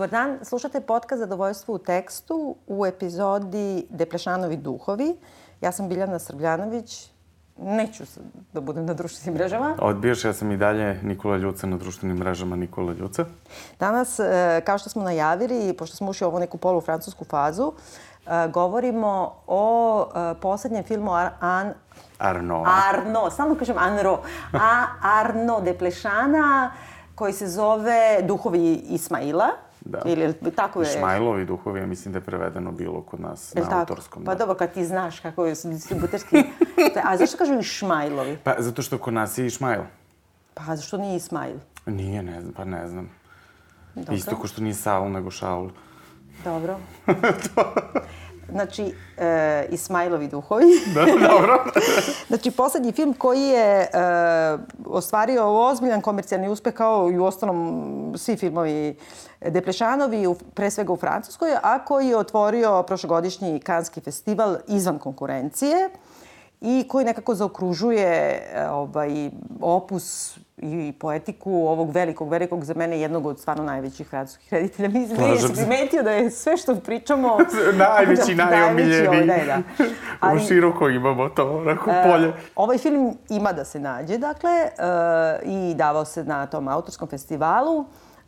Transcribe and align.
Dobar 0.00 0.10
dan, 0.10 0.38
slušate 0.42 0.80
podcast 0.80 1.18
Zadovoljstvo 1.18 1.74
u 1.74 1.78
tekstu 1.78 2.56
u 2.66 2.86
epizodi 2.86 3.86
Deplešanovi 3.90 4.56
duhovi. 4.56 5.16
Ja 5.60 5.72
sam 5.72 5.88
Biljana 5.88 6.18
Srbljanović, 6.18 7.10
neću 7.58 8.04
da 8.52 8.60
budem 8.60 8.86
na 8.86 8.94
društvenim 8.94 9.34
mrežama. 9.34 9.76
Odbijaš, 9.80 10.24
ja 10.24 10.32
sam 10.32 10.52
i 10.52 10.56
dalje 10.56 11.00
Nikola 11.02 11.36
Ljuca 11.36 11.66
na 11.66 11.76
društvenim 11.76 12.16
mrežama 12.16 12.56
Nikola 12.56 12.92
Ljuca. 12.92 13.24
Danas, 13.80 14.18
e, 14.18 14.62
kao 14.66 14.78
što 14.78 14.90
smo 14.90 15.02
najavili, 15.02 15.72
pošto 15.72 15.96
smo 15.96 16.10
ušli 16.10 16.24
u 16.24 16.28
ovu 16.28 16.38
neku 16.38 16.58
polu-francusku 16.58 17.24
fazu, 17.24 17.72
e, 17.72 18.48
govorimo 18.48 19.34
o 19.46 20.06
e, 20.14 20.34
poslednjem 20.40 20.84
filmu 20.84 21.10
An... 21.40 21.72
Arno. 22.18 22.64
Arno, 22.88 23.30
samo 23.30 23.54
kažem 23.54 23.78
Anro. 23.78 24.22
A 24.52 24.86
Arno 25.02 25.60
de 25.60 25.78
Plešana, 25.78 26.72
koji 27.14 27.32
se 27.32 27.48
zove 27.48 28.22
Duhovi 28.22 28.74
Ismaila. 28.74 29.48
Da. 29.80 30.02
Ili 30.06 30.34
tako 30.56 30.80
je? 30.82 30.86
Šmajlovi 30.98 31.44
duhovi, 31.44 31.80
ja 31.80 31.86
mislim 31.86 32.12
da 32.12 32.18
je 32.18 32.24
prevedeno 32.24 32.72
bilo 32.72 33.02
kod 33.02 33.20
nas 33.20 33.52
Jel 33.54 33.64
na 33.64 33.70
tako? 33.70 33.80
autorskom. 33.80 34.24
Pa 34.24 34.34
da. 34.34 34.38
dobro, 34.38 34.54
kad 34.54 34.72
ti 34.72 34.84
znaš 34.84 35.20
kako 35.20 35.46
je 35.46 35.54
distributerski... 35.64 36.36
A 37.08 37.16
zašto 37.16 37.36
kažu 37.36 37.58
i 37.58 37.62
Šmajlovi? 37.62 38.38
Pa 38.44 38.54
zato 38.58 38.82
što 38.82 38.98
kod 38.98 39.14
nas 39.14 39.38
je 39.38 39.46
i 39.46 39.50
Šmajl. 39.50 39.82
Pa 40.54 40.76
zašto 40.76 40.96
nije 40.96 41.16
Ismail? 41.16 41.56
Nije, 41.86 42.22
ne 42.22 42.40
znam, 42.40 42.52
pa 42.52 42.64
ne 42.64 42.88
znam. 42.88 43.10
Dobro. 43.94 44.14
Isto 44.14 44.36
ko 44.36 44.46
što 44.46 44.62
nije 44.62 44.74
Saul, 44.74 45.10
nego 45.10 45.30
Šaul. 45.30 45.70
Dobro. 46.44 46.78
Znači, 48.50 48.94
e, 49.18 49.66
Ismailovi 49.70 50.28
duhovi. 50.28 50.64
Da, 50.94 51.04
dobro. 51.28 51.64
znači, 52.28 52.50
poslednji 52.50 52.92
film 52.92 53.14
koji 53.14 53.42
je 53.42 53.80
e, 53.80 53.88
ostvario 54.86 55.68
ozbiljan 55.68 56.00
komercijalni 56.00 56.48
uspeh 56.48 56.74
kao 56.74 57.10
i 57.10 57.18
u 57.18 57.24
ostalom 57.24 58.14
svi 58.16 58.36
filmovi 58.36 58.96
Deplešanovi, 59.40 60.26
u, 60.26 60.34
pre 60.54 60.70
svega 60.70 60.92
u 60.92 60.96
Francuskoj, 60.96 61.50
a 61.62 61.84
koji 61.84 62.08
je 62.08 62.16
otvorio 62.16 62.82
prošlogodišnji 62.82 63.60
Kanski 63.60 64.00
festival 64.00 64.56
izvan 64.68 64.98
konkurencije 64.98 65.90
i 66.60 66.84
koji 66.88 67.04
nekako 67.04 67.34
zaokružuje 67.34 68.06
e, 68.06 68.68
ovaj, 68.70 69.30
opus 69.60 70.38
i 70.62 70.92
poetiku 70.98 71.52
ovog 71.52 71.90
velikog, 71.90 72.28
velikog 72.28 72.64
za 72.64 72.74
mene 72.74 73.00
jednog 73.00 73.26
od 73.26 73.40
stvarno 73.40 73.64
najvećih 73.64 74.06
francuskih 74.08 74.52
reditelja. 74.52 74.88
Mislim 74.98 75.18
da 75.18 75.26
jesi 75.26 75.54
primetio 75.54 76.02
da 76.02 76.10
je 76.10 76.30
sve 76.30 76.56
što 76.56 76.76
pričamo... 76.76 77.38
Najveći, 77.78 78.34
da, 78.40 78.44
najomiljeniji. 78.44 79.26
Najveći, 79.26 79.30
ovaj, 79.32 79.46
da, 79.46 79.62
da. 79.78 79.84
Ali... 80.20 80.36
U 80.36 80.46
široko 80.46 80.88
imamo 80.88 81.28
to, 81.28 81.56
onako, 81.56 81.90
polje. 82.04 82.28
E, 82.28 82.32
ovaj 82.56 82.78
film 82.78 83.16
ima 83.28 83.52
da 83.52 83.64
se 83.64 83.80
nađe, 83.80 84.18
dakle, 84.18 84.50
e, 84.50 84.70
i 85.44 85.74
davao 85.74 86.04
se 86.04 86.24
na 86.24 86.46
tom 86.46 86.68
autorskom 86.68 87.08
festivalu, 87.08 87.84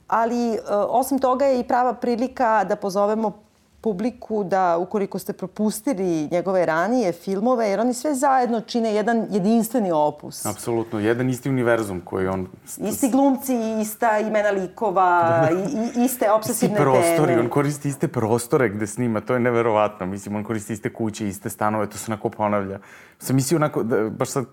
ali 0.09 0.55
e, 0.55 0.59
osim 0.89 1.19
toga 1.19 1.45
je 1.45 1.61
i 1.61 1.65
prava 1.65 1.95
prilika 1.95 2.65
da 2.65 2.77
pozovemo 2.77 3.52
publiku 3.83 4.45
da, 4.45 4.79
ukoliko 4.79 5.19
ste 5.19 5.33
propustili 5.33 6.29
njegove 6.31 6.67
ranije 6.67 7.13
filmove, 7.13 7.69
jer 7.69 7.81
oni 7.81 7.95
sve 7.95 8.15
zajedno 8.15 8.61
čine 8.61 8.95
jedan 8.95 9.27
jedinstveni 9.31 9.93
opus. 9.93 10.47
Apsolutno, 10.47 11.01
jedan 11.01 11.31
isti 11.31 11.51
univerzum 11.51 12.01
koji 12.05 12.27
on... 12.27 12.49
Isti 12.79 13.11
glumci, 13.11 13.55
ista 13.81 14.19
imena 14.19 14.51
likova, 14.51 15.49
i, 15.53 16.01
i, 16.01 16.05
iste 16.05 16.31
obsesivne 16.31 16.75
Isti 16.75 16.83
prostori, 16.83 17.33
teme. 17.33 17.41
on 17.41 17.49
koristi 17.49 17.89
iste 17.89 18.09
prostore 18.09 18.69
gde 18.69 18.87
snima, 18.87 19.21
to 19.21 19.35
je 19.35 19.41
neverovatno. 19.41 20.07
Mislim, 20.07 20.37
on 20.37 20.45
koristi 20.45 20.73
iste 20.73 20.93
kuće, 20.93 21.29
iste 21.29 21.51
stanove, 21.51 21.87
to 21.87 21.99
se 21.99 22.05
onako 22.13 22.31
ponavlja. 22.31 22.79
Sam 23.19 23.37
mislio 23.37 23.57
onako, 23.57 23.83
da, 23.83 24.11
baš 24.11 24.31
sad 24.31 24.45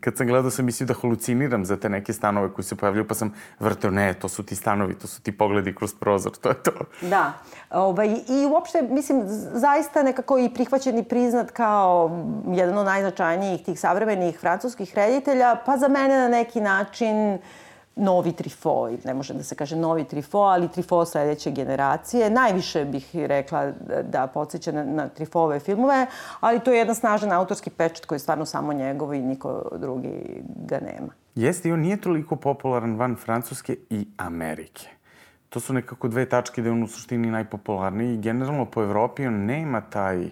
kad 0.00 0.16
sam 0.16 0.26
gledao 0.26 0.50
sam 0.50 0.64
mislio 0.64 0.86
da 0.86 0.94
haluciniram 0.94 1.64
za 1.64 1.76
te 1.76 1.88
neke 1.88 2.12
stanove 2.12 2.52
koji 2.52 2.64
se 2.64 2.74
pojavljaju, 2.76 3.08
pa 3.08 3.14
sam 3.14 3.32
vrteo, 3.60 3.90
ne, 3.90 4.14
to 4.14 4.28
su 4.28 4.42
ti 4.42 4.56
stanovi, 4.56 4.94
to 4.94 5.06
su 5.06 5.22
ti 5.22 5.32
pogledi 5.32 5.74
kroz 5.74 5.94
prozor, 6.00 6.32
to 6.32 6.48
je 6.48 6.54
to. 6.54 6.72
Da. 7.00 7.32
Ovaj, 7.74 8.08
I 8.28 8.46
uopšte, 8.52 8.82
mislim, 8.82 9.22
zaista 9.52 10.02
nekako 10.02 10.38
i 10.38 10.54
prihvaćen 10.54 10.98
i 10.98 11.04
priznat 11.04 11.50
kao 11.50 12.10
jedan 12.52 12.78
od 12.78 12.86
najznačajnijih 12.86 13.64
tih 13.64 13.80
savremenih 13.80 14.38
francuskih 14.38 14.94
reditelja, 14.94 15.56
pa 15.66 15.76
za 15.76 15.88
mene 15.88 16.18
na 16.18 16.28
neki 16.28 16.60
način 16.60 17.38
novi 17.96 18.32
Trifo, 18.32 18.88
ne 19.04 19.14
može 19.14 19.34
da 19.34 19.42
se 19.42 19.54
kaže 19.54 19.76
novi 19.76 20.04
Trifo, 20.04 20.38
ali 20.38 20.68
Trifo 20.68 21.04
sledeće 21.04 21.50
generacije. 21.50 22.30
Najviše 22.30 22.84
bih 22.84 23.10
rekla 23.14 23.72
da 24.02 24.26
podsjeća 24.26 24.72
na, 24.72 24.84
na 24.84 25.08
Trifove 25.08 25.60
filmove, 25.60 26.06
ali 26.40 26.60
to 26.60 26.72
je 26.72 26.78
jedan 26.78 26.94
snažan 26.94 27.32
autorski 27.32 27.70
pečat 27.70 28.06
koji 28.06 28.16
je 28.16 28.20
stvarno 28.20 28.46
samo 28.46 28.72
njegovo 28.72 29.12
i 29.12 29.20
niko 29.20 29.62
drugi 29.78 30.42
ga 30.66 30.80
nema. 30.80 31.12
Jeste, 31.34 31.68
i 31.68 31.72
on 31.72 31.80
nije 31.80 32.00
toliko 32.00 32.36
popularan 32.36 32.96
van 32.96 33.16
Francuske 33.16 33.76
i 33.90 34.06
Amerike. 34.16 34.88
To 35.52 35.60
su 35.60 35.72
nekako 35.72 36.08
dve 36.08 36.24
tačke 36.24 36.62
gde 36.62 36.70
on 36.70 36.82
u 36.82 36.88
suštini 36.88 37.30
najpopularniji 37.30 38.20
generalno 38.20 38.64
po 38.64 38.82
Evropi 38.82 39.26
on 39.26 39.44
nema 39.44 39.80
taj... 39.80 40.28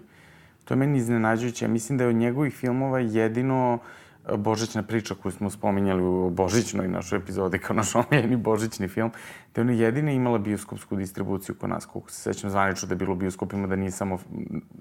To 0.64 0.74
je 0.74 0.78
meni 0.78 0.98
iznenađujuće. 0.98 1.64
Ja 1.64 1.68
mislim 1.68 1.98
da 1.98 2.04
je 2.04 2.10
od 2.10 2.16
njegovih 2.16 2.54
filmova 2.54 3.00
jedino 3.00 3.78
Božićna 4.36 4.82
priča 4.82 5.14
koju 5.22 5.32
smo 5.32 5.50
spominjali 5.50 6.02
u 6.02 6.30
Božićnoj 6.30 6.88
našoj 6.88 7.18
epizodi 7.18 7.58
kao 7.58 7.76
naš 7.76 7.94
omiljeni 7.94 8.36
Božićni 8.36 8.88
film, 8.88 9.10
da 9.54 9.60
je 9.60 9.62
ona 9.62 9.72
jedina 9.72 10.10
imala 10.10 10.38
bioskopsku 10.38 10.96
distribuciju 10.96 11.54
kod 11.60 11.70
nas, 11.70 11.86
koliko 11.86 12.10
se 12.10 12.20
sećam 12.20 12.50
zvanično 12.50 12.88
da 12.88 12.92
je 12.92 12.96
bilo 12.96 13.12
u 13.12 13.16
bioskopima, 13.16 13.66
da 13.66 13.76
nije 13.76 13.90
samo 13.90 14.18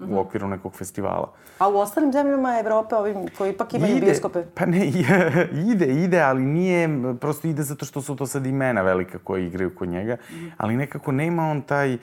u 0.08 0.18
okviru 0.18 0.48
nekog 0.48 0.74
festivala. 0.74 1.32
A 1.58 1.68
u 1.68 1.76
ostalim 1.76 2.12
zemljama 2.12 2.58
Evrope, 2.58 2.94
ovim 2.94 3.28
koji 3.38 3.50
ipak 3.50 3.74
imaju 3.74 3.96
ide, 3.96 4.06
bioskope? 4.06 4.42
Pa 4.54 4.66
ne, 4.66 4.86
ide, 5.72 5.86
ide, 5.86 6.20
ali 6.20 6.42
nije, 6.42 6.88
prosto 7.20 7.48
ide 7.48 7.62
zato 7.62 7.84
što 7.84 8.02
su 8.02 8.16
to 8.16 8.26
sad 8.26 8.46
imena 8.46 8.82
velika 8.82 9.18
koje 9.18 9.46
igraju 9.46 9.74
kod 9.74 9.88
njega, 9.88 10.16
ali 10.56 10.76
nekako 10.76 11.12
nema 11.12 11.50
on 11.50 11.62
taj, 11.62 11.98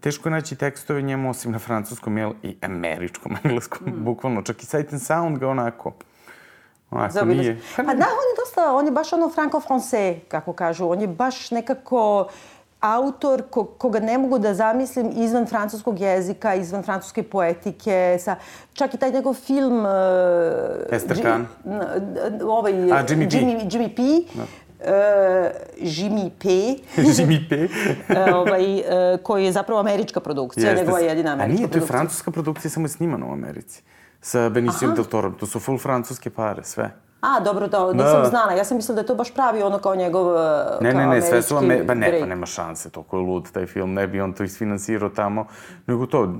teško 0.00 0.28
je 0.28 0.30
naći 0.30 0.56
tekstove 0.56 1.02
njemu 1.02 1.30
osim 1.30 1.52
na 1.52 1.58
francuskom, 1.58 2.18
jel, 2.18 2.32
i 2.42 2.56
američkom, 2.62 3.36
engleskom, 3.44 3.88
mm. 3.88 4.04
bukvalno, 4.04 4.42
čak 4.42 4.62
i 4.62 4.66
Sight 4.66 4.92
and 4.92 5.02
Sound 5.02 5.38
ga 5.38 5.48
onako, 5.48 5.92
onako 6.90 7.24
nije. 7.24 7.60
Pa 7.76 7.82
da, 7.82 7.90
on 7.92 8.26
je 8.30 8.36
dosta, 8.44 8.72
on 8.72 8.86
je 8.86 8.92
baš 8.92 9.12
ono 9.12 9.26
franco-français, 9.36 10.18
kako 10.28 10.52
kažu. 10.52 10.88
On 10.88 11.00
je 11.00 11.06
baš 11.06 11.50
nekako 11.50 12.28
autor 12.80 13.42
ko, 13.50 13.64
koga 13.64 14.00
ne 14.00 14.18
mogu 14.18 14.38
da 14.38 14.54
zamislim 14.54 15.10
izvan 15.14 15.46
francuskog 15.46 16.00
jezika, 16.00 16.54
izvan 16.54 16.82
francuske 16.82 17.22
poetike, 17.22 18.18
sa, 18.20 18.36
čak 18.72 18.94
i 18.94 18.96
taj 18.98 19.10
njegov 19.10 19.34
film... 19.34 19.78
Uh, 19.78 19.90
Esther 20.90 21.22
Kahn. 21.22 21.44
Ovaj, 22.42 22.72
A, 22.72 23.04
Jimmy 23.04 23.30
P. 23.30 23.36
Jimmy, 23.36 23.70
Jimmy 23.70 23.96
P. 23.96 24.02
Da. 24.34 24.42
Uh, 24.80 24.86
Jimmy 25.80 26.30
P. 26.38 26.48
Jimmy 27.16 27.48
P. 27.48 27.64
uh, 27.64 28.34
ovaj, 28.34 28.74
uh, 28.74 28.82
koji 29.22 29.44
je 29.44 29.52
zapravo 29.52 29.80
američka 29.80 30.20
produkcija, 30.20 30.70
Jeste. 30.70 30.84
njegova 30.84 31.00
jedina 31.00 31.32
američka 31.32 31.54
A 31.54 31.56
nije, 31.56 31.58
to 31.58 31.64
je 31.64 31.70
produkcija. 31.70 31.98
francuska 31.98 32.30
produkcija, 32.30 32.70
samo 32.70 32.84
je 32.84 32.90
snimana 32.90 33.26
u 33.26 33.32
Americi. 33.32 33.82
Sa 34.26 34.48
Benicio 34.48 34.90
del 34.90 35.04
Toro. 35.04 35.30
To 35.38 35.46
su 35.46 35.60
full 35.60 35.78
francuske 35.78 36.30
pare, 36.30 36.64
sve. 36.64 36.90
A, 37.20 37.40
dobro, 37.40 37.68
to 37.68 37.92
Da. 37.92 38.04
nisam 38.04 38.24
znala. 38.24 38.52
Ja 38.52 38.64
sam 38.64 38.76
mislila 38.76 38.94
da 38.94 39.00
je 39.00 39.06
to 39.06 39.14
baš 39.14 39.34
pravi 39.34 39.62
ono 39.62 39.78
kao 39.78 39.94
njegov 39.96 40.26
uh, 40.26 40.38
Ne, 40.80 40.92
kao 40.92 41.00
ne, 41.00 41.06
ne, 41.06 41.22
sve 41.22 41.42
su... 41.42 41.56
Ame... 41.56 41.86
Pa 41.86 41.94
ne, 41.94 42.20
pa 42.20 42.26
nema 42.26 42.46
šanse, 42.46 42.90
toliko 42.90 43.16
je 43.16 43.22
lud 43.22 43.50
taj 43.52 43.66
film, 43.66 43.94
ne 43.94 44.06
bi 44.06 44.20
on 44.20 44.32
to 44.32 44.44
isfinansirao 44.44 45.08
tamo, 45.08 45.46
nego 45.86 46.06
to, 46.06 46.34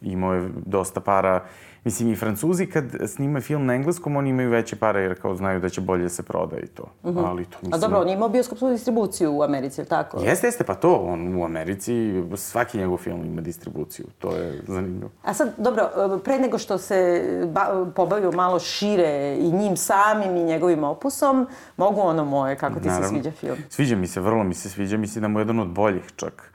imao 0.00 0.34
je 0.34 0.50
dosta 0.66 1.00
para. 1.00 1.44
Mislim, 1.84 2.12
i 2.12 2.16
Francuzi 2.16 2.66
kad 2.66 2.84
snime 3.06 3.40
film 3.40 3.66
na 3.66 3.74
engleskom, 3.74 4.16
oni 4.16 4.30
imaju 4.30 4.50
veće 4.50 4.76
pare 4.76 5.00
jer 5.00 5.20
kao 5.22 5.36
znaju 5.36 5.60
da 5.60 5.68
će 5.68 5.80
bolje 5.80 6.08
se 6.08 6.22
proda 6.22 6.56
i 6.56 6.66
to. 6.66 6.84
Ali 7.04 7.44
to 7.44 7.58
mislim... 7.62 7.74
A 7.74 7.78
dobro, 7.78 8.00
on 8.00 8.08
je 8.08 8.14
imao 8.14 8.28
bioskopsku 8.28 8.68
distribuciju 8.68 9.32
u 9.36 9.42
Americi, 9.42 9.80
ili 9.80 9.88
tako? 9.88 10.20
Jeste, 10.20 10.46
jeste, 10.46 10.64
pa 10.64 10.74
to, 10.74 10.94
on 10.94 11.36
u 11.36 11.44
Americi, 11.44 12.22
svaki 12.36 12.78
njegov 12.78 12.96
film 12.96 13.24
ima 13.24 13.40
distribuciju, 13.40 14.06
to 14.18 14.36
je 14.36 14.62
zanimljivo. 14.66 15.10
A 15.22 15.34
sad, 15.34 15.54
dobro, 15.56 15.90
pre 16.24 16.38
nego 16.38 16.58
što 16.58 16.78
se 16.78 17.22
ba, 17.52 17.86
pobavio 17.96 18.32
malo 18.32 18.58
šire 18.58 19.36
i 19.40 19.52
njim 19.52 19.76
samim 19.76 20.36
i 20.36 20.44
njegovim 20.44 20.84
opusom, 20.84 21.46
mogu 21.76 22.00
ono 22.00 22.24
moje, 22.24 22.56
kako 22.56 22.80
ti 22.80 22.86
Naravno. 22.86 23.08
se 23.08 23.14
sviđa 23.14 23.30
film? 23.30 23.56
Sviđa 23.68 23.96
mi 23.96 24.06
se, 24.06 24.20
vrlo 24.20 24.44
mi 24.44 24.54
se 24.54 24.70
sviđa, 24.70 24.96
mislim 24.96 25.22
da 25.22 25.28
mu 25.28 25.38
je 25.38 25.40
jedan 25.40 25.60
od 25.60 25.68
boljih 25.68 26.12
čak. 26.16 26.52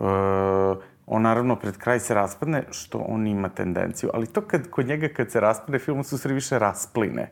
E, 0.00 0.04
on 1.10 1.22
naravno 1.22 1.56
pred 1.56 1.76
kraj 1.76 2.00
se 2.00 2.14
raspadne, 2.14 2.64
što 2.70 2.98
on 2.98 3.26
ima 3.26 3.48
tendenciju, 3.48 4.10
ali 4.14 4.26
to 4.26 4.40
kad, 4.40 4.70
kod 4.70 4.86
njega 4.86 5.08
kad 5.08 5.30
se 5.30 5.40
raspadne, 5.40 5.78
film 5.78 6.04
se 6.04 6.14
u 6.14 6.18
stvari 6.18 6.34
više 6.34 6.58
raspline. 6.58 7.30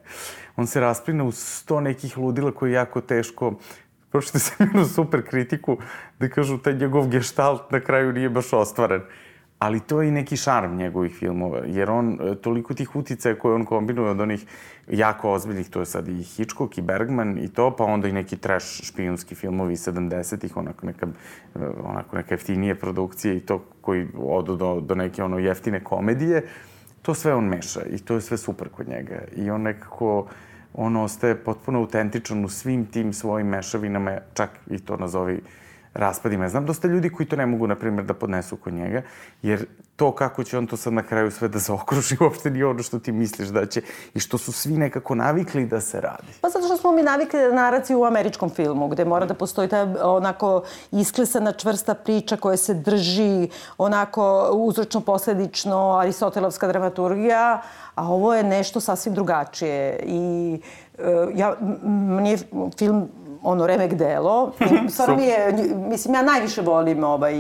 On 0.57 0.67
se 0.67 0.81
raspline 0.81 1.23
u 1.23 1.33
sto 1.33 1.81
nekih 1.81 2.19
ludila 2.19 2.53
koji 2.53 2.73
jako 2.73 3.01
teško 3.01 3.55
Prošto 4.11 4.39
sam 4.39 4.71
imao 4.71 4.85
super 4.85 5.29
kritiku 5.29 5.79
da 6.19 6.29
kažu 6.29 6.59
taj 6.59 6.75
njegov 6.75 7.09
geštalt 7.09 7.71
na 7.71 7.81
kraju 7.81 8.13
nije 8.13 8.31
baš 8.31 8.53
ostvaren. 8.53 9.03
Ali 9.59 9.81
to 9.81 10.03
je 10.03 10.09
i 10.09 10.13
neki 10.13 10.37
šarm 10.37 10.77
njegovih 10.77 11.15
filmova, 11.19 11.59
jer 11.67 11.91
on 11.91 12.19
e, 12.21 12.35
toliko 12.35 12.75
tih 12.75 12.97
uticaja 12.97 13.39
koje 13.39 13.55
on 13.55 13.65
kombinuje 13.65 14.11
od 14.11 14.21
onih 14.21 14.47
jako 14.89 15.33
ozbiljnih, 15.33 15.71
to 15.71 15.81
je 15.81 15.87
sad 15.87 16.09
i 16.09 16.23
Hitchcock 16.23 16.79
i 16.79 16.83
Bergman 16.83 17.39
i 17.39 17.49
to, 17.49 17.77
pa 17.77 17.85
onda 17.85 18.09
i 18.09 18.13
neki 18.13 18.37
trash 18.37 18.85
špijunski 18.85 19.35
filmovi 19.35 19.73
iz 19.73 19.87
70-ih, 19.87 20.57
onako 20.57 20.87
neka, 20.87 21.07
e, 21.55 21.59
onako 21.85 22.17
neka 22.17 22.35
jeftinije 22.35 22.75
produkcije 22.75 23.37
i 23.37 23.41
to 23.41 23.65
koji 23.81 24.07
odu 24.19 24.57
do, 24.57 24.81
do 24.81 24.95
neke 24.95 25.23
ono 25.23 25.39
jeftine 25.39 25.85
komedije, 25.85 26.43
to 27.03 27.15
sve 27.15 27.35
on 27.35 27.45
meša 27.45 27.81
i 27.91 27.99
to 27.99 28.15
je 28.15 28.21
sve 28.21 28.37
super 28.37 28.69
kod 28.69 28.89
njega. 28.89 29.23
I 29.37 29.51
on 29.51 29.63
nekako, 29.63 30.27
on 30.75 30.97
ostaje 30.97 31.35
potpuno 31.35 31.79
autentičan 31.79 32.45
u 32.45 32.49
svim 32.49 32.87
tim 32.87 33.13
svojim 33.13 33.47
mešavinama, 33.47 34.19
čak 34.35 34.51
i 34.71 34.79
to 34.79 34.97
nazovi 34.97 35.41
raspadima. 35.97 36.49
Znam 36.49 36.67
dosta 36.67 36.89
ljudi 36.89 37.11
koji 37.11 37.27
to 37.27 37.37
ne 37.37 37.47
mogu, 37.47 37.67
na 37.67 37.75
primjer, 37.75 38.05
da 38.05 38.15
podnesu 38.15 38.57
kod 38.57 38.73
njega, 38.73 39.03
jer 39.43 39.67
to 39.97 40.13
kako 40.13 40.45
će 40.45 40.59
on 40.59 40.67
to 40.67 40.77
sad 40.77 40.93
na 40.93 41.03
kraju 41.03 41.31
sve 41.31 41.49
da 41.49 41.59
zaokruži 41.59 42.17
uopšte 42.23 42.51
nije 42.51 42.67
ono 42.67 42.83
što 42.83 42.99
ti 42.99 43.13
misliš 43.13 43.49
da 43.49 43.67
će 43.67 43.83
i 44.15 44.21
što 44.21 44.39
su 44.39 44.53
svi 44.53 44.77
nekako 44.77 45.15
navikli 45.15 45.67
da 45.67 45.81
se 45.81 46.01
radi. 46.01 46.33
Pa 46.41 46.49
zato 46.49 46.67
što 46.67 46.77
smo 46.77 46.93
mi 46.93 47.03
navikli 47.03 47.41
da 47.41 47.53
naraciju 47.53 48.01
u 48.01 48.05
američkom 48.05 48.51
filmu, 48.51 48.89
gde 48.89 49.05
mora 49.05 49.27
da 49.27 49.35
postoji 49.35 49.69
ta 49.69 49.95
onako 50.03 50.63
isklesana 50.93 51.53
čvrsta 51.53 51.95
priča 51.95 52.37
koja 52.37 52.57
se 52.57 52.75
drži 52.75 53.49
onako 53.79 54.51
uzročno-posledično 54.53 56.01
aristotelovska 56.01 56.69
dramaturgija, 56.69 57.63
a 57.95 58.09
ovo 58.09 58.35
je 58.35 58.43
nešto 58.43 58.81
sasvim 58.81 59.15
drugačije. 59.15 60.01
I 60.07 60.61
uh, 60.99 61.05
ja, 61.35 61.57
meni 61.83 62.39
film 62.79 63.09
ono 63.43 63.67
remek 63.67 63.95
delo. 63.95 64.53
Stvarno 64.91 65.17
mi 65.17 65.25
je, 65.25 65.53
mislim, 65.77 66.15
ja 66.15 66.23
najviše 66.23 66.63
volim 66.63 67.05
ovaj 67.05 67.35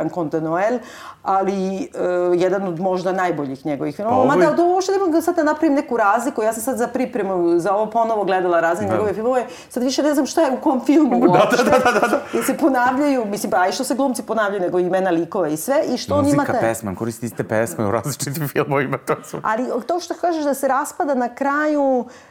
Ancon 0.00 0.28
de 0.28 0.40
Noël, 0.40 0.78
ali 1.22 1.88
uh, 1.94 2.40
jedan 2.40 2.68
od 2.68 2.80
možda 2.80 3.12
najboljih 3.12 3.66
njegovih 3.66 3.96
filmova. 3.96 4.28
Pa, 4.28 4.36
Mada 4.36 4.52
da 4.52 4.62
uopšte 4.62 4.92
ne 4.92 4.98
mogu 4.98 5.20
sad 5.20 5.36
da 5.36 5.42
napravim 5.42 5.74
neku 5.74 5.96
razliku. 5.96 6.42
Ja 6.42 6.52
sam 6.52 6.62
sad 6.62 6.78
za 6.78 6.86
pripremu 6.86 7.58
za 7.58 7.74
ovo 7.74 7.90
ponovo 7.90 8.24
gledala 8.24 8.60
razne 8.60 8.86
da. 8.86 8.92
njegove 8.92 9.12
filmove. 9.12 9.46
Sad 9.68 9.82
više 9.82 10.02
ne 10.02 10.14
znam 10.14 10.26
šta 10.26 10.42
je 10.42 10.52
u 10.52 10.60
kom 10.60 10.80
filmu 10.86 11.20
uopšte. 11.28 11.64
Da, 11.64 11.70
da, 11.70 11.78
da, 11.78 12.00
da, 12.00 12.08
da. 12.08 12.20
Jer 12.32 12.44
se 12.44 12.56
ponavljaju, 12.56 13.24
mislim, 13.24 13.52
pa 13.52 13.66
i 13.68 13.72
što 13.72 13.84
se 13.84 13.94
glumci 13.94 14.22
ponavljaju, 14.22 14.60
nego 14.60 14.78
imena 14.78 15.10
likova 15.10 15.48
i 15.48 15.56
sve. 15.56 15.82
I 15.94 15.96
što 15.96 16.16
Muzika, 16.16 16.40
on 16.40 16.48
imate... 16.48 16.60
pesma, 16.60 16.94
koristi 16.94 17.26
iste 17.26 17.44
pesme 17.44 17.86
u 17.86 17.90
različitim 17.90 18.48
filmovima. 18.54 18.98
To 18.98 19.16
su... 19.24 19.40
Ali 19.42 19.86
to 19.86 20.00
što 20.00 20.14
kažeš 20.14 20.44
da 20.44 20.54
se 20.54 20.68
raspada 20.68 21.14
na 21.14 21.34
kraju, 21.34 22.04
Uh, 22.04 22.27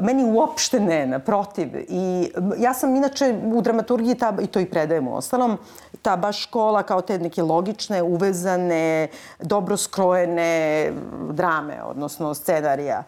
meni 0.00 0.24
uopšte 0.24 0.80
ne, 0.80 1.06
naprotiv. 1.06 1.68
I 1.88 2.32
ja 2.58 2.74
sam 2.74 2.96
inače 2.96 3.34
u 3.54 3.60
dramaturgiji, 3.60 4.14
ta, 4.14 4.32
i 4.42 4.46
to 4.46 4.60
i 4.60 4.66
predajem 4.66 5.08
u 5.08 5.16
ostalom, 5.16 5.58
ta 6.02 6.16
baš 6.16 6.42
škola 6.42 6.82
kao 6.82 7.00
te 7.00 7.18
neke 7.18 7.42
logične, 7.42 8.02
uvezane, 8.02 9.08
dobro 9.40 9.76
skrojene 9.76 10.92
drame, 11.30 11.82
odnosno 11.84 12.34
scenarija. 12.34 13.04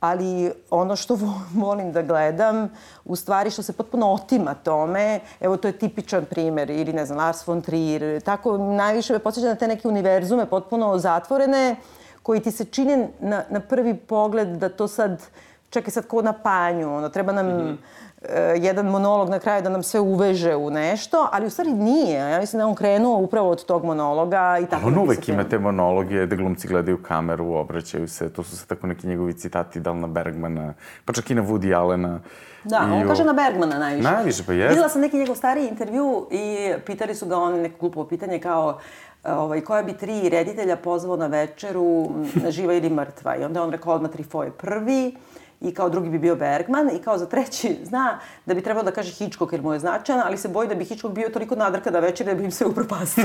Ali 0.00 0.52
ono 0.70 0.96
što 0.96 1.18
volim 1.54 1.92
da 1.92 2.02
gledam, 2.02 2.70
u 3.04 3.16
stvari 3.16 3.50
što 3.50 3.62
se 3.62 3.72
potpuno 3.72 4.12
otima 4.12 4.54
tome, 4.54 5.20
evo 5.40 5.56
to 5.56 5.68
je 5.68 5.78
tipičan 5.78 6.24
primer, 6.24 6.70
ili 6.70 6.92
ne 6.92 7.06
znam, 7.06 7.18
Lars 7.18 7.46
von 7.46 7.62
Trier, 7.62 8.20
tako 8.20 8.58
najviše 8.58 9.12
me 9.12 9.18
podsjeća 9.18 9.48
na 9.48 9.54
te 9.54 9.68
neke 9.68 9.88
univerzume 9.88 10.46
potpuno 10.46 10.98
zatvorene, 10.98 11.76
koji 12.22 12.40
ti 12.40 12.50
se 12.50 12.64
čine 12.64 13.08
na, 13.20 13.44
na 13.50 13.60
prvi 13.60 13.94
pogled 13.94 14.48
da 14.48 14.68
to 14.68 14.88
sad 14.88 15.22
čekaj 15.70 15.90
sad 15.90 16.06
ko 16.06 16.22
na 16.22 16.32
panju, 16.32 16.94
ono, 16.94 17.08
treba 17.08 17.32
nam 17.32 17.46
mm 17.46 17.50
-hmm. 17.50 17.76
uh, 18.22 18.64
jedan 18.64 18.86
monolog 18.86 19.28
na 19.28 19.38
kraju 19.38 19.62
da 19.62 19.68
nam 19.68 19.82
sve 19.82 20.00
uveže 20.00 20.56
u 20.56 20.70
nešto, 20.70 21.28
ali 21.32 21.46
u 21.46 21.50
stvari 21.50 21.72
nije. 21.72 22.18
Ja 22.18 22.40
mislim 22.40 22.60
da 22.60 22.66
on 22.66 22.74
krenuo 22.74 23.18
upravo 23.18 23.50
od 23.50 23.64
tog 23.64 23.84
monologa 23.84 24.58
i 24.62 24.66
tako. 24.66 24.86
On 24.86 24.98
uvek 24.98 25.28
ima 25.28 25.44
te 25.44 25.58
monologije 25.58 26.26
da 26.26 26.36
glumci 26.36 26.68
gledaju 26.68 27.02
kameru, 27.02 27.52
obraćaju 27.52 28.08
se, 28.08 28.32
to 28.32 28.42
su 28.42 28.56
se 28.56 28.66
tako 28.66 28.86
neki 28.86 29.06
njegovi 29.06 29.32
citati, 29.32 29.80
da 29.80 29.90
li 29.90 29.98
na 29.98 30.06
Bergmana, 30.06 30.74
pa 31.04 31.12
čak 31.12 31.30
i 31.30 31.34
na 31.34 31.42
Woody 31.42 31.76
Allena. 31.76 32.20
Da, 32.64 32.86
I 32.88 32.92
on 32.92 33.02
o... 33.02 33.08
kaže 33.08 33.24
na 33.24 33.32
Bergmana 33.32 33.78
najviše. 33.78 34.10
Najviše, 34.10 34.44
pa 34.46 34.52
jest. 34.52 34.70
Videla 34.70 34.88
sam 34.88 35.00
neki 35.00 35.18
njegov 35.18 35.36
stariji 35.36 35.68
intervju 35.68 36.26
i 36.30 36.72
pitali 36.86 37.14
su 37.14 37.26
ga 37.26 37.36
on 37.36 37.60
neko 37.60 37.78
glupo 37.80 38.04
pitanje 38.04 38.38
kao 38.38 38.78
ovaj, 39.24 39.60
koja 39.60 39.82
bi 39.82 39.92
tri 39.92 40.28
reditelja 40.28 40.76
pozvao 40.76 41.16
na 41.16 41.26
večeru, 41.26 42.10
živa 42.48 42.74
ili 42.74 42.90
mrtva. 42.90 43.36
I 43.36 43.44
onda 43.44 43.62
on 43.62 43.70
rekao 43.70 43.94
odmah 43.94 44.10
Trifo 44.10 44.42
je 44.42 44.50
prvi, 44.50 45.16
i 45.60 45.74
kao 45.74 45.88
drugi 45.88 46.10
bi 46.10 46.18
bio 46.18 46.36
Bergman 46.36 46.90
i 46.96 46.98
kao 46.98 47.18
za 47.18 47.26
treći 47.26 47.76
zna 47.88 48.18
da 48.46 48.54
bi 48.54 48.62
trebalo 48.62 48.84
da 48.84 48.90
kaže 48.90 49.12
Hitchcock 49.12 49.52
jer 49.52 49.62
mu 49.62 49.72
je 49.72 49.78
značajan, 49.78 50.22
ali 50.26 50.38
se 50.38 50.48
boji 50.48 50.68
da 50.68 50.74
bi 50.74 50.84
Hitchcock 50.84 51.14
bio 51.14 51.28
toliko 51.28 51.56
nadrka 51.56 51.90
da 51.90 52.00
večer 52.00 52.26
da 52.26 52.34
bi 52.34 52.44
im 52.44 52.50
sve 52.50 52.66
upropastio. 52.66 53.24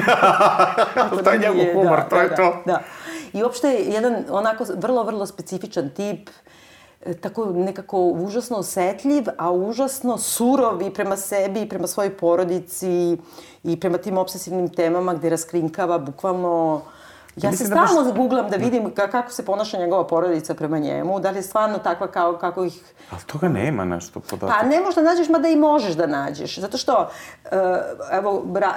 to 1.24 1.32
je 1.32 1.40
njegov 1.40 1.74
humor, 1.74 1.98
da, 1.98 2.10
to 2.10 2.22
je 2.22 2.30
da, 2.30 2.36
to. 2.36 2.62
Da. 2.66 2.80
I 3.34 3.44
uopšte 3.44 3.68
je 3.68 3.86
jedan 3.86 4.16
onako 4.30 4.66
vrlo, 4.76 5.04
vrlo 5.04 5.26
specifičan 5.26 5.90
tip 5.90 6.30
e, 7.06 7.14
tako 7.14 7.46
nekako 7.46 7.98
užasno 8.00 8.58
osetljiv, 8.58 9.24
a 9.38 9.52
užasno 9.52 10.18
surov 10.18 10.82
i 10.82 10.94
prema 10.94 11.18
sebi 11.18 11.62
i 11.62 11.70
prema 11.70 11.88
svojoj 11.88 12.18
porodici 12.18 13.18
i 13.64 13.80
prema 13.80 13.98
tim 13.98 14.18
obsesivnim 14.18 14.70
temama 14.70 15.14
gde 15.14 15.30
raskrinkava 15.30 15.98
bukvalno 15.98 16.82
Ja 17.36 17.52
se 17.52 17.64
da 17.64 17.88
stalno 17.88 18.04
baš... 18.04 18.18
googlam 18.18 18.50
da 18.50 18.58
vidim 18.58 18.92
kako 18.96 19.32
se 19.32 19.46
ponaša 19.46 19.78
njegova 19.78 20.08
porodica 20.08 20.54
prema 20.54 20.80
njemu, 20.80 21.20
da 21.20 21.30
li 21.30 21.38
je 21.38 21.44
stvarno 21.44 21.78
takva 21.78 22.08
kao, 22.08 22.38
kako 22.38 22.64
ih... 22.64 22.82
Ali 23.12 23.22
toga 23.22 23.48
nema 23.48 23.86
nešto 23.86 24.20
podatak. 24.20 24.58
Pa 24.60 24.68
ne 24.68 24.80
možeš 24.80 24.96
da 24.96 25.02
nađeš, 25.02 25.30
mada 25.30 25.48
i 25.48 25.56
možeš 25.56 25.94
da 25.94 26.08
nađeš. 26.08 26.60
Zato 26.60 26.78
što, 26.78 27.10
uh, 27.46 27.50
evo, 28.12 28.42
bra, 28.46 28.74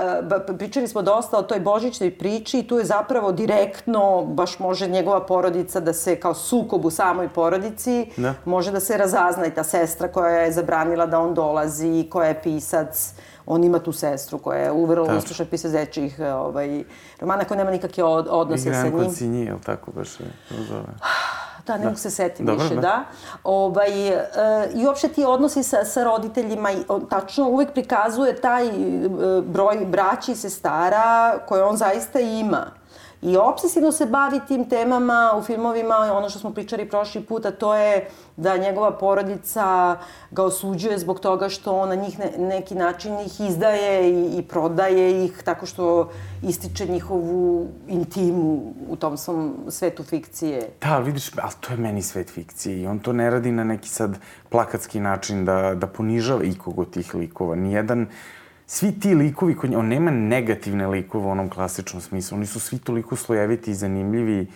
uh, 0.50 0.56
pričali 0.58 0.88
smo 0.88 1.02
dosta 1.02 1.38
o 1.38 1.42
toj 1.42 1.60
božićnoj 1.60 2.18
priči 2.18 2.58
i 2.58 2.68
tu 2.68 2.78
je 2.78 2.84
zapravo 2.84 3.32
direktno, 3.32 4.24
baš 4.24 4.58
može 4.58 4.88
njegova 4.88 5.26
porodica 5.26 5.80
da 5.80 5.92
se 5.92 6.20
kao 6.20 6.34
sukob 6.34 6.84
u 6.84 6.90
samoj 6.90 7.28
porodici, 7.28 8.10
da. 8.16 8.34
može 8.44 8.72
da 8.72 8.80
se 8.80 8.96
razazna 8.96 9.46
i 9.46 9.54
ta 9.54 9.64
sestra 9.64 10.08
koja 10.08 10.38
je 10.38 10.52
zabranila 10.52 11.06
da 11.06 11.20
on 11.20 11.34
dolazi, 11.34 12.08
koja 12.10 12.28
je 12.28 12.42
pisac, 12.42 13.14
on 13.46 13.64
ima 13.64 13.78
tu 13.78 13.92
sestru 13.92 14.38
koja 14.38 14.58
je 14.58 14.72
uvrlo 14.72 15.16
uspešna 15.18 15.44
pisa 15.44 15.68
zečih 15.68 16.20
ovaj, 16.20 16.84
romana 17.20 17.44
koja 17.44 17.58
nema 17.58 17.70
nikakve 17.70 18.04
od, 18.04 18.26
odnose 18.30 18.62
sa 18.62 18.82
njim. 18.82 18.86
Igram 18.86 19.04
kod 19.04 19.16
Sinji, 19.16 19.44
ili 19.44 19.60
tako 19.60 19.90
baš 19.90 20.20
je? 20.20 20.26
Da, 21.66 21.72
ne 21.72 21.78
da. 21.78 21.84
mogu 21.84 21.98
se 21.98 22.10
setim 22.10 22.46
više, 22.46 22.74
da. 22.74 22.80
da. 22.80 23.04
Ovaj, 23.44 24.08
e, 24.08 24.22
I 24.74 24.86
uopšte 24.86 25.08
ti 25.08 25.24
odnosi 25.24 25.62
sa, 25.62 25.84
sa 25.84 26.04
roditeljima, 26.04 26.70
i, 26.70 26.76
on, 26.88 27.06
tačno 27.06 27.48
uvek 27.48 27.72
prikazuje 27.72 28.40
taj 28.40 28.66
e, 28.66 28.72
broj 29.42 29.86
braći 29.86 30.32
i 30.32 30.36
sestara 30.36 31.38
koje 31.48 31.64
on 31.64 31.76
zaista 31.76 32.20
ima. 32.20 32.66
I 33.22 33.36
obsesivno 33.36 33.92
se 33.92 34.06
bavi 34.06 34.40
tim 34.48 34.68
temama 34.68 35.32
u 35.38 35.42
filmovima, 35.42 35.96
ono 35.96 36.30
što 36.30 36.38
smo 36.38 36.50
pričali 36.50 36.88
prošli 36.88 37.22
puta, 37.24 37.50
to 37.50 37.74
je 37.74 38.08
da 38.36 38.56
njegova 38.56 38.90
porodica 38.98 39.96
ga 40.30 40.42
osuđuje 40.42 40.98
zbog 40.98 41.20
toga 41.20 41.48
što 41.48 41.76
on 41.76 41.88
na 41.88 41.94
njih 41.94 42.18
ne, 42.18 42.32
neki 42.38 42.74
način 42.74 43.20
ih 43.20 43.40
izdaje 43.40 44.10
i, 44.10 44.38
i 44.38 44.42
prodaje 44.42 45.24
ih 45.24 45.42
tako 45.44 45.66
što 45.66 46.10
ističe 46.42 46.86
njihovu 46.86 47.68
intimu 47.88 48.74
u 48.88 48.96
tom 48.96 49.16
svom 49.16 49.54
svetu 49.68 50.02
fikcije. 50.02 50.70
Da, 50.80 50.94
ali 50.94 51.04
vidiš, 51.04 51.30
ali 51.42 51.52
to 51.60 51.72
je 51.72 51.76
meni 51.76 52.02
svet 52.02 52.30
fikcije 52.30 52.80
i 52.80 52.86
on 52.86 52.98
to 52.98 53.12
ne 53.12 53.30
radi 53.30 53.52
na 53.52 53.64
neki 53.64 53.88
sad 53.88 54.18
plakatski 54.50 55.00
način 55.00 55.44
da, 55.44 55.74
da 55.74 55.86
ponižava 55.86 56.44
ikog 56.44 56.78
od 56.78 56.90
tih 56.90 57.14
likova. 57.14 57.54
Nijedan 57.56 58.06
svi 58.66 59.00
ti 59.00 59.14
likovi, 59.14 59.56
koji, 59.56 59.76
on 59.76 59.88
nema 59.88 60.10
negativne 60.10 60.86
likove 60.86 61.26
u 61.26 61.30
onom 61.30 61.50
klasičnom 61.50 62.02
smislu, 62.02 62.36
oni 62.36 62.46
su 62.46 62.60
svi 62.60 62.78
toliko 62.78 63.16
slojeviti 63.16 63.70
i 63.70 63.74
zanimljivi 63.74 64.46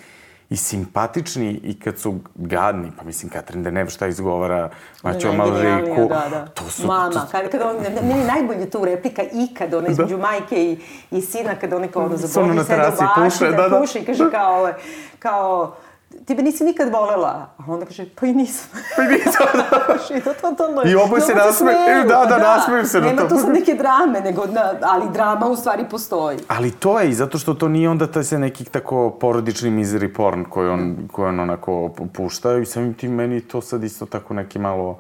i 0.50 0.56
simpatični 0.56 1.60
i 1.64 1.80
kad 1.80 1.98
su 1.98 2.18
gadni, 2.34 2.90
pa 2.98 3.04
mislim 3.04 3.30
Katrin 3.30 3.62
Denev 3.62 3.86
šta 3.86 4.06
izgovara, 4.06 4.70
Maćo 5.02 5.32
Malriku, 5.32 6.08
da, 6.08 6.26
da. 6.30 6.46
to 6.46 6.64
su... 6.64 6.86
Mama, 6.86 7.10
to... 7.10 7.26
kada, 7.30 7.48
kada 7.48 7.70
on, 7.70 7.76
meni 8.08 8.24
najbolje 8.24 8.70
tu 8.70 8.84
replika 8.84 9.22
ikad, 9.32 9.74
ona 9.74 9.88
između 9.88 10.16
da. 10.16 10.22
majke 10.22 10.64
i, 10.64 10.78
i 11.10 11.20
sina, 11.20 11.54
kada 11.54 11.76
oni 11.76 11.88
kao 11.88 12.04
ono 12.04 12.16
zaboravi 12.16 12.64
sve 12.64 12.76
do 12.76 12.82
vaši, 13.16 13.44
da, 13.44 13.50
da, 13.50 13.68
da, 13.68 13.80
puše 13.80 13.98
i 13.98 14.04
kaže 14.04 14.24
da. 14.24 14.30
kao, 14.30 14.72
kao, 15.18 15.76
ti 16.24 16.34
me 16.34 16.42
nisi 16.42 16.64
nikad 16.64 16.92
volela. 16.92 17.46
A 17.58 17.64
onda 17.66 17.86
kaže, 17.86 18.06
pa 18.20 18.26
i 18.26 18.32
nisam. 18.32 18.70
Pa 18.96 19.02
i 19.02 19.06
nisam, 19.06 19.46
da. 19.54 19.94
I, 20.16 20.20
to, 20.20 20.34
to, 20.34 20.54
to, 20.54 20.88
I 20.88 20.94
oboje 20.94 21.20
se 21.20 21.34
nasmeju. 21.34 21.76
Da, 22.08 22.14
da, 22.14 22.26
da, 22.26 22.38
nasmeju 22.38 22.86
se 22.86 23.00
Nema 23.00 23.12
na 23.12 23.16
to. 23.16 23.22
Nema 23.22 23.28
tu 23.28 23.46
sad 23.46 23.54
neke 23.54 23.74
drame, 23.74 24.20
nego, 24.20 24.46
na, 24.46 24.74
ali 24.82 25.04
drama 25.12 25.46
u 25.46 25.56
stvari 25.56 25.84
postoji. 25.90 26.38
Ali 26.48 26.70
to 26.70 27.00
je 27.00 27.08
i 27.10 27.14
zato 27.14 27.38
što 27.38 27.54
to 27.54 27.68
nije 27.68 27.90
onda 27.90 28.06
taj 28.06 28.24
se 28.24 28.38
neki 28.38 28.64
tako 28.64 29.10
porodični 29.10 29.70
misery 29.70 30.14
porn 30.14 30.44
koji 30.44 30.68
on, 30.68 31.08
koji 31.12 31.28
on 31.28 31.40
onako 31.40 31.90
pušta 32.12 32.58
i 32.58 32.66
samim 32.66 32.94
tim 32.94 33.14
meni 33.14 33.40
to 33.40 33.60
sad 33.60 33.84
isto 33.84 34.06
tako 34.06 34.34
neki 34.34 34.58
malo 34.58 34.98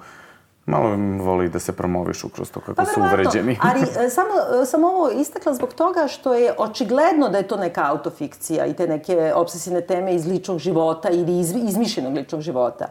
malo 0.66 0.96
voli 1.24 1.48
da 1.48 1.58
se 1.58 1.72
promovišu 1.72 2.28
kroz 2.28 2.50
to 2.50 2.60
kako 2.60 2.74
pa, 2.74 2.84
su 2.84 3.00
uvređeni. 3.00 3.58
ali 3.62 3.80
e, 4.06 4.10
samo 4.16 4.62
e, 4.62 4.66
sam 4.66 4.84
ovo 4.84 5.10
istakla 5.10 5.54
zbog 5.54 5.74
toga 5.74 6.08
što 6.08 6.34
je 6.34 6.54
očigledno 6.58 7.28
da 7.28 7.38
je 7.38 7.48
to 7.48 7.56
neka 7.56 7.86
autofikcija 7.86 8.66
i 8.66 8.74
te 8.74 8.86
neke 8.86 9.32
obsesivne 9.34 9.80
teme 9.80 10.14
iz 10.14 10.26
ličnog 10.26 10.58
života 10.58 11.10
ili 11.10 11.38
iz, 11.38 11.54
izmišljenog 11.56 12.14
ličnog 12.14 12.40
života. 12.40 12.86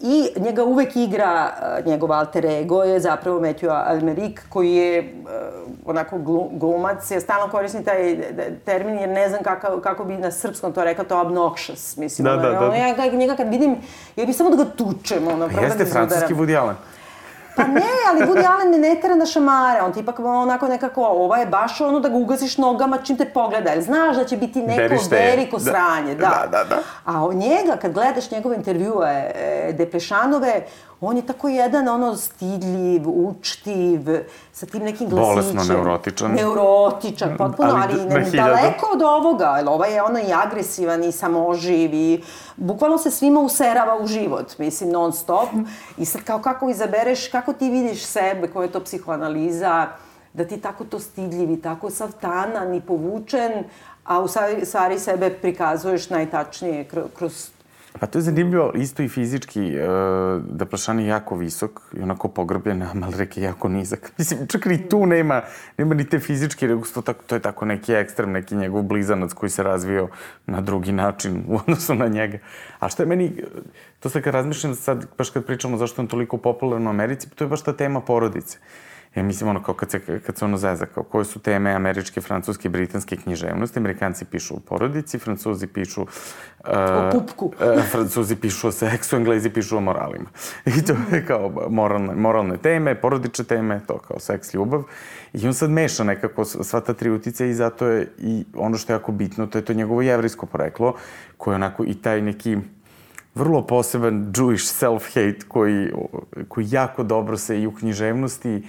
I 0.00 0.28
njega 0.36 0.64
uvek 0.64 0.96
igra, 0.96 1.52
uh, 1.80 1.86
njegov 1.86 2.12
alter 2.12 2.46
ego 2.46 2.82
je 2.82 3.00
zapravo 3.00 3.40
Matthew 3.40 3.90
Almerik, 3.90 4.42
koji 4.48 4.74
je 4.74 5.14
uh, 5.22 5.28
onako 5.86 6.18
glumac, 6.52 7.10
ja 7.10 7.20
stalno 7.20 7.50
koristim 7.50 7.84
taj 7.84 8.18
termin 8.64 8.98
jer 8.98 9.08
ne 9.08 9.28
znam 9.28 9.42
kako, 9.42 9.80
kako 9.80 10.04
bi 10.04 10.16
na 10.16 10.30
srpskom 10.30 10.72
to 10.72 10.84
rekao, 10.84 11.04
to 11.04 11.16
obnoxious, 11.16 11.98
mislim. 11.98 12.24
Da, 12.24 12.36
da, 12.36 12.50
da. 12.50 12.76
Ja 12.76 13.12
njega 13.12 13.36
kad 13.36 13.48
vidim, 13.48 13.76
ja 14.16 14.26
bih 14.26 14.36
samo 14.36 14.50
da 14.50 14.64
ga 14.64 14.70
tučem, 14.70 15.28
ono, 15.28 15.48
pa 15.54 15.60
jeste, 15.60 15.84
da 15.84 15.90
francuski 15.90 16.34
Woody 16.34 16.60
Allen. 16.60 16.76
Pa 17.58 17.66
ne, 17.66 17.90
ali 18.10 18.20
Woody 18.26 18.46
Allen 18.46 18.70
ne 18.70 18.78
netera 18.78 19.14
na 19.14 19.26
šamare, 19.26 19.82
on 19.82 19.92
ti 19.92 20.00
ipak 20.00 20.18
onako 20.18 20.68
nekako, 20.68 21.04
ovo 21.04 21.36
je 21.36 21.46
baš 21.46 21.80
ono 21.80 22.00
da 22.00 22.08
ga 22.08 22.16
ugasiš 22.16 22.58
nogama 22.58 22.98
čim 22.98 23.16
te 23.16 23.24
pogleda, 23.24 23.70
jer 23.70 23.82
znaš 23.82 24.16
da 24.16 24.24
će 24.24 24.36
biti 24.36 24.62
neko 24.62 24.76
Berište. 24.76 25.16
veriko 25.16 25.58
da. 25.58 25.64
sranje. 25.64 26.14
Da. 26.14 26.28
da, 26.28 26.58
da, 26.58 26.64
da. 26.64 26.78
A 27.04 27.32
njega, 27.34 27.76
kad 27.82 27.92
gledaš 27.92 28.30
njegove 28.30 28.56
intervjue, 28.56 29.32
e, 29.34 29.72
Depešanove, 29.72 30.62
On 31.00 31.16
je 31.16 31.26
tako 31.26 31.48
jedan, 31.48 31.88
ono, 31.88 32.16
stidljiv, 32.16 33.02
učtiv, 33.06 34.00
sa 34.52 34.66
tim 34.66 34.82
nekim 34.82 35.08
glasićem. 35.08 35.34
Bolesno 35.34 35.74
neurotičan. 35.74 36.32
Neurotičan, 36.32 37.36
potpuno, 37.36 37.68
ali, 37.68 38.00
ali 38.00 38.04
ne, 38.04 38.30
daleko 38.30 38.90
od 38.94 39.02
ovoga. 39.02 39.54
Jer 39.56 39.68
ovaj 39.68 39.94
je 39.94 40.02
ono 40.02 40.18
i 40.18 40.32
agresivan 40.44 41.04
i 41.04 41.12
samoživ 41.12 41.94
i 41.94 42.22
bukvalno 42.56 42.98
se 42.98 43.10
svima 43.10 43.40
userava 43.40 43.98
u 44.02 44.06
život, 44.06 44.58
mislim, 44.58 44.90
non 44.90 45.12
stop. 45.12 45.48
I 45.98 46.04
sad 46.04 46.22
kao 46.22 46.38
kako 46.38 46.70
izabereš, 46.70 47.28
kako 47.28 47.52
ti 47.52 47.70
vidiš 47.70 48.04
sebe, 48.04 48.48
koja 48.48 48.64
je 48.64 48.72
to 48.72 48.80
psihoanaliza, 48.84 49.86
da 50.32 50.44
ti 50.44 50.60
tako 50.60 50.84
to 50.84 50.98
stidljiv 50.98 51.50
i 51.50 51.62
tako 51.62 51.90
sav 51.90 52.12
tanan 52.20 52.74
i 52.74 52.80
povučen, 52.80 53.64
a 54.04 54.20
u 54.20 54.28
stvari 54.64 54.98
sebe 54.98 55.30
prikazuješ 55.30 56.10
najtačnije 56.10 56.88
kroz 57.18 57.50
Pa 58.00 58.06
to 58.06 58.18
je 58.18 58.22
zanimljivo, 58.22 58.72
isto 58.74 59.02
i 59.02 59.08
fizički, 59.08 59.60
uh, 59.60 60.42
da 60.44 60.66
Prašan 60.66 61.00
je 61.00 61.06
jako 61.06 61.36
visok 61.36 61.80
i 61.92 62.02
onako 62.02 62.28
pogrbljen, 62.28 62.82
a 62.90 62.94
Malrek 62.94 63.36
je 63.36 63.42
jako 63.42 63.68
nizak. 63.68 64.12
Mislim, 64.18 64.46
čak 64.46 64.66
ni 64.66 64.88
tu 64.88 65.06
nema, 65.06 65.42
nema 65.78 65.94
ni 65.94 66.04
te 66.04 66.18
fizičke, 66.18 66.68
nego 66.68 66.82
to, 66.94 67.02
tako, 67.02 67.24
to 67.26 67.34
je 67.34 67.40
tako 67.40 67.64
neki 67.64 67.92
ekstrem, 67.92 68.32
neki 68.32 68.56
njegov 68.56 68.82
blizanac 68.82 69.32
koji 69.32 69.50
se 69.50 69.62
razvio 69.62 70.08
na 70.46 70.60
drugi 70.60 70.92
način 70.92 71.44
u 71.48 71.56
odnosu 71.56 71.94
na 71.94 72.08
njega. 72.08 72.38
A 72.78 72.88
što 72.88 73.02
je 73.02 73.06
meni, 73.06 73.44
to 74.00 74.08
sad 74.08 74.22
kad 74.22 74.34
razmišljam 74.34 74.74
sad, 74.74 75.06
baš 75.18 75.30
kad 75.30 75.44
pričamo 75.44 75.76
zašto 75.76 76.02
je 76.02 76.04
on 76.04 76.08
toliko 76.08 76.36
popularan 76.36 76.86
u 76.86 76.90
Americi, 76.90 77.30
to 77.30 77.44
je 77.44 77.48
baš 77.48 77.62
ta 77.62 77.72
tema 77.72 78.00
porodice. 78.00 78.58
Uh, 78.58 78.87
Ja 79.14 79.22
mislim, 79.22 79.50
ono, 79.50 79.62
kao 79.62 79.74
kad 79.74 79.90
se, 79.90 80.20
kad 80.26 80.38
se 80.38 80.44
ono 80.44 80.56
zeza, 80.56 80.86
kao 80.86 81.02
koje 81.02 81.24
su 81.24 81.38
teme 81.38 81.72
američke, 81.72 82.20
francuske, 82.20 82.68
britanske 82.68 83.16
književnosti, 83.16 83.78
amerikanci 83.78 84.24
pišu 84.24 84.56
o 84.56 84.60
porodici, 84.60 85.18
francuzi 85.18 85.66
pišu... 85.66 86.02
Uh, 86.02 86.08
o 86.68 87.10
pupku. 87.12 87.46
uh, 87.46 87.84
francuzi 87.90 88.36
pišu 88.36 88.68
o 88.68 88.72
seksu, 88.72 89.16
englezi 89.16 89.50
pišu 89.50 89.76
o 89.76 89.80
moralima. 89.80 90.28
I 90.78 90.84
to 90.84 90.96
je 91.12 91.26
kao 91.26 91.68
moralne, 91.70 92.14
moralne 92.14 92.56
teme, 92.56 92.94
porodične 92.94 93.44
teme, 93.44 93.80
to 93.86 93.98
kao 93.98 94.20
seks, 94.20 94.54
ljubav. 94.54 94.82
I 95.32 95.46
on 95.46 95.54
sad 95.54 95.70
meša 95.70 96.04
nekako 96.04 96.44
sva 96.44 96.80
ta 96.80 96.94
tri 96.94 97.10
utice 97.10 97.48
i 97.48 97.54
zato 97.54 97.86
je 97.86 98.08
i 98.18 98.44
ono 98.54 98.76
što 98.76 98.92
je 98.92 98.94
jako 98.94 99.12
bitno, 99.12 99.46
to 99.46 99.58
je 99.58 99.64
to 99.64 99.72
njegovo 99.72 100.02
jevrijsko 100.02 100.46
poreklo, 100.46 100.94
koje 101.36 101.54
onako 101.54 101.84
i 101.84 101.94
taj 101.94 102.22
neki 102.22 102.56
vrlo 103.34 103.66
poseban 103.66 104.32
Jewish 104.32 104.84
self-hate 104.84 105.42
koji, 105.48 105.92
koji 106.48 106.66
jako 106.70 107.02
dobro 107.02 107.36
se 107.36 107.60
i 107.60 107.66
u 107.66 107.74
književnosti 107.74 108.62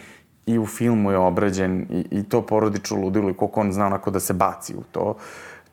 i 0.49 0.59
u 0.59 0.65
filmu 0.65 1.11
je 1.11 1.17
obrađen 1.17 1.85
i, 1.89 2.05
i 2.11 2.23
to 2.23 2.41
porodično 2.41 2.97
ludilo 2.97 3.29
i 3.29 3.33
koliko 3.33 3.61
on 3.61 3.71
zna 3.71 3.85
onako 3.85 4.11
da 4.11 4.19
se 4.19 4.33
baci 4.33 4.75
u 4.75 4.83
to. 4.91 5.15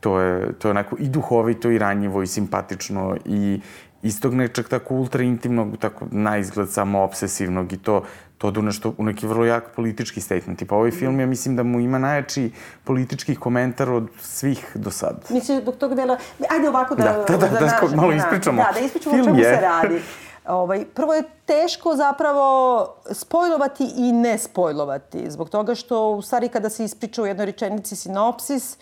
To 0.01 0.21
je, 0.21 0.53
to 0.53 0.69
je 0.69 0.71
onako 0.71 0.97
i 0.99 1.09
duhovito 1.09 1.71
i 1.71 1.79
ranjivo 1.79 2.23
i 2.23 2.27
simpatično 2.27 3.17
i 3.25 3.61
istog 4.03 4.35
nečeg 4.35 4.69
tako 4.69 4.95
ultra 4.95 5.23
intimnog, 5.23 5.77
tako 5.77 6.07
na 6.11 6.37
izgled 6.39 6.71
samo 6.71 7.03
obsesivnog 7.03 7.73
i 7.73 7.77
to 7.77 8.03
to 8.39 8.49
odu 8.49 8.63
nešto, 8.63 8.95
u 8.99 9.05
neki 9.05 9.27
vrlo 9.27 9.45
jak 9.45 9.71
politički 9.77 10.21
statement. 10.21 10.63
Pa 10.69 10.77
ovaj 10.77 10.91
film, 10.91 11.21
ja 11.21 11.27
mislim 11.27 11.57
da 11.57 11.63
mu 11.63 11.81
ima 11.81 11.99
najjači 11.99 12.51
politički 12.85 13.35
komentar 13.37 13.91
od 13.91 14.09
svih 14.21 14.67
do 14.75 14.91
sad. 14.91 15.25
Misliš, 15.31 15.65
dok 15.65 15.77
tog 15.77 15.95
dela... 15.95 16.19
Ajde 16.51 16.69
ovako 16.69 16.95
da... 16.95 17.05
Da, 17.05 17.13
da, 17.13 17.37
da, 17.37 17.49
da, 17.49 17.61
da, 17.61 17.89
da 17.91 17.97
malo 17.97 18.13
ispričamo. 18.13 18.63
Da, 18.63 18.71
da 18.75 18.81
ispričamo 18.81 19.15
film 19.15 19.23
o 19.23 19.27
čemu 19.27 19.39
je. 19.39 19.55
se 19.55 19.61
radi. 19.61 20.01
Ovaj, 20.49 20.85
prvo 20.95 21.15
je 21.15 21.23
teško 21.47 21.97
zapravo 21.97 22.89
spojlovati 23.11 23.85
i 23.97 24.13
ne 24.13 24.39
spojlovati, 24.39 25.31
zbog 25.31 25.51
toga 25.51 25.75
što 25.75 26.11
u 26.11 26.23
stvari 26.23 26.49
kada 26.49 26.71
se 26.71 26.85
ispriča 26.85 27.23
u 27.23 27.27
jednoj 27.27 27.47
rečenici 27.47 27.97
sinopsis, 27.97 28.77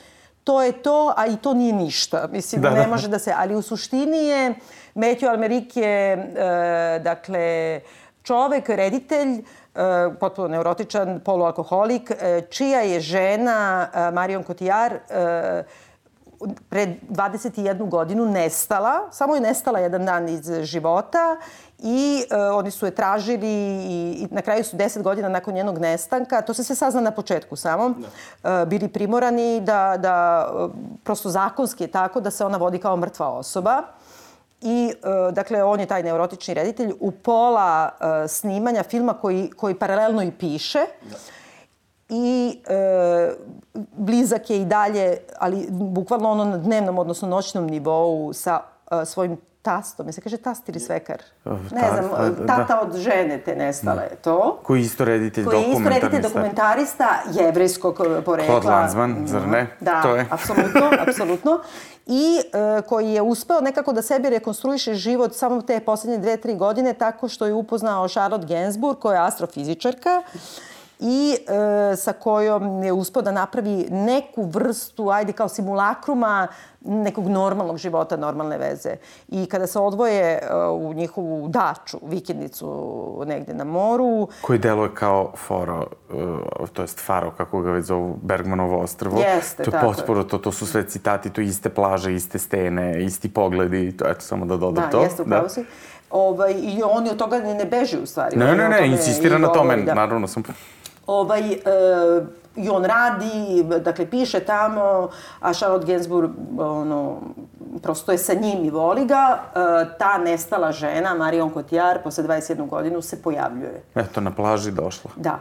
to 0.44 0.62
je 0.62 0.72
to, 0.72 1.12
a 1.16 1.26
i 1.26 1.36
to 1.36 1.54
nije 1.54 1.72
ništa. 1.72 2.28
Mislim, 2.32 2.62
da, 2.62 2.70
ne 2.70 2.80
da. 2.80 2.86
može 2.86 3.08
da 3.08 3.18
se... 3.18 3.34
Ali 3.36 3.56
u 3.56 3.62
suštini 3.62 4.18
je 4.18 4.54
Matthew 4.94 5.30
Almerik 5.30 5.76
je, 5.76 6.12
e, 6.12 7.00
dakle, 7.04 7.80
čovek, 8.22 8.68
reditelj, 8.68 9.38
e, 9.38 9.42
potpuno 10.20 10.48
neurotičan, 10.48 11.20
polualkoholik, 11.20 12.10
e, 12.10 12.42
čija 12.50 12.80
je 12.80 13.00
žena 13.00 13.88
e, 13.94 14.10
Marion 14.10 14.44
Cotillard 14.44 14.94
e, 14.94 15.64
pred 16.68 16.88
21 17.10 17.88
godinu 17.88 18.26
nestala, 18.26 19.08
samo 19.12 19.34
je 19.34 19.40
nestala 19.40 19.78
jedan 19.78 20.06
dan 20.06 20.28
iz 20.28 20.50
života 20.62 21.36
i 21.78 22.24
e, 22.30 22.36
oni 22.36 22.70
su 22.70 22.86
je 22.86 22.94
tražili 22.94 23.48
i, 23.48 24.16
i 24.20 24.28
na 24.30 24.42
kraju 24.42 24.64
su 24.64 24.76
10 24.76 25.02
godina 25.02 25.28
nakon 25.28 25.54
njenog 25.54 25.78
nestanka, 25.78 26.42
to 26.42 26.54
se 26.54 26.64
sve 26.64 26.76
sazna 26.76 27.00
na 27.00 27.10
početku 27.10 27.56
samo, 27.56 27.94
da. 28.42 28.62
e, 28.62 28.66
bili 28.66 28.88
primorani 28.88 29.60
da, 29.60 29.96
da 29.98 30.48
e, 30.48 30.68
prosto 31.04 31.30
zakonski 31.30 31.84
je 31.84 31.90
tako 31.90 32.20
da 32.20 32.30
se 32.30 32.44
ona 32.44 32.58
vodi 32.58 32.78
kao 32.78 32.96
mrtva 32.96 33.28
osoba. 33.28 33.82
I, 34.60 34.92
e, 35.28 35.32
dakle, 35.32 35.64
on 35.64 35.80
je 35.80 35.86
taj 35.86 36.02
neurotični 36.02 36.54
reditelj 36.54 36.92
u 37.00 37.10
pola 37.10 37.90
e, 38.24 38.28
snimanja 38.28 38.82
filma 38.82 39.14
koji, 39.14 39.50
koji 39.56 39.74
paralelno 39.74 40.22
i 40.22 40.30
piše. 40.30 40.78
Da 41.10 41.16
i 42.08 42.58
e, 42.66 43.34
blizak 43.96 44.50
je 44.50 44.60
i 44.60 44.64
dalje, 44.64 45.16
ali 45.38 45.66
bukvalno 45.70 46.30
ono 46.30 46.44
na 46.44 46.56
dnevnom, 46.56 46.98
odnosno 46.98 47.28
noćnom 47.28 47.66
nivou 47.66 48.32
sa 48.32 48.60
e, 48.90 49.04
svojim 49.04 49.36
tastom. 49.64 50.12
Se 50.12 50.20
kaže 50.20 50.36
tast 50.36 50.68
ili 50.68 50.80
svekar? 50.80 51.22
Ne 51.44 51.80
Ta, 51.80 52.02
znam, 52.02 52.34
da. 52.38 52.46
tata 52.46 52.74
da. 52.74 52.80
od 52.80 52.96
žene 52.96 53.38
te 53.38 53.56
nestale 53.56 54.02
je 54.02 54.16
to. 54.16 54.60
Koji 54.62 54.80
je 54.80 54.84
isto 54.84 55.04
reditelj 55.04 55.44
Koji 55.44 55.62
je 55.62 55.68
isto 55.68 55.88
reditelj 55.88 56.22
dokumentarista 56.22 57.08
jevrejskog 57.32 58.00
porekla. 58.24 58.60
Claude 58.60 58.68
Lanzman, 58.68 59.26
zar 59.26 59.48
ne? 59.48 59.66
Da, 59.80 60.02
to 60.02 60.16
je. 60.16 60.26
apsolutno, 60.30 60.90
apsolutno. 61.08 61.60
I 62.06 62.40
e, 62.52 62.82
koji 62.82 63.12
je 63.12 63.22
uspeo 63.22 63.60
nekako 63.60 63.92
da 63.92 64.02
sebi 64.02 64.30
rekonstruiše 64.30 64.94
život 64.94 65.34
samo 65.34 65.62
te 65.62 65.80
poslednje 65.80 66.18
dve, 66.18 66.36
tri 66.36 66.56
godine 66.56 66.92
tako 66.92 67.28
što 67.28 67.46
je 67.46 67.54
upoznao 67.54 68.08
Charlotte 68.08 68.46
Gainsbourg, 68.46 68.98
koja 68.98 69.20
je 69.20 69.26
astrofizičarka 69.26 70.22
i 71.00 71.36
e, 71.92 71.96
sa 71.96 72.12
kojom 72.12 72.82
je 72.82 72.92
uspio 72.92 73.22
da 73.22 73.32
napravi 73.32 73.86
neku 73.90 74.42
vrstu, 74.42 75.10
ajde 75.10 75.32
kao 75.32 75.48
simulakruma 75.48 76.48
nekog 76.80 77.28
normalnog 77.28 77.76
života, 77.76 78.16
normalne 78.16 78.58
veze. 78.58 78.96
I 79.28 79.46
kada 79.46 79.66
se 79.66 79.78
odvoje 79.78 80.22
e, 80.22 80.56
u 80.70 80.94
njihovu 80.94 81.48
daču, 81.48 81.98
vikendicu 82.02 83.22
negde 83.26 83.54
na 83.54 83.64
moru... 83.64 84.28
Koji 84.40 84.58
deluje 84.58 84.94
kao 84.94 85.32
foro, 85.36 85.86
uh, 86.58 86.68
to 86.72 86.82
jest 86.82 87.00
faro, 87.00 87.30
kako 87.30 87.60
ga 87.60 87.70
već 87.70 87.84
zovu, 87.84 88.18
Bergmanovo 88.22 88.78
ostrvo. 88.78 89.20
Jeste, 89.20 89.62
to 89.62 89.76
je 89.76 89.82
potpuno, 89.82 90.24
to, 90.24 90.38
to 90.38 90.52
su 90.52 90.66
sve 90.66 90.88
citati, 90.88 91.30
to 91.30 91.40
iste 91.40 91.68
plaže, 91.68 92.14
iste 92.14 92.38
stene, 92.38 93.04
isti 93.04 93.28
pogledi, 93.28 93.96
to 93.96 94.04
eto 94.08 94.20
samo 94.20 94.46
da 94.46 94.56
dodam 94.56 94.84
da, 94.84 94.90
to. 94.90 94.98
Da, 94.98 95.04
jeste, 95.04 95.22
upravo 95.22 95.48
si. 95.48 95.64
Ovaj, 96.10 96.52
I 96.52 96.82
oni 96.82 97.10
od 97.10 97.16
toga 97.16 97.38
ne, 97.38 97.54
ne 97.54 97.64
beži 97.64 97.98
u 97.98 98.06
stvari. 98.06 98.36
Ne, 98.36 98.56
ne, 98.56 98.68
ne, 98.68 98.88
insistira 98.88 99.38
na 99.38 99.48
tome, 99.48 99.76
da. 99.76 99.94
naravno 99.94 100.26
sam 100.26 100.42
ovaj, 101.06 101.52
e, 101.52 101.58
i 102.56 102.68
on 102.68 102.84
radi, 102.84 103.64
dakle, 103.80 104.10
piše 104.10 104.40
tamo, 104.40 105.08
a 105.40 105.52
Charlotte 105.52 105.86
Gainsbourg, 105.86 106.30
ono, 106.58 107.20
prosto 107.82 108.12
je 108.12 108.18
sa 108.18 108.34
njim 108.34 108.64
i 108.64 108.70
voli 108.70 109.06
ga. 109.06 109.42
E, 109.54 109.98
ta 109.98 110.18
nestala 110.18 110.72
žena, 110.72 111.14
Marion 111.14 111.50
Cotillard, 111.54 112.02
posle 112.02 112.24
21 112.24 112.68
godinu 112.68 113.02
se 113.02 113.22
pojavljuje. 113.22 113.82
Eto, 113.94 114.20
na 114.20 114.30
plaži 114.30 114.70
došla. 114.70 115.10
Da. 115.16 115.38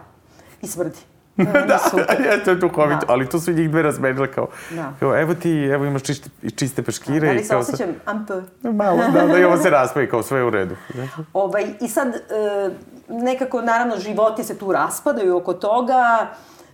I 0.62 0.68
smrdi. 0.68 1.00
da, 1.38 1.80
je, 2.30 2.44
to 2.44 2.52
je 2.52 2.56
duhovito, 2.66 3.06
da. 3.06 3.14
ali 3.14 3.30
tu 3.30 3.40
su 3.40 3.52
njih 3.52 3.70
dve 3.70 3.82
razmenile 3.82 4.32
kao, 4.32 4.48
da. 4.72 4.94
kao, 5.00 5.22
evo 5.22 5.34
ti, 5.34 5.52
evo 5.52 5.86
imaš 5.86 6.04
čiste, 6.04 6.30
čiste 6.56 6.84
peškire. 6.84 7.28
Da, 7.28 7.34
da 7.34 7.40
li 7.40 7.44
se 7.44 7.56
osjećam 7.56 8.26
peu? 8.28 8.42
Malo, 8.72 8.98
da, 9.14 9.26
da, 9.26 9.40
i 9.40 9.44
ovo 9.44 9.58
se 9.58 9.70
raspaje, 9.70 10.10
kao 10.10 10.24
sve 10.24 10.44
u 10.44 10.50
redu. 10.50 10.76
Ovaj, 11.34 11.66
I 11.82 11.88
sad, 11.88 12.08
e, 12.16 12.20
nekako, 13.08 13.62
naravno, 13.62 13.98
životi 13.98 14.44
se 14.44 14.58
tu 14.58 14.72
raspadaju 14.72 15.38
oko 15.38 15.54
toga, 15.54 16.28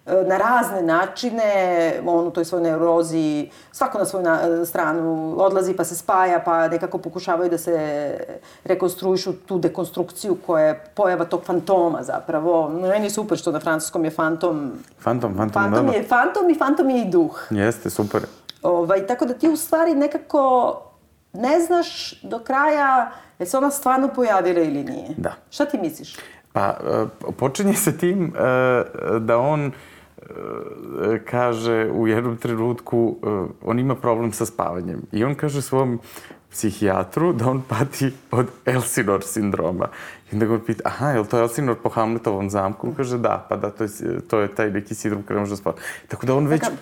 e, 0.06 0.24
na 0.28 0.38
razne 0.38 0.82
načine, 0.82 1.94
on 2.06 2.28
u 2.28 2.32
toj 2.32 2.46
svojoj 2.46 2.64
neurozi, 2.64 3.50
svako 3.72 3.98
na 3.98 4.06
svoju 4.06 4.24
na, 4.24 4.66
stranu 4.66 5.36
odlazi 5.38 5.74
pa 5.74 5.84
se 5.84 5.96
spaja, 5.96 6.40
pa 6.40 6.68
nekako 6.68 6.98
pokušavaju 6.98 7.50
da 7.50 7.58
se 7.58 8.18
rekonstruišu 8.64 9.34
tu 9.34 9.60
dekonstrukciju 9.60 10.38
koja 10.46 10.66
je 10.66 10.84
pojava 10.96 11.26
tog 11.26 11.44
fantoma 11.44 12.04
zapravo. 12.04 12.70
Meni 12.70 13.06
je 13.06 13.10
super 13.10 13.38
što 13.38 13.52
na 13.52 13.60
francuskom 13.60 14.06
je 14.06 14.12
fantom. 14.12 14.72
Fantom, 15.00 15.38
fantom, 15.38 15.64
fantom 15.64 15.88
je 15.94 16.04
fantom 16.04 16.50
i 16.50 16.56
fantom 16.56 16.90
je 16.90 17.02
i 17.02 17.10
duh. 17.10 17.48
Jeste, 17.50 17.90
super. 17.90 18.22
Ovaj, 18.64 19.08
tako 19.08 19.26
da 19.26 19.34
ti 19.34 19.50
u 19.50 19.58
stvari 19.58 19.96
nekako 19.96 20.74
ne 21.34 21.60
znaš 21.60 22.22
do 22.24 22.40
kraja 22.40 23.12
je 23.40 23.46
se 23.46 23.58
ona 23.58 23.72
stvarno 23.72 24.10
pojavila 24.16 24.62
ili 24.62 24.84
nije. 24.84 25.10
Da. 25.18 25.36
Šta 25.50 25.66
ti 25.66 25.78
misliš? 25.78 26.16
Pa, 26.54 26.68
e, 26.70 27.06
počinje 27.38 27.74
sa 27.74 27.92
tim 27.92 28.26
e, 28.26 28.30
da 29.20 29.38
on 29.38 29.66
e, 29.66 29.72
kaže 31.26 31.90
u 31.94 32.08
jednom 32.08 32.38
trenutku, 32.38 33.18
on 33.64 33.80
ima 33.80 33.96
problem 33.96 34.34
sa 34.34 34.46
spavanjem. 34.46 35.02
I 35.12 35.24
on 35.24 35.36
kaže 35.36 35.62
svom 35.62 36.00
psihijatru 36.52 37.34
da 37.34 37.50
on 37.50 37.62
pati 37.62 38.12
od 38.32 38.48
Elsinor 38.66 39.24
sindroma. 39.24 39.88
I 40.32 40.36
onda 40.36 40.46
ga 40.46 40.60
pita, 40.66 40.82
aha, 40.86 41.10
je 41.10 41.20
li 41.20 41.28
to 41.28 41.40
Elsinor 41.40 41.76
po 41.84 41.90
Hamletovom 41.90 42.50
zamku? 42.50 42.88
On 42.88 42.94
kaže, 42.94 43.18
da, 43.18 43.46
pa 43.50 43.56
da, 43.56 43.70
to 43.72 43.84
je, 43.84 43.90
to 44.28 44.40
je 44.40 44.56
taj 44.56 44.72
neki 44.72 44.96
sindrom 44.96 45.24
kada 45.24 45.40
može 45.40 45.52
da 45.52 45.58
spava. 45.58 45.76
Tako 46.08 46.26
da 46.26 46.36
on 46.36 46.48
već... 46.48 46.62
Taka 46.62 46.76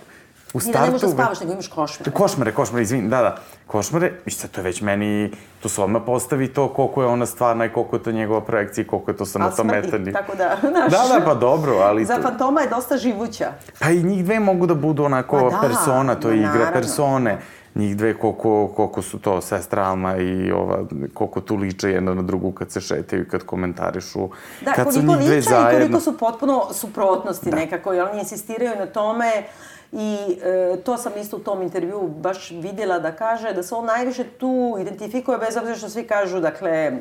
u 0.58 0.70
I 0.70 0.72
da 0.72 0.80
ne 0.82 0.86
možeš 0.86 1.02
da 1.02 1.08
startu... 1.08 1.16
spavaš, 1.24 1.40
nego 1.40 1.54
imaš 1.54 1.68
košmare. 1.68 2.12
Košmare, 2.12 2.52
košmare, 2.52 2.84
izvin, 2.84 3.10
da, 3.10 3.22
da. 3.22 3.36
Košmare, 3.68 4.12
i 4.26 4.32
sad 4.32 4.52
to 4.52 4.60
je 4.62 4.66
već 4.66 4.82
meni, 4.82 5.32
tu 5.62 5.70
se 5.70 5.82
odmah 5.82 6.02
postavi 6.06 6.48
to 6.48 6.68
koliko 6.68 7.02
je 7.02 7.08
ona 7.08 7.26
stvarna 7.26 7.66
i 7.66 7.70
koliko 7.70 7.96
je 7.96 8.04
to 8.04 8.12
njegova 8.12 8.42
projekcija 8.42 8.84
i 8.84 8.88
koliko 8.88 9.12
je 9.12 9.18
to 9.18 9.26
samo 9.26 9.50
to 9.50 9.64
metanje. 9.64 10.12
tako 10.12 10.36
da, 10.36 10.58
znaš. 10.72 10.92
Da, 10.92 11.20
da, 11.20 11.26
pa 11.26 11.34
dobro, 11.34 11.74
ali... 11.74 12.06
Za 12.06 12.16
to- 12.16 12.22
fantoma 12.22 12.62
je 12.62 12.70
dosta 12.70 12.98
živuća. 12.98 13.52
Pa 13.80 13.90
i 13.90 14.04
njih 14.04 14.26
dve 14.26 14.40
mogu 14.40 14.66
da 14.66 14.74
budu 14.74 15.04
onako 15.04 15.36
Ma 15.36 15.50
da, 15.50 15.60
persona, 15.62 16.16
to 16.16 16.30
je 16.30 16.38
igra 16.38 16.50
naravno. 16.50 16.74
persone. 16.74 17.38
Njih 17.76 17.98
dve 17.98 18.14
koliko, 18.14 18.68
koliko 18.68 19.02
su 19.02 19.20
to 19.20 19.42
sestra 19.42 19.84
Alma 19.84 20.18
i 20.18 20.52
ova, 20.52 20.80
koliko 21.14 21.42
tu 21.42 21.56
liče 21.56 21.90
jedna 21.90 22.14
na 22.14 22.22
drugu 22.22 22.52
kad 22.52 22.72
se 22.72 22.82
šetaju 22.82 23.22
i 23.22 23.30
kad 23.30 23.44
komentarišu. 23.44 24.30
Da, 24.62 24.72
kad 24.74 24.86
koliko 24.86 25.02
njih 25.08 25.18
dve 25.18 25.36
liča 25.36 25.50
i 25.50 25.54
koliko 25.54 25.72
zajedno. 25.72 26.00
su 26.00 26.18
potpuno 26.18 26.64
suprotnosti 26.72 27.50
da. 27.50 27.56
nekako, 27.56 27.94
jer 27.94 28.06
oni 28.06 28.20
insistiraju 28.20 28.72
na 28.80 28.86
tome 28.86 29.44
i 29.91 30.17
e, 30.44 30.77
to 30.77 30.98
sam 30.98 31.12
isto 31.15 31.36
u 31.36 31.41
tom 31.41 31.62
intervju 31.62 32.01
baš 32.01 32.51
vidjela 32.51 33.00
da 33.00 33.12
kaže 33.12 33.53
da 33.53 33.63
se 33.63 33.75
on 33.75 33.86
najviše 33.86 34.24
tu 34.25 34.77
identifikuje 34.79 35.38
bez 35.38 35.58
obzira 35.58 35.75
što 35.75 35.89
svi 35.89 36.03
kažu, 36.03 36.39
dakle, 36.39 36.91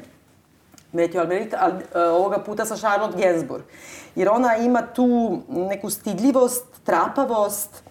Matthew 0.93 1.21
Almerit, 1.21 1.55
ali 1.55 1.75
e, 1.95 2.01
ovoga 2.01 2.39
puta 2.39 2.65
sa 2.65 2.77
Charlotte 2.77 3.19
Gainsbourg. 3.19 3.65
Jer 4.15 4.29
ona 4.29 4.57
ima 4.57 4.83
tu 4.85 5.07
neku 5.49 5.91
stidljivost, 5.91 6.65
trapavost, 6.85 7.83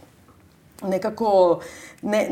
nekako 0.81 1.59
ne, 2.01 2.29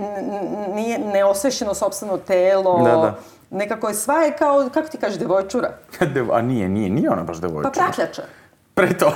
nije 0.69 0.99
neosvešćeno 0.99 1.73
sobstveno 1.73 2.17
telo, 2.17 2.77
Da, 2.79 2.91
da. 2.91 3.15
nekako 3.51 3.87
je 3.87 3.93
sva 3.95 4.15
je 4.15 4.33
kao, 4.33 4.69
kako 4.73 4.87
ti 4.87 4.97
kažeš, 4.97 5.19
devojčura? 5.19 5.71
Devo- 6.15 6.33
A 6.33 6.41
nije, 6.41 6.69
nije, 6.69 6.89
nije 6.89 7.09
ona 7.09 7.23
baš 7.23 7.37
devojčica. 7.37 7.71
Pa 7.71 7.85
prakljača. 7.85 8.23
Pre 8.73 8.97
to. 8.97 9.13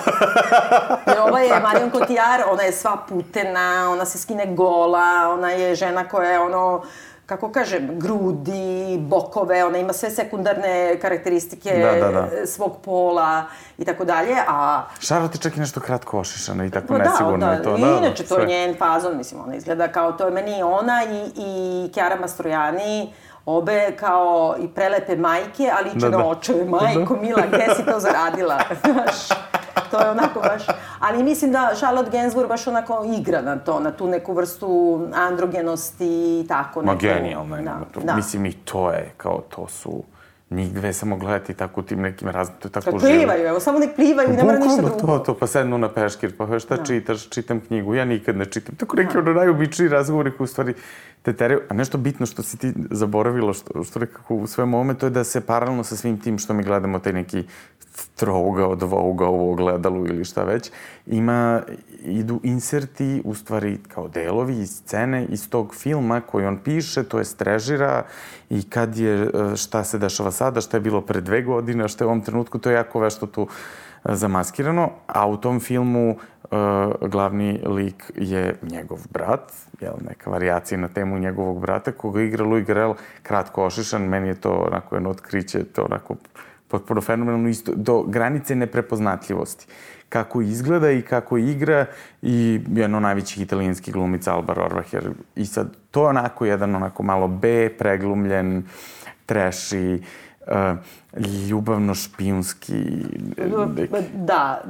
Jer 1.08 1.20
ova 1.20 1.40
je 1.40 1.60
Marion 1.64 1.92
Cotillard, 1.92 2.44
ona 2.52 2.64
je 2.64 2.72
sva 2.72 2.98
putena, 3.10 3.90
ona 3.92 4.06
se 4.06 4.18
skine 4.18 4.46
gola, 4.46 5.30
ona 5.34 5.52
je 5.52 5.76
žena 5.76 6.08
koja 6.08 6.32
je 6.32 6.40
ono, 6.40 6.84
kako 7.26 7.52
kažem, 7.52 7.90
grudi, 8.00 8.98
bokove, 9.00 9.64
ona 9.66 9.78
ima 9.78 9.94
sve 9.94 10.10
sekundarne 10.10 11.00
karakteristike 11.02 11.72
Da, 11.72 12.08
da, 12.08 12.12
da. 12.12 12.46
svog 12.46 12.78
pola 12.86 13.44
i 13.78 13.86
tako 13.86 14.06
dalje, 14.06 14.36
a 14.48 14.84
Charlotte 15.00 15.36
je 15.38 15.42
čak 15.42 15.58
i 15.58 15.60
nešto 15.60 15.80
kratko 15.80 16.20
ošišana 16.20 16.66
i 16.66 16.70
tako 16.70 16.88
Pa 16.88 16.98
nesigurno 16.98 17.46
da, 17.46 17.52
je 17.52 17.64
to. 17.64 17.78
I 17.78 17.82
Da, 17.82 17.88
inače, 17.88 18.24
to 18.24 18.36
je 18.36 18.42
sve. 18.42 18.46
njen 18.48 18.76
fazon, 18.78 19.18
mislim, 19.18 19.42
ona 19.42 19.56
izgleda 19.56 19.88
kao, 19.88 20.12
to 20.12 20.26
je 20.26 20.32
meni 20.32 20.64
ona 20.64 21.04
i, 21.04 21.32
i 21.36 21.90
Chiara 21.94 22.16
Mastrojani, 22.16 23.14
obe 23.48 23.92
kao 23.92 24.56
i 24.60 24.68
prelepe 24.68 25.16
majke, 25.16 25.70
ali 25.74 25.90
liče 25.90 26.00
Da, 26.00 26.10
na 26.10 26.18
da. 26.18 26.26
očeve. 26.26 26.66
Majko, 26.66 27.16
Mila, 27.16 27.44
gde 27.48 27.66
si 27.76 27.86
to 27.86 28.00
zaradila? 28.00 28.60
Znaš, 28.84 29.28
to 29.92 30.00
je 30.00 30.10
onako 30.10 30.40
baš... 30.40 30.64
Ali 31.00 31.24
mislim 31.24 31.52
da 31.52 31.72
Charlotte 31.76 32.12
Gainsbourg 32.12 32.50
baš 32.50 32.68
onako 32.68 33.06
igra 33.20 33.42
na 33.42 33.56
to, 33.58 33.80
na 33.80 33.92
tu 33.92 34.08
neku 34.08 34.34
vrstu 34.34 35.00
androgenosti 35.16 36.06
i 36.40 36.48
tako. 36.48 36.82
Ma 36.82 36.92
neku- 36.92 37.02
genijalno 37.02 37.56
je. 37.56 37.62
Da, 37.64 37.80
to, 37.94 38.00
da. 38.00 38.16
Mislim, 38.16 38.46
i 38.46 38.54
to 38.54 38.92
je, 38.92 39.12
kao, 39.18 39.42
to 39.50 39.68
su... 39.68 40.04
Njih 40.50 40.74
dve 40.74 40.94
samo 40.94 41.18
gledati 41.18 41.54
tako 41.54 41.80
u 41.80 41.84
tim 41.84 42.02
nekim 42.02 42.28
raznim, 42.28 42.58
to 42.60 42.68
je 42.68 42.72
tako 42.72 42.92
živo. 42.92 43.00
plivaju, 43.02 43.46
evo, 43.46 43.60
samo 43.60 43.80
nek 43.80 43.96
plivaju 43.96 44.30
i 44.30 44.38
ne 44.38 44.44
mora 44.44 44.60
ništa 44.60 44.82
drugo. 44.82 44.98
to, 44.98 45.20
to, 45.20 45.34
pa 45.34 45.48
sednu 45.48 45.78
na 45.78 45.90
peškir, 45.90 46.38
pa 46.38 46.60
šta 46.60 46.84
čitaš, 46.86 47.30
čitam 47.30 47.60
knjigu, 47.60 47.96
ja 47.96 48.06
nikad 48.06 48.38
ne 48.38 48.46
čitam. 48.46 48.76
Tako 48.76 48.96
neki 48.96 49.18
ono 49.18 49.34
najobičniji 49.34 49.90
razgovori 49.90 50.32
koji 50.32 50.46
u 50.46 50.48
stvari 50.48 50.74
te 51.28 51.34
teraju. 51.34 51.60
A 51.70 51.74
nešto 51.74 51.98
bitno 51.98 52.26
što 52.26 52.44
si 52.44 52.58
ti 52.58 52.74
zaboravila, 52.92 53.54
što, 53.54 53.84
što 53.84 54.00
nekako 54.00 54.36
u 54.36 54.48
svemu 54.48 54.78
ovome, 54.78 54.94
to 54.94 55.06
je 55.06 55.10
da 55.10 55.24
se 55.24 55.42
paralelno 55.42 55.84
sa 55.84 55.96
svim 55.96 56.20
tim 56.20 56.38
što 56.40 56.54
mi 56.54 56.64
gledamo, 56.64 57.00
taj 57.00 57.14
neki 57.14 57.44
trougao, 58.16 58.76
dvougao 58.76 59.32
u 59.32 59.52
ogledalu 59.52 60.08
ili 60.08 60.26
šta 60.26 60.44
već, 60.44 60.72
ima, 61.06 61.62
idu 62.06 62.40
inserti, 62.44 63.22
u 63.26 63.36
stvari 63.36 63.78
kao 63.88 64.08
delovi 64.08 64.60
iz 64.60 64.70
scene 64.70 65.26
iz 65.26 65.50
tog 65.50 65.76
filma 65.76 66.22
koji 66.22 66.46
on 66.46 66.58
piše, 66.64 67.04
to 67.04 67.20
je 67.20 67.26
strežira 67.26 68.06
i 68.50 68.64
kad 68.70 68.98
je, 68.98 69.24
e, 69.24 69.56
šta 69.56 69.84
se 69.84 69.98
dešava 69.98 70.32
sada, 70.32 70.62
šta 70.62 70.78
je 70.78 70.82
bilo 70.82 71.02
pre 71.02 71.22
dve 71.22 71.42
godine, 71.42 71.88
šta 71.88 72.04
je 72.04 72.08
u 72.08 72.10
ovom 72.10 72.22
trenutku, 72.22 72.60
to 72.60 72.70
je 72.70 72.76
jako 72.76 73.00
vešto 73.00 73.28
tu 73.28 73.48
zamaskirano, 74.04 74.90
a 75.08 75.28
u 75.28 75.38
tom 75.38 75.60
filmu 75.60 76.10
uh, 76.10 76.18
glavni 77.10 77.60
lik 77.66 78.12
je 78.16 78.56
njegov 78.62 79.00
brat, 79.10 79.52
jel, 79.82 79.94
neka 80.10 80.30
variacija 80.30 80.78
na 80.78 80.88
temu 80.88 81.20
njegovog 81.20 81.62
brata, 81.62 81.92
koga 81.92 82.22
igra 82.22 82.46
Louis 82.46 82.66
Garrel, 82.66 82.94
kratko 83.24 83.66
ošišan, 83.66 84.02
meni 84.02 84.28
je 84.28 84.42
to 84.42 84.52
onako 84.52 84.96
jedno 84.96 85.10
otkriće, 85.10 85.64
to 85.64 85.84
onako 85.84 86.16
potpuno 86.68 87.02
fenomenalno, 87.02 87.50
isto, 87.50 87.72
do 87.76 88.04
granice 88.04 88.56
neprepoznatljivosti. 88.56 89.68
Kako 90.10 90.42
izgleda 90.42 90.92
i 90.92 91.02
kako 91.02 91.38
igra 91.38 91.86
i 92.22 92.62
jedno 92.74 93.00
najvećih 93.00 93.44
italijanskih 93.44 93.94
glumica 93.94 94.34
Alba 94.34 94.54
Rohrwacher. 94.54 95.12
I 95.36 95.46
sad, 95.46 95.76
to 95.92 96.04
je 96.04 96.08
onako 96.08 96.46
jedan 96.46 96.76
onako 96.76 97.04
malo 97.04 97.28
B, 97.28 97.70
preglumljen, 97.78 98.64
treši, 99.26 100.02
uh, 100.48 100.78
ljubavno 101.48 101.96
špijunski 101.96 102.74
Da, 104.16 104.62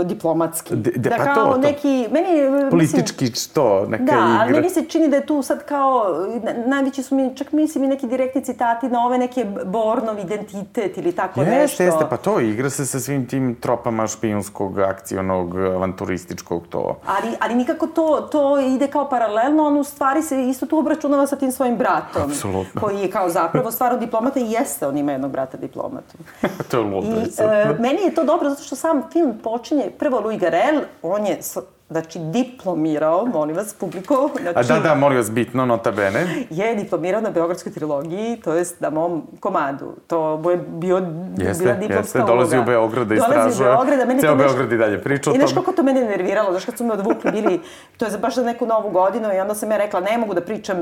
e, 0.00 0.04
diplomatski. 0.04 0.76
De- 0.76 0.90
de- 0.90 1.10
da 1.10 1.16
pa 1.16 1.24
kao 1.24 1.34
to, 1.36 1.52
to. 1.52 1.58
neki, 1.58 2.08
meni, 2.10 2.28
je, 2.28 2.50
mislim, 2.50 2.70
politički 2.70 3.26
što, 3.28 3.86
neka 3.86 4.04
Da, 4.04 4.18
ali 4.18 4.44
igra. 4.44 4.56
meni 4.56 4.70
se 4.70 4.84
čini 4.84 5.08
da 5.08 5.16
je 5.16 5.26
tu 5.26 5.42
sad 5.42 5.64
kao, 5.64 6.04
na- 6.42 6.66
najveći 6.66 7.02
su 7.02 7.14
mi, 7.14 7.36
čak 7.36 7.52
mislim 7.52 7.84
i 7.84 7.88
neki 7.88 8.06
direktni 8.06 8.44
citati 8.44 8.88
na 8.88 9.06
ove 9.06 9.18
neke 9.18 9.44
Bornov 9.64 10.18
identitet 10.18 10.98
ili 10.98 11.12
tako 11.12 11.40
nešto. 11.40 11.54
Jeste, 11.54 11.84
jeste, 11.84 12.04
pa 12.10 12.16
to, 12.16 12.40
igra 12.40 12.70
se 12.70 12.86
sa 12.86 13.00
svim 13.00 13.26
tim 13.26 13.54
tropama 13.54 14.06
špijunskog, 14.06 14.78
akcionog, 14.80 15.56
avanturističkog, 15.56 16.66
to. 16.66 16.98
Ali, 17.06 17.32
ali 17.40 17.54
nikako 17.54 17.86
to, 17.86 18.20
to 18.22 18.60
ide 18.60 18.86
kao 18.86 19.08
paralelno, 19.08 19.64
on 19.64 19.76
u 19.76 19.84
stvari 19.84 20.22
se 20.22 20.42
isto 20.42 20.66
tu 20.66 20.78
obračunava 20.78 21.26
sa 21.26 21.36
tim 21.36 21.52
svojim 21.52 21.76
bratom. 21.76 22.22
Apsolutno. 22.24 22.80
Koji 22.80 22.98
je 22.98 23.10
kao 23.10 23.28
zapravo 23.28 23.70
stvarno 23.70 23.98
diplomata 23.98 24.40
i 24.40 24.52
jeste, 24.52 24.86
on 24.86 24.96
ima 24.96 25.12
jednog 25.12 25.30
brata 25.30 25.56
diplomatu. 25.76 26.16
to 26.70 26.78
je 26.78 26.84
ludo. 26.84 27.06
I 27.06 27.42
e, 27.42 27.76
meni 27.78 28.02
je 28.02 28.14
to 28.14 28.24
dobro 28.24 28.50
zato 28.50 28.62
što 28.62 28.76
sam 28.76 29.02
film 29.12 29.38
počinje, 29.42 29.90
prvo 29.98 30.20
Louis 30.20 30.40
Garrel, 30.40 30.80
on 31.02 31.26
je, 31.26 31.38
znači, 31.90 32.18
diplomirao, 32.20 33.26
molim 33.26 33.56
vas, 33.56 33.74
publiko, 33.74 34.30
znači, 34.42 34.58
A 34.72 34.74
da, 34.74 34.80
da, 34.80 34.94
molim 34.94 35.18
vas, 35.18 35.30
bitno, 35.30 35.66
nota 35.66 35.90
bene. 35.90 36.26
je 36.50 36.74
diplomirao 36.74 37.20
na 37.20 37.30
Beogradskoj 37.30 37.72
trilogiji, 37.72 38.36
to 38.36 38.54
jest 38.54 38.80
na 38.80 38.90
mom 38.90 39.22
komadu. 39.40 39.92
To 40.06 40.36
mu 40.36 40.50
je 40.50 40.56
bio, 40.58 40.96
Jeste, 41.38 41.64
bila 41.64 41.74
diplomska 41.74 42.18
jeste, 42.18 42.22
dolazi 42.22 42.58
u. 42.58 42.64
Beograd 42.64 43.06
da 43.06 43.14
Dolazi 43.14 43.30
istražuje. 43.30 43.70
u 43.70 43.72
Beograd, 43.72 44.00
a 44.00 44.04
meni 44.04 44.20
Ceo 44.20 44.30
to 44.30 44.36
baš- 44.36 44.46
Beograd 44.46 44.72
i 44.72 44.78
dalje 44.78 45.02
priča 45.02 45.30
o 45.30 45.34
I 45.34 45.36
znaš 45.36 45.50
tome. 45.50 45.60
kako 45.60 45.72
to 45.72 45.82
mene 45.82 46.00
nerviralo, 46.02 46.50
znaš 46.50 46.64
kad 46.64 46.78
su 46.78 46.84
me 46.84 46.92
odvukli, 46.92 47.32
bili, 47.32 47.60
to 47.96 48.04
je 48.04 48.10
za 48.10 48.18
baš 48.18 48.34
za 48.34 48.42
neku 48.44 48.66
novu 48.66 48.90
godinu 48.90 49.34
i 49.34 49.40
onda 49.40 49.54
sam 49.54 49.70
ja 49.70 49.76
rekla 49.76 50.00
ne 50.00 50.18
mogu 50.18 50.34
da 50.34 50.40
pričam 50.40 50.76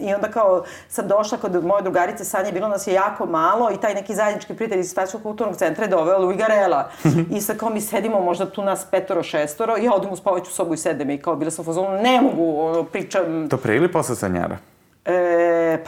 i 0.00 0.14
onda 0.14 0.28
kao 0.28 0.64
sam 0.88 1.08
došla 1.08 1.38
kod 1.38 1.64
moje 1.64 1.82
drugarice 1.82 2.24
Sanje, 2.24 2.52
bilo 2.52 2.68
nas 2.68 2.86
je 2.86 2.94
jako 2.94 3.26
malo 3.26 3.70
i 3.72 3.76
taj 3.76 3.94
neki 3.94 4.14
zajednički 4.14 4.54
prijatelj 4.54 4.80
iz 4.80 4.90
Svetskog 4.90 5.22
kulturnog 5.22 5.56
centra 5.56 5.84
je 5.84 5.90
doveo 5.90 6.18
Louis 6.18 6.38
Garela. 6.38 6.88
I 7.36 7.40
sad 7.40 7.56
kao 7.56 7.70
mi 7.70 7.80
sedimo 7.80 8.20
možda 8.20 8.46
tu 8.46 8.62
nas 8.62 8.84
petoro, 8.84 9.22
šestoro, 9.22 9.76
ja 9.76 9.94
odem 9.94 10.13
u 10.14 10.18
spavaću 10.18 10.50
sobu 10.50 10.74
i 10.74 10.78
sedem 10.78 11.10
i 11.10 11.18
kao 11.18 11.36
bila 11.36 11.50
sam 11.50 11.62
u 11.62 11.66
fazonu, 11.66 11.90
ne 11.92 12.20
mogu, 12.20 12.60
ono, 12.60 12.84
pričam, 12.84 13.48
To 13.48 13.56
pre 13.56 13.76
ili 13.76 13.92
posle 13.92 14.16
Sanjara? 14.16 14.56
E, 15.04 15.14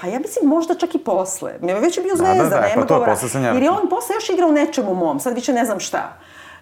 pa 0.01 0.07
ja 0.07 0.19
mislim 0.19 0.49
možda 0.49 0.75
čak 0.75 0.95
i 0.95 0.99
posle. 0.99 1.53
Mi 1.61 1.73
je 1.73 1.81
već 1.81 1.97
je 1.97 2.03
bio 2.03 2.15
Da, 2.15 2.25
da, 2.25 2.31
zvezda, 2.31 2.49
da, 2.51 2.61
nema 2.63 2.75
pa 2.75 2.87
to, 2.87 2.95
govora. 2.95 3.13
posle 3.13 3.29
sam 3.29 3.45
ja- 3.45 3.53
Jer 3.53 3.63
je 3.63 3.71
on 3.71 3.89
posle 3.91 4.15
još 4.15 4.31
igrao 4.31 4.49
u 4.49 4.53
nečemu 4.53 4.95
mom, 4.95 5.21
sad 5.21 5.35
više 5.35 5.53
ne 5.53 5.65
znam 5.65 5.81
šta. 5.81 6.13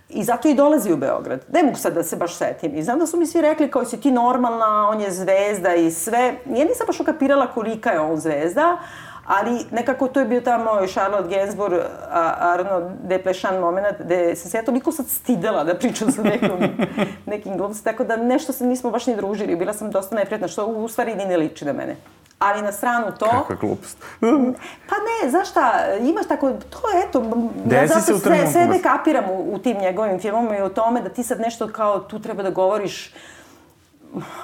I 0.09 0.25
zato 0.25 0.49
i 0.49 0.55
dolazi 0.55 0.93
u 0.93 0.97
Beograd. 0.97 1.41
Ne 1.49 1.63
mogu 1.63 1.77
sad 1.77 1.95
da 1.95 2.03
se 2.03 2.17
baš 2.17 2.37
setim. 2.37 2.75
I 2.75 2.83
znam 2.83 2.99
da 2.99 3.07
su 3.07 3.17
mi 3.17 3.27
svi 3.27 3.41
rekli 3.41 3.71
kao 3.71 3.85
si 3.85 4.01
ti 4.01 4.11
normalna, 4.11 4.89
on 4.89 5.01
je 5.01 5.11
zvezda 5.11 5.75
i 5.75 5.91
sve. 5.91 6.19
Ja 6.47 6.65
nisam 6.65 6.87
baš 6.87 7.01
ukapirala 7.01 7.47
kolika 7.47 7.91
je 7.91 8.01
on 8.01 8.17
zvezda, 8.17 8.79
ali 9.25 9.65
nekako 9.71 10.09
to 10.09 10.21
je 10.21 10.27
bio 10.27 10.41
tamo 10.41 10.85
i 10.85 10.89
Charlotte 10.89 11.29
Gainsbourg, 11.29 11.75
a, 12.11 12.35
Arno 12.39 12.91
Desplechin 13.03 13.59
moment, 13.61 13.97
gde 14.01 14.37
sam 14.37 14.51
se 14.51 14.57
ja 14.57 14.65
toliko 14.65 14.93
sad 14.93 15.07
stidela 15.09 15.65
da 15.65 15.75
pričam 15.75 16.13
sa 16.13 16.23
nekom, 16.23 16.59
nekim 17.27 17.57
glumcem, 17.57 17.85
tako 17.85 18.05
da 18.05 18.17
nešto 18.17 18.53
se 18.53 18.67
nismo 18.67 18.91
baš 18.91 19.07
ni 19.07 19.17
družili. 19.17 19.57
Bila 19.57 19.73
sam 19.73 19.91
dosta 19.91 20.17
neprijatna, 20.17 20.49
što 20.49 20.67
u 20.67 20.89
stvari 20.89 21.15
ni 21.15 21.25
ne 21.27 21.37
liči 21.37 21.65
na 21.65 21.73
mene. 21.73 21.97
Ali 22.39 22.63
na 22.63 22.73
stranu 22.73 23.07
to... 23.19 23.27
Kakva 23.27 23.57
glupost. 23.61 23.99
Pa 24.89 24.95
ne, 25.07 25.31
znaš 25.31 25.51
šta, 25.51 25.73
imaš 26.01 26.27
tako, 26.29 26.53
to 26.53 26.81
eto, 27.09 27.19
ja 27.19 27.81
Desi 27.81 27.95
se 27.95 28.01
zato 28.01 28.17
u 28.17 28.19
sve, 28.19 28.47
sebe 28.47 28.67
baš. 28.67 28.83
kapiram 28.83 29.25
u, 29.31 29.55
u 29.55 29.59
tim 29.59 29.77
njegovim 29.79 30.21
filmama 30.21 30.57
i 30.57 30.63
o 30.63 30.69
tome 30.69 31.01
da 31.01 31.09
ti 31.09 31.23
sad 31.23 31.41
nešto 31.41 31.69
kao 31.69 32.01
tu 32.01 32.19
treba 32.19 32.43
da 32.43 32.51
govoriš 32.51 33.15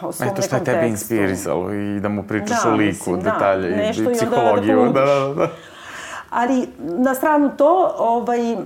o 0.02 0.12
svom 0.12 0.28
Eto 0.28 0.42
šta 0.42 0.56
je 0.56 0.64
tebe 0.64 0.80
tekstu. 0.80 0.90
inspirisalo 0.90 1.72
i 1.72 2.00
da 2.00 2.08
mu 2.08 2.22
pričaš 2.22 2.62
Da, 2.64 2.70
o 2.70 2.74
liku, 2.74 2.86
mislim, 2.86 3.20
da, 3.20 3.30
detalje 3.30 3.76
nešto 3.76 4.02
i 4.02 4.04
i 4.04 4.08
da 4.08 4.12
psihologiju. 4.12 4.76
Da, 4.76 4.84
povučeš. 4.84 5.36
da, 5.36 5.46
da. 5.46 5.48
Ali 6.30 6.68
na 6.78 7.14
stranu 7.14 7.50
to, 7.56 7.94
ovaj, 7.98 8.56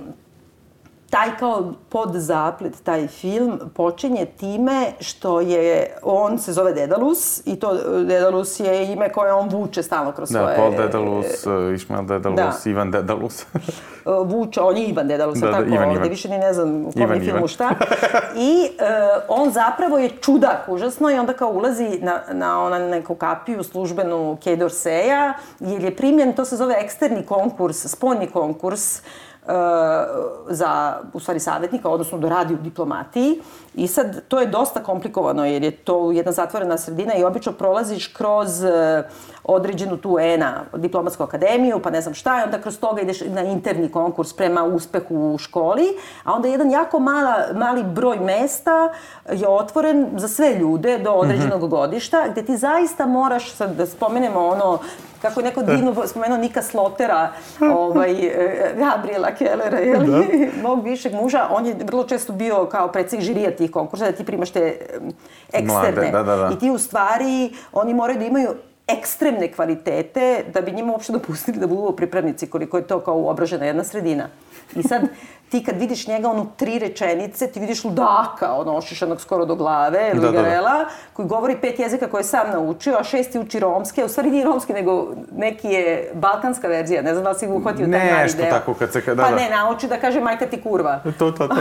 taj 1.15 1.37
kao 1.39 1.73
podzaplet, 1.89 2.83
taj 2.83 3.07
film, 3.07 3.59
počinje 3.73 4.25
time 4.25 4.91
što 4.99 5.41
je, 5.41 5.97
on 6.03 6.39
se 6.39 6.53
zove 6.53 6.73
Dedalus 6.73 7.41
i 7.45 7.55
to 7.55 7.73
Dedalus 8.03 8.59
je 8.59 8.93
ime 8.93 9.09
koje 9.09 9.33
on 9.33 9.49
vuče 9.49 9.83
stalno 9.83 10.11
kroz 10.11 10.29
da, 10.29 10.39
svoje... 10.39 10.55
Da, 10.55 10.61
Paul 10.61 10.71
Dedalus, 10.71 11.25
Išmael 11.75 12.05
Dedalus, 12.05 12.63
da. 12.63 12.69
Ivan 12.69 12.91
Dedalus. 12.91 13.45
vuče, 14.25 14.61
on 14.61 14.77
je 14.77 14.87
Ivan 14.87 15.07
Dedalus, 15.07 15.39
da, 15.39 15.47
da, 15.47 15.53
tako, 15.53 15.65
Ivan, 15.65 15.91
Ivan. 15.91 16.09
više 16.09 16.29
ni 16.29 16.37
ne 16.37 16.53
znam 16.53 16.85
u 16.85 16.91
kom 16.91 17.13
je 17.13 17.19
filmu 17.19 17.47
šta. 17.47 17.69
I 18.51 18.69
uh, 18.69 19.23
on 19.27 19.51
zapravo 19.51 19.97
je 19.97 20.09
čudak, 20.09 20.65
užasno, 20.67 21.11
i 21.11 21.19
onda 21.19 21.33
kao 21.33 21.49
ulazi 21.49 21.99
na, 22.01 22.21
na 22.31 22.63
ona 22.63 22.79
neku 22.79 23.15
kapiju 23.15 23.63
službenu 23.63 24.37
Kay 24.43 24.55
Dorseja, 24.55 25.33
jer 25.59 25.83
je 25.83 25.95
primljen, 25.95 26.33
to 26.33 26.45
se 26.45 26.55
zove 26.55 26.75
eksterni 26.79 27.25
konkurs, 27.25 27.85
spoljni 27.87 28.27
konkurs, 28.27 29.01
za, 30.49 30.99
u 31.13 31.19
stvari, 31.19 31.39
savjetnika, 31.39 31.89
odnosno 31.89 32.17
da 32.17 32.29
radi 32.29 32.53
u 32.53 32.57
diplomatiji. 32.57 33.41
I 33.75 33.87
sad, 33.87 34.21
to 34.27 34.39
je 34.39 34.47
dosta 34.47 34.83
komplikovano, 34.83 35.45
jer 35.45 35.63
je 35.63 35.71
to 35.71 36.11
jedna 36.11 36.31
zatvorena 36.31 36.77
sredina 36.77 37.15
i 37.15 37.23
obično 37.23 37.51
prolaziš 37.51 38.07
kroz 38.07 38.63
uh, 38.63 38.69
određenu 39.43 39.97
tu 39.97 40.17
ENA, 40.19 40.63
diplomatsku 40.75 41.23
akademiju, 41.23 41.79
pa 41.79 41.89
ne 41.89 42.01
znam 42.01 42.13
šta, 42.13 42.39
i 42.39 42.43
onda 42.43 42.61
kroz 42.61 42.79
toga 42.79 43.01
ideš 43.01 43.21
na 43.21 43.41
interni 43.41 43.91
konkurs 43.91 44.33
prema 44.33 44.63
uspehu 44.63 45.33
u 45.33 45.37
školi, 45.37 45.85
a 46.23 46.33
onda 46.33 46.47
jedan 46.47 46.71
jako 46.71 46.99
mala, 46.99 47.35
mali 47.53 47.83
broj 47.83 48.19
mesta 48.19 48.93
je 49.31 49.47
otvoren 49.47 50.09
za 50.17 50.27
sve 50.27 50.53
ljude 50.53 50.97
do 50.97 51.11
određenog 51.11 51.61
mm 51.61 51.65
-hmm. 51.65 51.69
godišta, 51.69 52.27
gde 52.31 52.45
ti 52.45 52.57
zaista 52.57 53.05
moraš, 53.05 53.51
sad 53.51 53.75
da 53.75 53.85
spomenemo 53.85 54.47
ono, 54.47 54.79
kako 55.21 55.39
je 55.39 55.43
neko 55.43 55.63
divno 55.63 56.07
spomenuo 56.07 56.37
Nika 56.37 56.61
Slotera, 56.61 57.31
ovaj, 57.77 58.11
e, 58.11 58.75
Gabriela 58.77 59.31
Kellera, 59.31 59.79
jel? 59.79 60.05
Da. 60.05 60.21
mog 60.67 60.83
višeg 60.83 61.13
muža, 61.13 61.47
on 61.51 61.65
je 61.65 61.75
vrlo 61.83 62.03
često 62.03 62.33
bio 62.33 62.65
kao 62.65 62.87
predsjednik 62.87 63.25
žirija 63.25 63.51
tih 63.65 63.73
konkursa, 63.73 64.11
da 64.11 64.17
ti 64.17 64.25
primaš 64.25 64.51
te 64.51 64.77
eksterne. 65.53 65.91
Mlade, 65.91 66.11
da, 66.11 66.23
da, 66.23 66.35
da. 66.35 66.51
I 66.53 66.59
ti 66.59 66.71
u 66.71 66.77
stvari, 66.77 67.51
oni 67.73 67.93
moraju 67.93 68.19
da 68.19 68.25
imaju 68.25 68.55
ekstremne 68.87 69.51
kvalitete 69.51 70.43
da 70.53 70.61
bi 70.61 70.71
njima 70.71 70.93
uopšte 70.93 71.13
dopustili 71.13 71.57
da 71.57 71.67
budu 71.67 71.95
pripravnici 71.95 72.47
koliko 72.47 72.77
je 72.77 72.87
to 72.87 72.99
kao 72.99 73.15
uobražena 73.17 73.65
jedna 73.65 73.83
sredina. 73.83 74.29
I 74.75 74.83
sad 74.83 75.01
ti 75.49 75.63
kad 75.63 75.79
vidiš 75.79 76.07
njega 76.07 76.29
ono 76.29 76.47
tri 76.57 76.79
rečenice, 76.79 77.47
ti 77.47 77.59
vidiš 77.59 77.83
ludaka, 77.83 78.53
ono 78.53 78.75
ošišanog 78.75 79.21
skoro 79.21 79.45
do 79.45 79.55
glave, 79.55 80.13
da, 80.13 80.31
Garela, 80.31 80.71
da, 80.71 80.77
da. 80.77 80.89
koji 81.13 81.27
govori 81.27 81.57
pet 81.61 81.79
jezika 81.79 82.07
koje 82.07 82.19
je 82.19 82.23
sam 82.23 82.51
naučio, 82.51 82.95
a 82.99 83.03
šesti 83.03 83.39
uči 83.39 83.59
romske, 83.59 84.05
u 84.05 84.07
stvari 84.07 84.31
nije 84.31 84.45
romski, 84.45 84.73
nego 84.73 85.07
neki 85.31 85.67
je 85.67 86.11
balkanska 86.13 86.67
verzija, 86.67 87.01
ne 87.01 87.11
znam 87.11 87.23
da 87.23 87.29
li 87.29 87.39
si 87.39 87.47
uhvatio 87.47 87.87
taj 87.91 88.11
mali 88.11 88.33
deo. 88.33 88.51
tako 88.51 88.73
kad 88.73 88.93
se... 88.93 89.01
Da, 89.01 89.23
pa 89.23 89.29
da. 89.29 89.35
ne, 89.35 89.49
nauči 89.49 89.87
da 89.87 89.97
kaže 89.97 90.19
majka 90.19 90.45
ti 90.45 90.61
kurva. 90.61 90.99
To, 91.03 91.31
to, 91.31 91.47
to. 91.47 91.55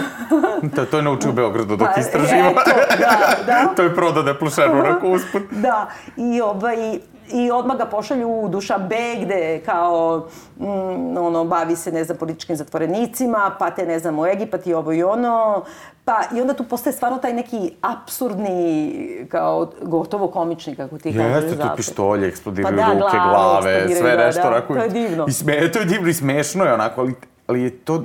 to, 0.77 0.85
to 0.85 0.97
je 0.97 1.03
naučio 1.03 1.31
u 1.31 1.35
Beogradu 1.40 1.77
dok 1.77 1.88
pa, 1.94 2.01
istraživa. 2.01 2.51
Eto, 2.51 2.70
da, 2.99 3.37
da. 3.47 3.68
to 3.77 3.83
je 3.83 3.94
prodao 3.94 4.23
da 4.23 4.31
je 4.31 4.38
plušenu 4.38 4.83
raku 4.83 5.09
usput. 5.09 5.42
da, 5.51 5.88
i 6.16 6.40
ovaj, 6.40 6.99
i 7.32 7.50
odmah 7.50 7.76
ga 7.76 7.87
pošalju 7.87 8.28
u 8.28 8.48
Dušanbe 8.48 9.16
gde 9.22 9.60
kao 9.64 10.26
mm, 10.58 11.16
ono 11.18 11.44
bavi 11.44 11.76
se 11.76 11.92
ne 11.92 12.04
znam 12.04 12.18
političkim 12.18 12.56
zatvorenicima, 12.56 13.56
pa 13.58 13.70
te 13.70 13.87
ne 13.87 13.98
znam 13.98 14.18
u 14.18 14.26
Egipat 14.26 14.66
i 14.66 14.74
ovo 14.74 14.92
i 14.92 15.02
ono. 15.02 15.64
Pa 16.04 16.20
i 16.37 16.40
onda 16.40 16.54
tu 16.54 16.64
postaje 16.64 16.92
stvarno 16.92 17.18
taj 17.18 17.32
neki 17.32 17.72
absurdni 17.80 19.26
kao 19.30 19.70
gotovo 19.82 20.28
komični 20.28 20.76
kako 20.76 20.98
ti 20.98 21.16
kažeš. 21.16 21.42
Jeste 21.44 21.62
tu 21.62 21.68
pištolje, 21.76 22.28
eksplodiraju 22.28 22.76
pa 22.76 22.82
da, 22.82 22.92
ruke, 22.92 23.16
glave, 23.28 23.88
sve 23.96 24.16
da, 24.16 24.26
nešto 24.26 24.42
da, 24.42 24.48
onako. 24.48 24.74
To 24.74 24.80
je 24.80 24.88
divno. 24.88 25.26
I 25.28 25.32
sme, 25.32 25.72
to 25.72 25.78
je 25.78 25.84
divno 25.84 26.08
i 26.08 26.14
smešno 26.14 26.64
je 26.64 26.74
onako, 26.74 27.00
ali, 27.00 27.14
ali 27.46 27.62
je 27.62 27.78
to... 27.78 28.04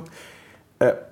E, 0.80 1.09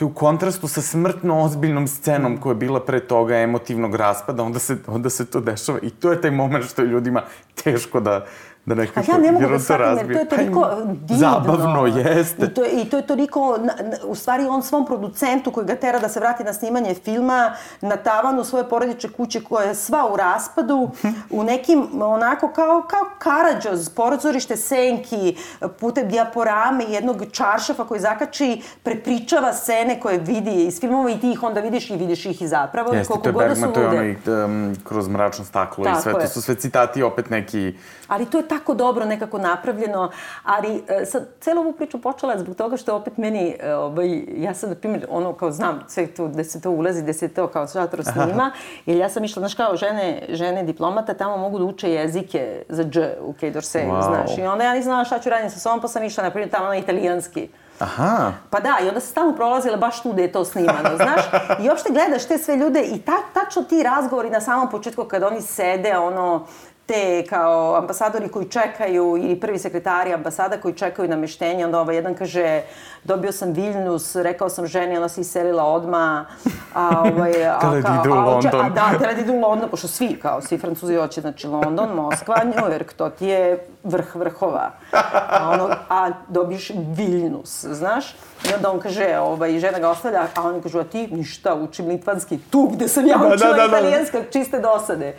to 0.00 0.04
je 0.04 0.10
u 0.10 0.14
kontrastu 0.14 0.68
sa 0.68 0.80
smrtno 0.82 1.42
ozbiljnom 1.42 1.88
scenom 1.88 2.38
koja 2.40 2.50
je 2.50 2.54
bila 2.54 2.80
pre 2.80 3.00
toga 3.00 3.36
emotivnog 3.36 3.94
raspada, 3.94 4.42
onda 4.42 4.58
se, 4.58 4.76
onda 4.86 5.10
se 5.10 5.26
to 5.26 5.40
dešava. 5.40 5.78
I 5.82 5.90
to 5.90 6.12
je 6.12 6.20
taj 6.20 6.30
moment 6.30 6.64
što 6.64 6.82
je 6.82 6.88
ljudima 6.88 7.22
teško 7.64 8.00
da, 8.00 8.26
da 8.66 8.74
nekako... 8.74 9.00
A 9.00 9.12
ja 9.12 9.18
ne 9.18 9.32
mogu 9.32 9.48
da 9.48 9.58
shvatim, 9.58 10.10
jer 10.10 10.14
to 10.14 10.20
je 10.20 10.28
toliko 10.28 10.60
pa, 10.60 10.74
divno. 10.84 11.16
Zabavno, 11.16 11.86
jeste. 11.86 12.46
I 12.46 12.54
to, 12.54 12.64
I 12.64 12.84
to 12.84 12.96
je 12.96 13.06
toliko, 13.06 13.58
u 14.04 14.14
stvari 14.14 14.44
on 14.44 14.62
svom 14.62 14.86
producentu 14.86 15.52
koji 15.52 15.66
ga 15.66 15.74
tera 15.74 15.98
da 15.98 16.08
se 16.08 16.20
vrati 16.20 16.44
na 16.44 16.52
snimanje 16.52 16.94
filma, 16.94 17.52
na 17.80 17.96
tavanu 17.96 18.44
svoje 18.44 18.68
porodiče 18.68 19.08
kuće 19.08 19.40
koja 19.44 19.68
je 19.68 19.74
sva 19.74 20.12
u 20.12 20.16
raspadu, 20.16 20.90
u 21.30 21.42
nekim 21.42 22.02
onako 22.02 22.48
kao, 22.48 22.82
kao 22.90 23.00
Karadžoz, 23.18 23.88
porazorište 23.88 24.56
senki, 24.56 25.36
putem 25.80 26.08
dijaporame 26.08 26.84
jednog 26.84 27.24
čaršafa 27.32 27.84
koji 27.84 28.00
zakači, 28.00 28.62
prepričava 28.82 29.52
scene 29.52 30.00
koje 30.00 30.18
vidi 30.18 30.64
iz 30.64 30.80
filmova 30.80 31.10
i 31.10 31.20
ti 31.20 31.30
ih 31.30 31.42
onda 31.42 31.60
vidiš 31.60 31.90
i 31.90 31.96
vidiš 31.96 32.26
ih 32.26 32.42
i 32.42 32.48
zapravo. 32.48 32.94
Jeste, 32.94 33.14
to 33.22 33.28
je 33.28 33.32
Bergman, 33.32 33.72
to 33.72 33.80
je 33.80 33.88
onaj 33.88 34.16
um, 34.44 34.76
kroz 34.84 35.08
mračno 35.08 35.44
staklo 35.44 35.84
Tako 35.84 35.98
i 35.98 36.02
sve, 36.02 36.12
je. 36.12 36.20
to 36.20 36.26
su 36.26 36.42
sve 36.42 36.54
citati 36.54 37.02
opet 37.02 37.30
neki... 37.30 37.74
Ali 38.10 38.26
to 38.26 38.38
je 38.38 38.48
tako 38.48 38.74
dobro 38.74 39.04
nekako 39.04 39.38
napravljeno, 39.38 40.10
ali 40.44 40.82
e, 40.88 41.06
sad, 41.06 41.28
celu 41.40 41.60
ovu 41.60 41.72
priču 41.72 42.00
počela 42.00 42.38
zbog 42.38 42.56
toga 42.56 42.76
što 42.76 42.96
opet 42.96 43.16
meni, 43.16 43.56
e, 43.60 43.74
ovaj, 43.74 44.24
ja 44.36 44.54
sad, 44.54 44.70
na 44.70 44.76
primjer, 44.76 45.06
ono, 45.10 45.32
kao 45.32 45.50
znam 45.50 45.80
sve 45.88 46.06
to, 46.06 46.26
gde 46.26 46.44
se 46.44 46.60
to 46.60 46.70
ulazi, 46.70 47.02
gde 47.02 47.12
se 47.12 47.28
to 47.28 47.46
kao 47.46 47.68
šatro 47.68 48.02
snima, 48.02 48.50
jer 48.86 48.96
ja 48.96 49.08
sam 49.08 49.24
išla, 49.24 49.40
znaš, 49.40 49.54
kao 49.54 49.76
žene, 49.76 50.22
žene 50.28 50.62
diplomata, 50.62 51.14
tamo 51.14 51.36
mogu 51.36 51.58
da 51.58 51.64
uče 51.64 51.90
jezike 51.90 52.62
za 52.68 52.84
dž 52.84 52.98
u 53.20 53.32
Kej 53.32 53.50
Dorseju, 53.50 53.90
wow. 53.90 54.06
znaš, 54.06 54.38
i 54.38 54.42
onda 54.42 54.64
ja 54.64 54.74
nisam 54.74 54.90
znala 54.90 55.04
šta 55.04 55.18
ću 55.18 55.30
raditi 55.30 55.54
sa 55.54 55.60
sobom, 55.60 55.80
pa 55.80 55.88
sam 55.88 56.04
išla, 56.04 56.24
na 56.24 56.30
primjer, 56.30 56.50
tamo 56.50 56.66
na 56.66 56.76
italijanski. 56.76 57.48
Aha. 57.78 58.32
Pa 58.50 58.60
da, 58.60 58.76
i 58.84 58.88
onda 58.88 59.00
se 59.00 59.06
stalno 59.06 59.36
prolazila 59.36 59.76
baš 59.76 60.02
tu 60.02 60.12
gde 60.12 60.22
je 60.22 60.32
to 60.32 60.44
snimano, 60.44 60.96
znaš? 60.96 61.20
I 61.62 61.68
uopšte 61.68 61.92
gledaš 61.92 62.26
te 62.26 62.38
sve 62.38 62.56
ljude 62.56 62.82
i 62.82 62.98
ta, 62.98 63.12
tačno 63.34 63.62
ti 63.62 63.82
razgovori 63.82 64.30
na 64.30 64.40
samom 64.40 64.70
početku 64.70 65.04
kad 65.04 65.22
oni 65.22 65.42
sede, 65.42 65.98
ono, 65.98 66.46
te 66.90 67.26
kao 67.28 67.76
ambasadori 67.76 68.28
koji 68.28 68.48
čekaju 68.48 69.16
ili 69.16 69.40
prvi 69.40 69.58
sekretari 69.58 70.12
ambasada 70.12 70.56
koji 70.60 70.74
čekaju 70.74 71.08
nameštenje, 71.08 71.64
onda 71.64 71.80
ovaj 71.80 71.96
jedan 71.96 72.14
kaže 72.14 72.62
dobio 73.04 73.32
sam 73.32 73.52
Viljnus, 73.52 74.16
rekao 74.16 74.48
sam 74.48 74.66
ženi, 74.66 74.96
ona 74.96 75.08
se 75.08 75.20
iselila 75.20 75.64
odma. 75.64 76.26
A, 76.74 77.02
ovaj, 77.14 77.46
a, 77.46 77.58
kao, 77.60 77.70
da 77.70 78.00
ide 78.00 78.10
u 78.10 78.14
London. 78.14 78.60
A, 78.60 78.68
da, 78.68 78.98
tela 78.98 79.12
da 79.12 79.20
ide 79.20 79.32
u 79.32 79.40
London, 79.40 79.70
pošto 79.70 79.88
svi, 79.88 80.18
kao 80.22 80.40
svi 80.40 80.58
francuzi 80.58 80.96
hoće, 80.96 81.20
znači 81.20 81.46
London, 81.46 81.94
Moskva, 81.94 82.36
New 82.44 82.68
York, 82.70 82.92
to 82.96 83.10
ti 83.10 83.26
je 83.26 83.66
vrh 83.84 84.14
vrhova. 84.14 84.70
A, 84.92 85.50
ono, 85.52 85.68
a 85.88 86.10
dobiš 86.28 86.70
Viljnus, 86.96 87.64
znaš? 87.64 88.14
I 88.50 88.54
onda 88.54 88.70
on 88.70 88.80
kaže, 88.80 89.18
ovaj, 89.18 89.58
žena 89.58 89.78
ga 89.78 89.90
ostavlja, 89.90 90.26
a 90.34 90.42
oni 90.42 90.62
kažu, 90.62 90.78
a 90.78 90.84
ti 90.84 91.06
ništa, 91.06 91.54
učim 91.54 91.88
litvanski, 91.88 92.38
tu 92.50 92.68
gde 92.72 92.88
sam 92.88 93.06
ja 93.06 93.16
da, 93.16 93.34
učila 93.34 93.50
da, 93.50 93.56
da, 93.56 93.68
da, 93.68 93.78
italijanska, 93.78 94.18
čiste 94.32 94.60
dosade. 94.60 95.16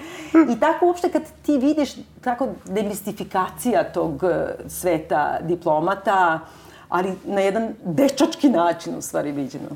I 0.49 0.59
tako 0.59 0.85
uopšte 0.85 1.09
kad 1.09 1.21
ti 1.45 1.57
vidiš 1.61 1.89
tako 2.21 2.47
demistifikacija 2.65 3.83
tog 3.93 4.23
eh, 4.23 4.55
sveta 4.67 5.39
diplomata, 5.41 6.39
ali 6.89 7.13
na 7.25 7.41
jedan 7.41 7.73
dečački 7.85 8.49
način 8.49 8.95
u 8.95 9.01
stvari 9.01 9.31
viđeno. 9.31 9.69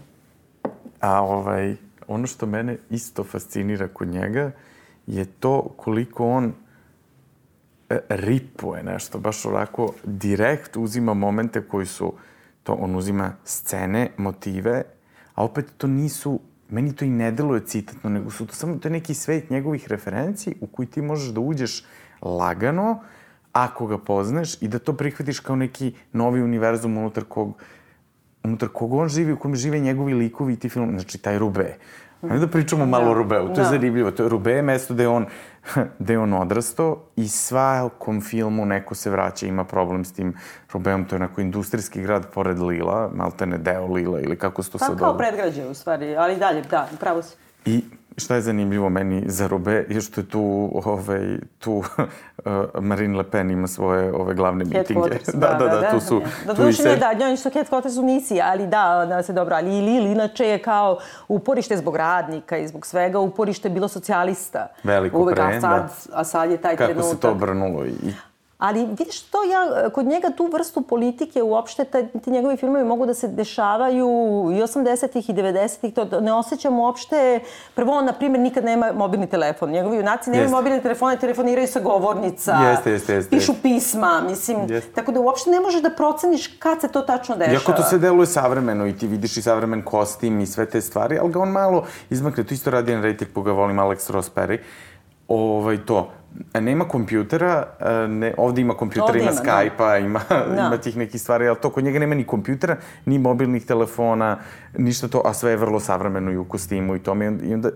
A 1.02 1.22
ovaj, 1.24 1.76
ono 2.08 2.28
što 2.28 2.46
mene 2.46 2.78
isto 2.90 3.24
fascinira 3.24 3.88
kod 3.88 4.08
njega 4.08 4.52
je 5.08 5.26
to 5.26 5.62
koliko 5.78 6.28
on 6.28 6.54
e, 7.90 8.00
ripuje 8.10 8.84
nešto, 8.84 9.20
baš 9.20 9.46
onako 9.46 9.94
direkt 10.04 10.78
uzima 10.78 11.14
momente 11.14 11.62
koji 11.62 11.86
su, 11.86 12.14
to 12.64 12.74
on 12.74 12.96
uzima 12.96 13.32
scene, 13.44 14.10
motive, 14.18 14.84
a 15.36 15.44
opet 15.44 15.66
to 15.78 15.88
nisu, 15.88 16.40
meni 16.70 16.96
to 16.96 17.06
i 17.06 17.10
ne 17.10 17.32
deluje 17.32 17.66
citatno, 17.66 18.10
nego 18.10 18.32
su 18.32 18.46
to 18.48 18.54
samo, 18.54 18.76
to 18.76 18.88
je 18.88 18.92
neki 18.92 19.14
svet 19.14 19.50
njegovih 19.50 19.88
referenciji 19.88 20.56
u 20.62 20.68
koji 20.68 20.88
ti 20.88 21.02
možeš 21.02 21.30
da 21.30 21.40
uđeš 21.40 21.84
lagano, 22.22 23.00
ako 23.54 23.88
ga 23.88 23.98
poznaš 23.98 24.62
i 24.62 24.68
da 24.68 24.80
to 24.80 24.94
prihvatiš 24.94 25.40
kao 25.40 25.56
neki 25.56 25.94
novi 26.14 26.42
univerzum 26.42 26.98
unutar 26.98 27.24
kog 27.24 27.58
unutar 28.44 28.70
kog 28.70 28.94
on 28.94 29.10
živi, 29.10 29.34
u 29.34 29.40
kojem 29.40 29.56
žive 29.56 29.80
njegovi 29.80 30.14
likovi 30.14 30.54
i 30.54 30.56
ti 30.56 30.70
film, 30.70 31.00
znači 31.00 31.18
taj 31.18 31.40
Rube. 31.40 31.78
Ajde 32.22 32.40
da 32.40 32.48
pričamo 32.48 32.86
malo 32.86 33.06
da. 33.06 33.12
o 33.12 33.14
Rubeu, 33.14 33.48
to 33.48 33.54
da. 33.54 33.62
je 33.62 33.68
zanimljivo. 33.68 34.12
To 34.12 34.24
je 34.24 34.30
Rube 34.30 34.52
je 34.52 34.62
mesto 34.62 34.94
gde 34.94 35.08
on, 35.08 35.26
gde 36.00 36.18
on 36.18 36.34
odrastao 36.34 37.02
i 37.16 37.28
svakom 37.28 38.22
filmu 38.22 38.66
neko 38.66 38.96
se 38.96 39.10
vraća, 39.10 39.46
ima 39.46 39.64
problem 39.64 40.06
s 40.06 40.14
tim 40.14 40.34
Rubeom, 40.74 41.06
to 41.06 41.16
je 41.16 41.18
onako 41.18 41.42
industrijski 41.42 42.02
grad 42.02 42.28
pored 42.34 42.60
Lila, 42.60 43.12
maltene 43.14 43.58
deo 43.58 43.88
Lila 43.88 44.22
ili 44.22 44.38
kako 44.38 44.64
se 44.64 44.72
to 44.72 44.78
pa, 44.78 44.86
sad... 44.86 44.94
Pa 44.94 45.00
kao 45.00 45.18
predgrađe 45.18 45.66
u 45.66 45.74
stvari, 45.74 46.16
ali 46.16 46.38
dalje, 46.38 46.62
da, 46.62 46.90
pravo 47.00 47.22
si. 47.22 47.36
I 47.66 47.84
šta 48.18 48.36
je 48.36 48.42
zanimljivo 48.42 48.90
meni 48.90 49.24
za 49.26 49.48
Robe 49.48 49.86
je 49.90 50.02
što 50.02 50.22
je 50.22 50.30
tu, 50.30 50.72
ovaj, 50.86 51.38
tu 51.60 51.74
uh, 51.74 51.84
Marine 52.90 53.18
Le 53.18 53.24
Pen 53.24 53.52
ima 53.52 53.68
svoje 53.68 54.14
ove 54.14 54.34
glavne 54.34 54.66
mitinge. 54.66 55.10
Da, 55.34 55.48
da, 55.48 55.58
da, 55.58 55.68
da, 55.68 55.82
da, 55.82 55.92
tu 55.92 56.00
su... 56.00 56.22
Da, 56.46 56.54
tu 56.54 56.64
duše, 56.64 56.84
se... 56.84 56.96
da, 56.96 57.14
njoj 57.14 57.38
su 57.38 57.50
headquarters 57.50 58.00
u 58.00 58.04
Nisi, 58.04 58.42
ali 58.42 58.68
da, 58.68 59.06
da 59.10 59.24
se 59.24 59.34
dobro, 59.34 59.56
ali 59.56 59.82
Lili 59.82 60.12
inače 60.12 60.46
je 60.46 60.62
kao 60.62 60.98
uporište 61.28 61.78
zbog 61.78 61.96
radnika 61.96 62.58
i 62.58 62.68
zbog 62.68 62.86
svega, 62.86 63.20
uporište 63.20 63.70
bilo 63.70 63.88
socijalista. 63.88 64.68
Veliko 64.84 65.18
Uvek, 65.18 65.36
pre, 65.36 65.44
a 65.44 65.62
sad, 65.62 65.92
da. 66.12 66.20
A 66.20 66.24
sad 66.24 66.52
je 66.52 66.58
taj 66.58 66.76
Kako 66.76 66.88
trenutak. 66.88 67.12
Kako 67.12 67.16
se 67.16 67.22
to 67.22 67.32
obrnulo 67.32 67.86
i... 67.86 68.14
Ali 68.58 68.86
vidiš 68.86 69.22
to 69.22 69.38
ja, 69.44 69.90
kod 69.90 70.06
njega 70.06 70.30
tu 70.30 70.50
vrstu 70.54 70.82
politike 70.82 71.44
uopšte, 71.44 71.84
taj, 71.84 72.08
ti 72.08 72.32
njegovi 72.32 72.58
filmovi 72.58 72.84
mogu 72.84 73.06
da 73.06 73.14
se 73.14 73.28
dešavaju 73.28 74.08
i 74.52 74.62
80-ih 74.62 75.30
i 75.30 75.34
90-ih, 75.34 75.94
to 75.94 76.22
ne 76.22 76.34
osjećam 76.34 76.80
uopšte. 76.80 77.40
Prvo, 77.76 77.92
on, 77.92 78.06
na 78.06 78.14
primjer, 78.14 78.40
nikad 78.40 78.64
nema 78.64 78.92
mobilni 78.94 79.28
telefon. 79.30 79.70
Njegovi 79.72 79.98
junaci 79.98 80.30
nemaju 80.30 80.46
Jeste. 80.46 80.56
mobilne 80.56 80.82
telefone, 80.82 81.18
telefoniraju 81.18 81.68
sa 81.68 81.80
govornica. 81.80 82.52
Jeste, 82.52 82.92
jeste, 82.92 83.14
jeste, 83.14 83.30
Pišu 83.30 83.54
pisma, 83.62 84.22
mislim. 84.30 84.58
Jeste. 84.70 84.92
Tako 84.92 85.12
da 85.12 85.20
uopšte 85.20 85.50
ne 85.50 85.60
možeš 85.60 85.82
da 85.82 85.90
proceniš 85.90 86.48
kad 86.48 86.82
se 86.82 86.88
to 86.88 87.02
tačno 87.02 87.36
dešava. 87.36 87.54
Iako 87.54 87.72
to 87.72 87.84
sve 87.84 88.00
deluje 88.00 88.28
savremeno 88.28 88.88
i 88.88 88.98
ti 88.98 89.08
vidiš 89.08 89.38
i 89.38 89.42
savremen 89.42 89.82
kostim 89.82 90.40
i 90.40 90.46
sve 90.46 90.66
te 90.66 90.82
stvari, 90.82 91.18
ali 91.22 91.32
ga 91.32 91.40
on 91.40 91.50
malo 91.50 91.86
izmakne. 92.10 92.44
To 92.44 92.54
isto 92.54 92.72
radi 92.72 92.92
Enrique, 92.92 93.28
koga 93.34 93.52
volim, 93.52 93.78
Alex 93.80 94.10
Ross 94.10 94.32
Perry. 94.36 94.58
Ovaj, 95.28 95.86
to. 95.86 96.12
Nema 96.54 96.88
kompjutera, 96.88 97.68
e, 97.80 98.08
ne, 98.08 98.34
ovde 98.38 98.62
ima 98.62 98.74
kompjutera, 98.74 99.06
Ovde 99.08 99.20
ima, 99.20 99.32
ima, 99.32 99.42
da. 99.42 99.52
Skype-a, 99.52 99.98
ima, 99.98 100.22
Da. 100.30 100.68
ima 100.68 100.78
tih 100.78 100.98
nekih 100.98 101.22
stvari, 101.22 101.48
ali 101.48 101.58
to 101.62 101.70
kod 101.70 101.84
njega 101.84 102.00
nema 102.00 102.16
ni 102.16 102.24
kompjutera, 102.24 102.78
ni 103.06 103.20
mobilnih 103.20 103.66
telefona, 103.66 104.40
ništa 104.78 105.08
to, 105.08 105.22
a 105.26 105.34
sve 105.34 105.52
je 105.52 105.58
vrlo 105.58 105.80
savremeno 105.80 106.32
i 106.32 106.38
u 106.38 106.46
kostimu 106.46 106.96
i 106.96 107.00
tome. 107.00 107.26
I 107.26 107.28
onda, 107.28 107.46
i 107.46 107.54
onda 107.54 107.70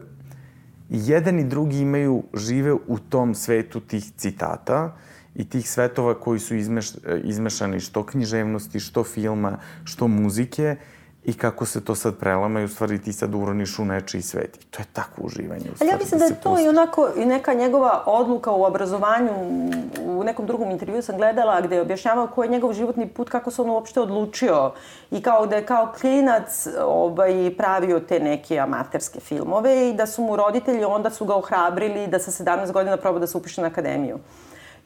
jedan 0.90 1.40
i 1.40 1.44
drugi 1.44 1.80
imaju, 1.80 2.24
žive 2.34 2.74
u 2.74 3.00
tom 3.10 3.36
svetu 3.36 3.80
tih 3.80 4.12
citata 4.18 4.96
i 5.36 5.50
tih 5.50 5.70
svetova 5.70 6.20
koji 6.20 6.40
su 6.40 6.56
izmeš, 6.56 6.92
izmešani 7.24 7.80
što 7.80 8.06
književnosti, 8.06 8.80
što 8.80 9.04
filma, 9.04 9.58
što 9.84 10.08
muzike 10.08 10.76
i 11.24 11.34
kako 11.34 11.66
se 11.66 11.86
to 11.86 11.96
sad 11.96 12.18
prelama 12.18 12.62
i 12.62 12.64
u 12.64 12.68
stvari 12.68 13.02
ti 13.02 13.14
sad 13.14 13.36
uroniš 13.36 13.80
u 13.80 13.86
nečiji 13.86 14.22
svet. 14.22 14.58
I 14.62 14.66
to 14.66 14.82
je 14.82 14.86
tako 14.94 15.22
uživanje. 15.22 15.66
Ali 15.82 15.90
ja 15.90 15.98
mislim 15.98 16.20
da 16.20 16.26
je 16.26 16.30
se 16.30 16.36
to 16.36 16.50
pustiš. 16.50 16.66
i 16.66 16.70
onako 16.70 17.10
i 17.16 17.26
neka 17.26 17.54
njegova 17.54 18.04
odluka 18.06 18.52
u 18.52 18.64
obrazovanju. 18.64 19.32
U 20.06 20.24
nekom 20.24 20.46
drugom 20.46 20.72
intervju 20.72 21.02
sam 21.02 21.18
gledala 21.18 21.62
gde 21.62 21.76
je 21.76 21.82
objašnjavao 21.82 22.28
koji 22.28 22.48
je 22.48 22.52
njegov 22.52 22.74
životni 22.74 23.08
put, 23.08 23.30
kako 23.30 23.52
se 23.52 23.62
on 23.62 23.70
uopšte 23.70 24.00
odlučio 24.00 24.72
i 25.12 25.22
kao 25.22 25.46
da 25.46 25.56
je 25.56 25.66
kao 25.66 25.94
klinac 26.02 26.68
ovaj, 26.86 27.56
pravio 27.58 28.00
te 28.00 28.20
neke 28.20 28.60
amaterske 28.60 29.20
filmove 29.20 29.90
i 29.90 29.94
da 29.94 30.08
su 30.08 30.22
mu 30.22 30.36
roditelji 30.36 30.84
onda 30.84 31.10
su 31.10 31.26
ga 31.26 31.36
ohrabrili 31.36 32.08
da 32.08 32.20
sa 32.20 32.44
17 32.44 32.72
godina 32.72 32.98
proba 32.98 33.20
da 33.20 33.28
se 33.28 33.38
upiše 33.38 33.62
na 33.62 33.68
akademiju. 33.68 34.20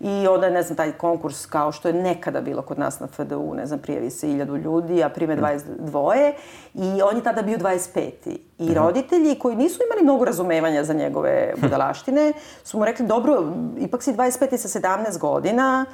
I 0.03 0.27
onda, 0.27 0.49
ne 0.49 0.63
znam, 0.63 0.77
taj 0.77 0.91
konkurs 0.91 1.45
kao 1.45 1.71
što 1.71 1.87
je 1.87 1.93
nekada 1.93 2.41
bilo 2.41 2.61
kod 2.61 2.79
nas 2.79 2.99
na 2.99 3.07
FDU, 3.07 3.53
ne 3.53 3.65
znam, 3.65 3.79
prijavi 3.79 4.09
se 4.09 4.27
1000 4.27 4.63
ljudi, 4.63 5.03
a 5.03 5.09
prime 5.09 5.37
22. 5.37 6.33
I 6.73 7.01
on 7.01 7.15
je 7.15 7.23
tada 7.23 7.41
bio 7.41 7.57
25. 7.57 8.11
I 8.59 8.73
roditelji 8.73 9.39
koji 9.39 9.55
nisu 9.55 9.79
imali 9.85 10.03
mnogo 10.03 10.25
razumevanja 10.25 10.83
za 10.83 10.93
njegove 10.93 11.53
budalaštine, 11.61 12.33
su 12.63 12.77
mu 12.77 12.85
rekli, 12.85 13.07
dobro, 13.07 13.43
ipak 13.79 14.03
si 14.03 14.13
25 14.13 14.57
sa 14.57 14.79
17 14.79 15.19
godina, 15.19 15.85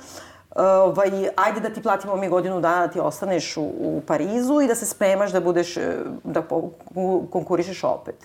ovaj, 0.56 1.10
ajde 1.36 1.60
da 1.60 1.69
ti 1.69 1.82
platimo 1.82 2.15
mi 2.15 2.30
godinu 2.30 2.62
dana 2.62 2.88
da 2.88 2.93
ti 2.93 3.00
ostaneš 3.00 3.58
u, 3.58 3.63
u 3.80 4.02
Parizu 4.08 4.62
i 4.62 4.67
da 4.67 4.76
se 4.76 4.86
spremaš 4.86 5.32
da 5.32 5.39
budeš, 5.39 5.78
eh, 5.78 5.95
da 6.24 6.41
konkurišeš 7.32 7.84
opet. 7.84 8.15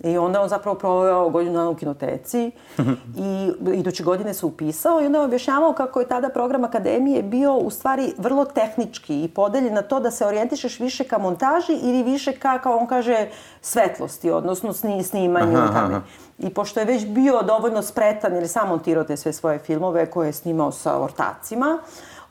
I 0.00 0.18
onda 0.18 0.40
on 0.40 0.48
zapravo 0.48 0.78
proveo 0.78 1.28
godinu 1.28 1.52
dana 1.52 1.70
u 1.70 1.74
kinoteci 1.74 2.50
i 3.26 3.52
iduće 3.74 4.02
godine 4.02 4.34
se 4.34 4.46
upisao 4.46 5.02
i 5.02 5.06
onda 5.06 5.18
je 5.18 5.24
objašnjavao 5.24 5.72
kako 5.72 6.00
je 6.00 6.08
tada 6.08 6.28
program 6.28 6.64
akademije 6.64 7.22
bio 7.22 7.54
u 7.54 7.70
stvari 7.70 8.12
vrlo 8.18 8.44
tehnički 8.44 9.24
i 9.24 9.28
podeljen 9.28 9.74
na 9.74 9.82
to 9.82 10.00
da 10.00 10.10
se 10.10 10.26
orijentišeš 10.26 10.80
više 10.80 11.04
ka 11.04 11.18
montaži 11.18 11.72
ili 11.72 12.02
više 12.02 12.32
ka, 12.32 12.58
kao 12.58 12.76
on 12.76 12.86
kaže, 12.86 13.28
svetlosti, 13.60 14.30
odnosno 14.30 14.72
sni, 14.72 15.02
snimanju. 15.02 15.58
Aha, 15.58 15.84
aha. 15.84 16.00
I 16.38 16.50
pošto 16.50 16.80
je 16.80 16.86
već 16.86 17.06
bio 17.06 17.42
dovoljno 17.42 17.82
spretan 17.82 18.32
jer 18.34 18.42
je 18.42 18.48
sam 18.48 18.68
montirao 18.68 19.04
te 19.04 19.16
sve 19.16 19.32
svoje 19.32 19.58
filmove 19.58 20.10
koje 20.10 20.28
je 20.28 20.32
snimao 20.32 20.72
sa 20.72 20.98
ortacima, 20.98 21.78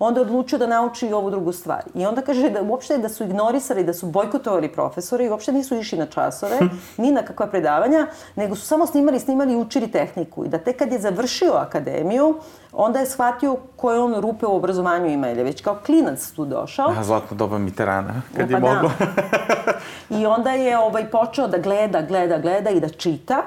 onda 0.03 0.21
odlučio 0.21 0.57
da 0.57 0.67
nauči 0.67 1.07
i 1.07 1.13
ovu 1.13 1.29
drugu 1.29 1.51
stvar. 1.51 1.81
I 1.95 2.05
onda 2.05 2.21
kaže 2.21 2.49
da 2.49 2.61
uopšte 2.61 2.97
da 2.97 3.09
su 3.09 3.23
ignorisali, 3.23 3.83
da 3.83 3.93
su 3.93 4.07
bojkotovali 4.07 4.71
profesori 4.71 5.25
i 5.25 5.29
uopšte 5.29 5.51
nisu 5.51 5.75
išli 5.75 5.97
na 5.97 6.05
časove, 6.05 6.59
ni 7.01 7.11
na 7.11 7.21
kakva 7.21 7.47
predavanja, 7.47 8.07
nego 8.35 8.55
su 8.55 8.67
samo 8.67 8.87
snimali, 8.87 9.19
snimali 9.19 9.53
i 9.53 9.55
učili 9.55 9.91
tehniku. 9.91 10.45
I 10.45 10.47
da 10.47 10.57
tek 10.57 10.79
kad 10.79 10.91
je 10.91 10.99
završio 10.99 11.53
akademiju, 11.53 12.35
onda 12.71 12.99
je 12.99 13.05
shvatio 13.05 13.55
koje 13.75 13.99
on 13.99 14.21
rupe 14.21 14.45
u 14.45 14.55
obrazovanju 14.55 15.09
ima, 15.09 15.27
jer 15.27 15.37
je 15.37 15.43
već 15.43 15.61
kao 15.61 15.77
klinac 15.85 16.31
tu 16.31 16.45
došao. 16.45 16.89
A, 16.99 17.03
zlatno 17.03 17.37
doba 17.37 17.57
Mitterana, 17.57 18.21
kad 18.37 18.49
Pa 18.49 18.55
je 18.55 18.61
da. 18.61 18.73
moglo. 18.73 18.91
I 20.19 20.25
onda 20.25 20.51
je 20.51 20.77
ovaj, 20.77 21.11
počeo 21.11 21.47
da 21.47 21.57
gleda, 21.57 22.01
gleda, 22.01 22.37
gleda 22.37 22.69
i 22.69 22.79
da 22.79 22.89
čita. 22.89 23.43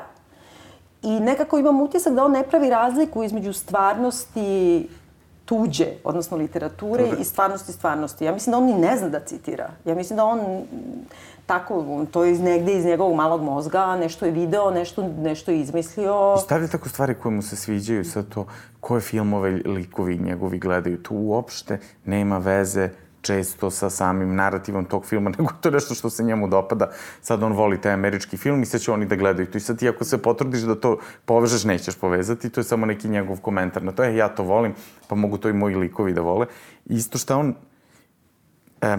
I 1.02 1.20
nekako 1.20 1.58
imam 1.58 1.80
utisak 1.80 2.14
da 2.14 2.24
on 2.24 2.32
ne 2.32 2.42
pravi 2.42 2.70
razliku 2.70 3.22
između 3.22 3.52
stvarnosti 3.52 4.88
tuđe, 5.46 5.86
odnosno 6.04 6.36
literature 6.36 7.04
i 7.20 7.24
stvarnosti 7.24 7.72
stvarnosti. 7.72 8.24
Ja 8.24 8.32
mislim 8.32 8.50
da 8.50 8.58
on 8.58 8.64
ni 8.64 8.74
ne 8.74 8.96
zna 8.96 9.08
da 9.08 9.20
citira. 9.20 9.70
Ja 9.84 9.94
mislim 9.94 10.16
da 10.16 10.24
on 10.24 10.40
tako, 11.46 12.06
to 12.10 12.24
je 12.24 12.32
iz 12.32 12.40
negde 12.40 12.72
iz 12.72 12.84
njegovog 12.84 13.14
malog 13.14 13.42
mozga, 13.42 13.96
nešto 13.96 14.26
je 14.26 14.32
video, 14.32 14.70
nešto, 14.70 15.08
nešto 15.18 15.50
je 15.50 15.60
izmislio. 15.60 16.34
I 16.38 16.40
stavlja 16.40 16.68
tako 16.68 16.88
stvari 16.88 17.14
koje 17.14 17.34
mu 17.34 17.42
se 17.42 17.56
sviđaju, 17.56 18.04
sad 18.04 18.28
to 18.28 18.46
koje 18.80 19.00
filmove 19.00 19.50
likovi 19.50 20.18
njegovi 20.18 20.58
gledaju. 20.58 21.02
Tu 21.02 21.14
uopšte 21.16 21.78
nema 22.04 22.38
veze 22.38 22.90
često 23.26 23.70
sa 23.70 23.90
samim 23.90 24.34
narativom 24.34 24.84
tog 24.84 25.06
filma, 25.06 25.30
nego 25.38 25.50
to 25.60 25.68
je 25.68 25.72
nešto 25.72 25.94
što 25.94 26.10
se 26.10 26.24
njemu 26.24 26.48
dopada. 26.48 26.90
Sad 27.22 27.42
on 27.42 27.52
voli 27.52 27.80
taj 27.80 27.92
američki 27.92 28.36
film 28.36 28.62
i 28.62 28.66
sad 28.66 28.80
će 28.80 28.92
oni 28.92 29.06
da 29.06 29.16
gledaju 29.16 29.46
to. 29.46 29.58
I 29.58 29.60
sad 29.60 29.78
ti 29.78 29.88
ako 29.88 30.04
se 30.04 30.22
potrudiš 30.22 30.60
da 30.60 30.74
to 30.74 30.98
povežeš, 31.24 31.64
nećeš 31.64 31.96
povezati. 31.96 32.50
To 32.50 32.60
je 32.60 32.64
samo 32.64 32.86
neki 32.86 33.08
njegov 33.08 33.40
komentar 33.40 33.82
na 33.82 33.92
to. 33.92 34.04
E, 34.04 34.16
ja 34.16 34.28
to 34.28 34.42
volim, 34.42 34.74
pa 35.08 35.14
mogu 35.14 35.38
to 35.38 35.48
i 35.48 35.52
moji 35.52 35.74
likovi 35.74 36.12
da 36.12 36.20
vole. 36.20 36.46
Isto 36.86 37.18
šta 37.18 37.36
on, 37.36 37.54
e, 38.80 38.96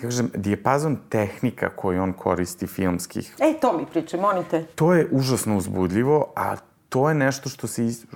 kažem, 0.00 0.30
dijapazon 0.34 0.96
tehnika 1.08 1.68
koju 1.76 2.02
on 2.02 2.12
koristi 2.12 2.66
filmskih, 2.66 3.34
E, 3.40 3.54
to 3.60 3.78
mi 3.78 3.86
pričaj, 3.86 4.20
molim 4.20 4.44
te. 4.50 4.64
to 4.74 4.94
je 4.94 5.08
užasno 5.10 5.56
uzbudljivo, 5.56 6.32
a 6.36 6.56
to 6.88 7.08
je 7.08 7.14
nešto 7.14 7.48
što 7.48 7.66
se... 7.66 7.86
Is... 7.86 8.06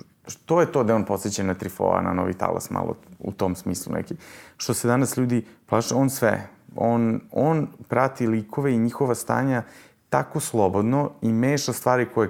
To 0.45 0.61
je 0.61 0.71
to 0.71 0.83
da 0.83 0.95
on 0.95 1.05
podsjeća 1.05 1.43
na 1.43 1.53
Trifoa, 1.53 2.01
na 2.01 2.13
Novi 2.13 2.33
talas, 2.33 2.69
malo 2.69 2.95
u 3.19 3.31
tom 3.31 3.55
smislu 3.55 3.93
neki. 3.93 4.15
Što 4.57 4.73
se 4.73 4.87
danas 4.87 5.17
ljudi 5.17 5.45
plaše, 5.65 5.95
on 5.95 6.09
sve. 6.09 6.47
On, 6.75 7.21
on 7.31 7.67
prati 7.87 8.27
likove 8.27 8.73
i 8.73 8.77
njihova 8.77 9.15
stanja 9.15 9.63
tako 10.09 10.39
slobodno 10.39 11.11
i 11.21 11.33
meša 11.33 11.73
stvari 11.73 12.07
koje 12.13 12.29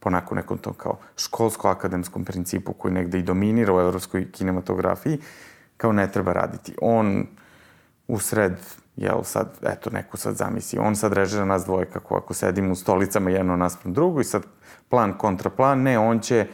po 0.00 0.08
onako 0.08 0.34
nekom 0.34 0.58
tom 0.58 0.74
kao 0.74 0.98
školsko-akademskom 1.16 2.24
principu 2.24 2.72
koji 2.72 2.94
negde 2.94 3.18
i 3.18 3.22
dominira 3.22 3.74
u 3.74 3.80
evropskoj 3.80 4.30
kinematografiji, 4.32 5.18
kao 5.76 5.92
ne 5.92 6.12
treba 6.12 6.32
raditi. 6.32 6.74
On 6.80 7.26
u 8.08 8.18
sred, 8.18 8.56
jel 8.96 9.22
sad, 9.22 9.58
eto, 9.62 9.90
neko 9.90 10.16
sad 10.16 10.36
zamisli, 10.36 10.78
on 10.78 10.96
sad 10.96 11.12
režira 11.12 11.44
nas 11.44 11.64
dvoje 11.64 11.86
kako 11.86 12.16
ako 12.16 12.34
sedimo 12.34 12.72
u 12.72 12.74
stolicama 12.74 13.30
jedno 13.30 13.56
naspram 13.56 13.92
drugo 13.92 14.20
i 14.20 14.24
sad 14.24 14.42
plan 14.88 15.12
kontra 15.18 15.50
plan, 15.50 15.82
ne, 15.82 15.98
on 15.98 16.20
će 16.20 16.46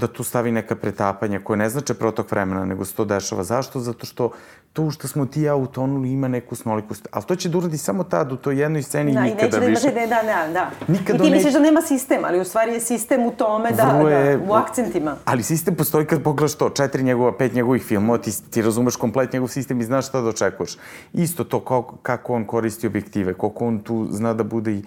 da 0.00 0.06
tu 0.08 0.24
stavi 0.24 0.52
neka 0.52 0.76
pretapanja 0.76 1.40
koje 1.40 1.56
ne 1.56 1.68
znače 1.68 1.94
protok 1.94 2.30
vremena, 2.30 2.64
nego 2.64 2.84
se 2.84 2.94
to 2.94 3.04
dešava. 3.06 3.44
Zašto? 3.44 3.80
Zato 3.80 4.06
što 4.06 4.30
tu 4.72 4.90
što 4.90 5.08
smo 5.08 5.26
ti 5.26 5.40
i 5.40 5.44
ja 5.44 5.54
utonuli 5.56 6.10
ima 6.10 6.28
neku 6.28 6.54
snolikost. 6.54 7.08
Ali 7.10 7.24
to 7.24 7.36
će 7.36 7.48
da 7.48 7.58
uradi 7.58 7.78
samo 7.78 8.04
tad 8.04 8.32
u 8.32 8.36
toj 8.38 8.60
jednoj 8.60 8.82
sceni 8.82 9.12
Da, 9.12 9.20
i 9.20 9.22
i 9.22 9.24
nikada 9.24 9.46
neće 9.46 9.60
da 9.60 9.66
više. 9.66 9.86
imate, 9.86 10.06
da, 10.06 10.22
da, 10.24 10.52
da. 10.52 10.70
Nikad 10.88 11.16
I 11.16 11.18
ti 11.18 11.24
misliš 11.24 11.44
neće- 11.44 11.52
da 11.52 11.60
nema 11.60 11.82
sistem, 11.82 12.24
ali 12.24 12.40
u 12.40 12.44
stvari 12.44 12.72
je 12.72 12.80
sistem 12.80 13.22
u 13.22 13.32
tome 13.32 13.70
da, 13.72 13.84
Vrlo 13.86 14.08
je- 14.10 14.36
da 14.36 14.44
u 14.44 14.52
akcentima. 14.52 15.16
Ali 15.24 15.42
sistem 15.42 15.74
postoji 15.74 16.06
kad 16.06 16.22
pogledaš 16.22 16.54
to, 16.54 16.70
četiri 16.70 17.02
njegova, 17.02 17.32
pet 17.34 17.54
njegovih 17.54 17.82
filmova, 17.82 18.18
ti, 18.18 18.30
ti 18.50 18.62
razumeš 18.62 18.96
komplet 18.96 19.32
njegov 19.32 19.48
sistem 19.48 19.80
i 19.80 19.84
znaš 19.84 20.08
šta 20.08 20.20
da 20.20 20.28
očekuješ. 20.28 20.76
Isto 21.14 21.44
to 21.44 21.60
kako, 21.60 21.96
kako 21.96 22.34
on 22.34 22.44
koristi 22.44 22.86
objektive, 22.86 23.34
koliko 23.34 23.66
on 23.66 23.78
tu 23.80 24.08
zna 24.10 24.34
da 24.34 24.44
bude 24.44 24.72
i 24.72 24.82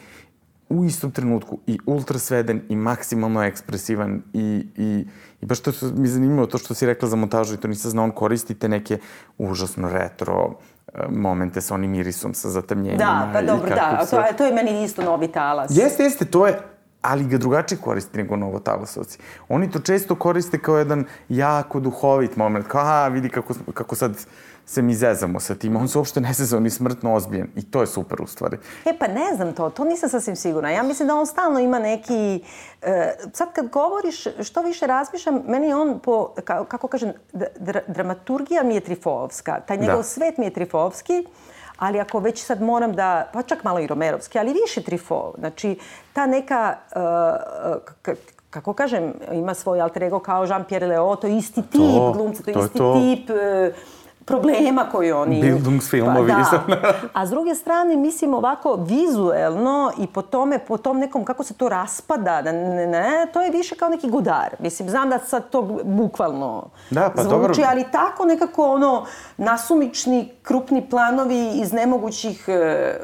u 0.73 0.85
istom 0.85 1.11
trenutku 1.11 1.59
i 1.67 1.79
ultra 1.85 2.19
sveden 2.19 2.61
i 2.69 2.75
maksimalno 2.77 3.43
ekspresivan 3.43 4.21
i, 4.33 4.39
i, 4.77 5.05
i 5.41 5.45
baš 5.45 5.59
to 5.59 5.71
što 5.71 5.85
mi 5.87 6.07
zanimljivo, 6.07 6.45
to 6.45 6.57
što 6.57 6.73
si 6.73 6.85
rekla 6.85 7.09
za 7.09 7.15
montažu 7.15 7.53
i 7.53 7.57
to 7.57 7.67
nisam 7.67 7.91
znao, 7.91 8.03
on 8.03 8.11
koristi 8.11 8.55
te 8.55 8.69
neke 8.69 8.97
užasno 9.37 9.89
retro 9.89 10.55
e, 10.87 11.01
momente 11.09 11.61
sa 11.61 11.73
onim 11.73 11.93
irisom, 11.95 12.33
sa 12.33 12.49
zatemljenjima. 12.49 12.97
Da, 12.99 13.29
pa 13.33 13.41
dobro, 13.43 13.69
da. 13.69 14.05
se- 14.05 14.11
To 14.11 14.21
je, 14.21 14.37
to 14.37 14.45
je 14.45 14.53
meni 14.53 14.83
isto 14.83 15.03
novi 15.03 15.27
talas. 15.27 15.71
Jeste, 15.71 16.03
jeste, 16.03 16.25
to 16.25 16.47
je, 16.47 16.59
ali 17.01 17.25
ga 17.25 17.37
drugačije 17.37 17.77
koristi 17.79 18.17
nego 18.17 18.35
novotalasovci. 18.35 19.17
Oni 19.49 19.71
to 19.71 19.79
često 19.79 20.15
koriste 20.15 20.57
kao 20.57 20.77
jedan 20.77 21.05
jako 21.29 21.79
duhovit 21.79 22.35
moment, 22.37 22.67
kao, 22.67 22.81
a, 22.81 23.07
vidi 23.07 23.29
kako, 23.29 23.53
kako 23.73 23.95
sad 23.95 24.17
se 24.65 24.81
mi 24.81 24.95
zezamo 24.95 25.39
sa 25.39 25.55
tim. 25.55 25.75
On 25.75 25.87
se 25.87 25.97
uopšte 25.97 26.21
ne 26.21 26.33
zeza, 26.33 26.57
on 26.57 26.65
je 26.65 26.69
smrtno 26.69 27.13
ozbiljen. 27.13 27.49
I 27.55 27.71
to 27.71 27.81
je 27.81 27.87
super 27.87 28.21
u 28.21 28.27
stvari. 28.27 28.57
E 28.85 28.97
pa 28.99 29.07
ne 29.07 29.35
znam 29.35 29.53
to, 29.53 29.69
to 29.69 29.83
nisam 29.85 30.09
sasvim 30.09 30.35
sigurna. 30.35 30.69
Ja 30.71 30.83
mislim 30.83 31.07
da 31.07 31.15
on 31.15 31.27
stalno 31.27 31.59
ima 31.59 31.79
neki... 31.79 32.43
E, 32.81 33.13
sad 33.33 33.53
kad 33.53 33.69
govoriš, 33.69 34.23
što 34.43 34.61
više 34.61 34.87
razmišljam, 34.87 35.41
meni 35.47 35.73
on 35.73 35.99
po, 35.99 36.33
ka, 36.45 36.65
kako 36.65 36.87
kažem, 36.87 37.13
dra, 37.59 37.81
dramaturgija 37.87 38.63
mi 38.63 38.75
je 38.75 38.81
trifovska. 38.81 39.59
Taj 39.67 39.77
njegov 39.77 39.97
Da. 39.97 40.03
svet 40.03 40.37
mi 40.37 40.45
je 40.45 40.53
trifovski, 40.53 41.25
ali 41.77 41.99
ako 41.99 42.19
već 42.19 42.43
sad 42.45 42.61
moram 42.61 42.93
da, 42.93 43.29
pa 43.33 43.41
čak 43.41 43.63
malo 43.63 43.79
i 43.79 43.87
romerovski, 43.87 44.39
ali 44.39 44.53
više 44.65 44.81
trifov. 44.83 45.33
Znači, 45.39 45.79
ta 46.13 46.25
neka, 46.25 46.75
uh, 46.95 48.11
kako 48.49 48.73
kažem, 48.73 49.13
ima 49.31 49.53
svoj 49.53 49.81
alter 49.81 50.03
ego 50.03 50.19
kao 50.19 50.45
Jean-Pierre 50.45 50.87
Leo, 50.87 51.15
to 51.15 51.27
je 51.27 51.37
isti 51.37 51.61
tip 51.61 51.81
To, 51.81 52.11
glumca, 52.13 52.43
to 52.43 52.49
je 52.49 52.65
isti 52.65 52.77
to. 52.77 52.93
tip 52.93 53.29
e, 53.29 53.71
problema 54.25 54.85
koji 54.85 55.11
oni... 55.11 55.41
Bildungsfilmovi, 55.41 56.29
Pa, 56.29 56.37
nisam- 56.37 56.63
da. 56.67 56.93
A 57.13 57.25
s 57.25 57.29
druge 57.29 57.55
strane, 57.55 57.95
mislim, 57.95 58.33
ovako 58.33 58.75
vizuelno 58.77 59.91
i 59.97 60.07
po 60.07 60.21
tome, 60.21 60.59
po 60.59 60.77
tom 60.77 60.99
nekom, 60.99 61.25
kako 61.25 61.43
se 61.43 61.53
to 61.53 61.69
raspada, 61.69 62.41
ne, 62.41 62.53
ne, 62.53 62.87
ne, 62.87 63.03
to 63.33 63.41
je 63.41 63.51
više 63.51 63.75
kao 63.75 63.89
neki 63.89 64.09
godar. 64.09 64.55
Mislim, 64.59 64.89
znam 64.89 65.09
da 65.09 65.19
sad 65.19 65.49
to 65.49 65.61
bukvalno 65.83 66.63
Da, 66.89 67.09
pa 67.09 67.21
zvuči, 67.21 67.29
dobro. 67.31 67.53
ali 67.67 67.85
tako 67.91 68.25
nekako 68.25 68.65
ono, 68.65 69.05
nasumični, 69.37 70.31
krupni 70.43 70.81
planovi 70.83 71.51
iz 71.53 71.73
nemogućih 71.73 72.45
e, 72.47 72.51
e, 72.51 72.97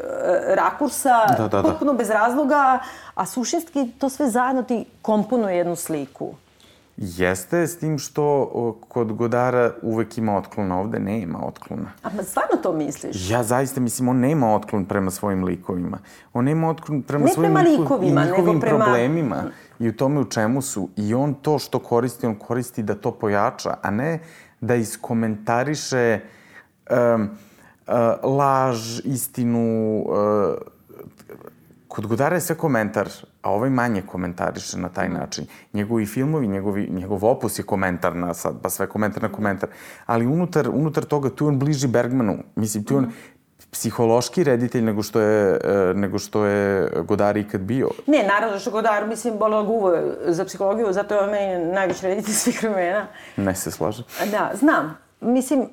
rakursa, 0.49 1.25
Da, 1.27 1.38
da, 1.39 1.47
da. 1.51 1.63
potpuno 1.63 1.93
bez 1.93 2.10
razloga, 2.10 2.79
a 3.15 3.25
suštinski 3.25 3.91
to 3.91 4.10
sve 4.10 4.29
zajedno 4.29 4.63
ti 4.63 4.86
komponuje 5.01 5.58
jednu 5.58 5.75
sliku. 5.75 6.34
Jeste, 7.01 7.67
s 7.67 7.79
tim 7.79 7.97
što 7.97 8.23
o, 8.53 8.75
kod 8.88 9.13
Godara 9.13 9.71
uvek 9.81 10.17
ima 10.17 10.38
otklona, 10.38 10.79
ovde 10.79 10.99
nema 10.99 11.45
otklona. 11.45 11.91
A 12.03 12.09
ma 12.15 12.23
stvarno 12.23 12.57
to 12.63 12.73
misliš? 12.73 13.29
Ja 13.29 13.43
zaista 13.43 13.81
mislim, 13.81 14.09
on 14.09 14.17
nema 14.19 14.55
otklon 14.55 14.85
prema 14.85 15.12
svojim 15.12 15.43
likovima. 15.43 15.97
On 16.33 16.45
nema 16.45 16.69
otklon 16.69 17.01
prema 17.01 17.25
Ne 17.25 17.31
svojim 17.31 17.53
prema 17.53 17.69
likovima, 17.69 18.21
i 18.21 18.25
nego 18.25 18.38
njihovim 18.38 18.62
prema- 18.62 18.85
problemima 18.85 19.43
i 19.79 19.89
u 19.89 19.95
tome 19.97 20.19
u 20.19 20.25
čemu 20.25 20.62
su. 20.62 20.89
I 20.95 21.13
on 21.13 21.33
to 21.33 21.59
što 21.59 21.79
koristi, 21.79 22.27
on 22.27 22.35
koristi 22.35 22.83
da 22.83 22.95
to 22.95 23.12
pojača, 23.12 23.77
a 23.81 23.91
ne 23.91 24.19
da 24.62 24.75
iskomentariše 24.75 26.19
um, 26.89 27.29
uh, 27.88 27.93
laž, 28.23 28.99
istinu, 29.03 29.99
uh, 29.99 30.57
kod 31.88 32.07
Godara 32.07 32.35
je 32.35 32.41
sve 32.41 32.55
komentar, 32.55 33.09
a 33.41 33.52
ovaj 33.52 33.69
manje 33.69 34.02
komentariše 34.02 34.78
na 34.78 34.89
taj 34.89 35.10
način. 35.10 35.45
Njegovi 35.73 36.06
filmovi, 36.06 36.47
njegovi, 36.47 36.88
njegov 36.91 37.25
opus 37.25 37.60
je 37.60 37.63
komentar 37.63 38.15
na 38.15 38.34
sad, 38.34 38.62
pa 38.62 38.69
sve 38.69 38.88
komentar 38.88 39.23
na 39.23 39.32
komentar. 39.32 39.69
Ali 40.06 40.28
unutar, 40.28 40.69
unutar 40.69 41.04
toga 41.04 41.30
tu 41.30 41.47
on 41.47 41.60
bliži 41.60 41.88
Bergmanu. 41.88 42.38
Mislim, 42.56 42.84
tu 42.84 42.97
on 42.97 43.12
psihološki 43.71 44.43
reditelj 44.43 44.82
nego 44.82 45.04
što 45.04 45.21
je, 45.21 45.60
e, 45.63 45.93
nego 45.93 46.19
što 46.19 46.45
je 46.45 46.89
Godar 47.04 47.38
ikad 47.38 47.62
bio. 47.62 47.89
Ne, 48.08 48.23
naravno 48.23 48.60
što 48.60 48.71
Godar, 48.71 49.08
mislim, 49.08 49.38
bolelo 49.38 49.63
ga 49.63 49.69
uvo 49.69 49.97
za 50.25 50.45
psihologiju, 50.45 50.93
zato 50.93 51.15
je 51.15 51.21
on 51.21 51.30
meni 51.30 51.73
najveći 51.73 52.06
reditelj 52.06 52.34
svih 52.34 52.63
vremena. 52.63 53.08
Ne 53.38 53.56
se 53.56 53.71
slažem. 53.71 54.06
Da, 54.32 54.52
znam. 54.54 55.09
Mislim, 55.21 55.62
e, 55.62 55.67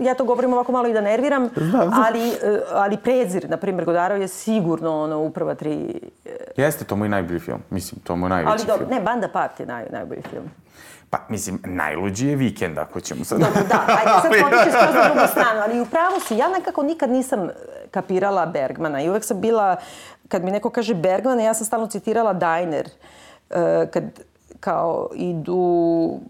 ja 0.00 0.14
to 0.14 0.24
govorim 0.24 0.52
ovako 0.52 0.72
malo 0.72 0.88
i 0.88 0.92
da 0.92 1.00
nerviram, 1.00 1.48
ali, 2.06 2.28
e, 2.28 2.60
ali 2.72 2.96
Prezir, 2.96 3.50
na 3.50 3.56
primjer, 3.56 3.84
Godarov 3.84 4.20
je 4.20 4.28
sigurno 4.28 5.02
ono, 5.02 5.18
uprava 5.18 5.54
tri... 5.54 6.00
Jeste, 6.56 6.84
to 6.84 6.96
mu 6.96 7.04
je 7.04 7.08
najbolji 7.08 7.40
film. 7.40 7.62
Mislim, 7.70 8.00
to 8.00 8.16
mu 8.16 8.26
je 8.26 8.30
najveći 8.30 8.52
Ali 8.52 8.66
dobro, 8.66 8.86
film. 8.86 8.90
ne, 8.90 9.00
Banda 9.00 9.28
Part 9.28 9.60
je 9.60 9.66
naj, 9.66 9.86
najbolji 9.90 10.22
film. 10.30 10.44
Pa, 11.10 11.18
mislim, 11.28 11.58
najluđi 11.64 12.26
je 12.26 12.36
vikend, 12.36 12.78
ako 12.78 13.00
ćemo 13.00 13.24
sad... 13.24 13.40
Dobro, 13.40 13.62
da, 13.68 13.84
ajde, 13.88 14.10
sad 14.22 14.32
potiče 14.50 14.70
skroz 14.70 14.94
na 14.94 15.14
drugu 15.14 15.26
stranu, 15.30 15.60
ali 15.64 15.80
u 15.80 15.86
pravu 15.86 16.20
si, 16.20 16.36
ja 16.36 16.48
nekako 16.48 16.82
nikad 16.82 17.10
nisam 17.10 17.48
kapirala 17.90 18.46
Bergmana 18.46 19.02
i 19.02 19.08
uvek 19.08 19.24
sam 19.24 19.40
bila, 19.40 19.76
kad 20.28 20.44
mi 20.44 20.50
neko 20.50 20.70
kaže 20.70 20.94
Bergmana, 20.94 21.42
ja 21.42 21.54
sam 21.54 21.66
stalno 21.66 21.86
citirala 21.86 22.32
Diner, 22.32 22.88
e, 23.50 23.86
kad 23.92 24.04
kao 24.60 25.08
idu 25.14 26.20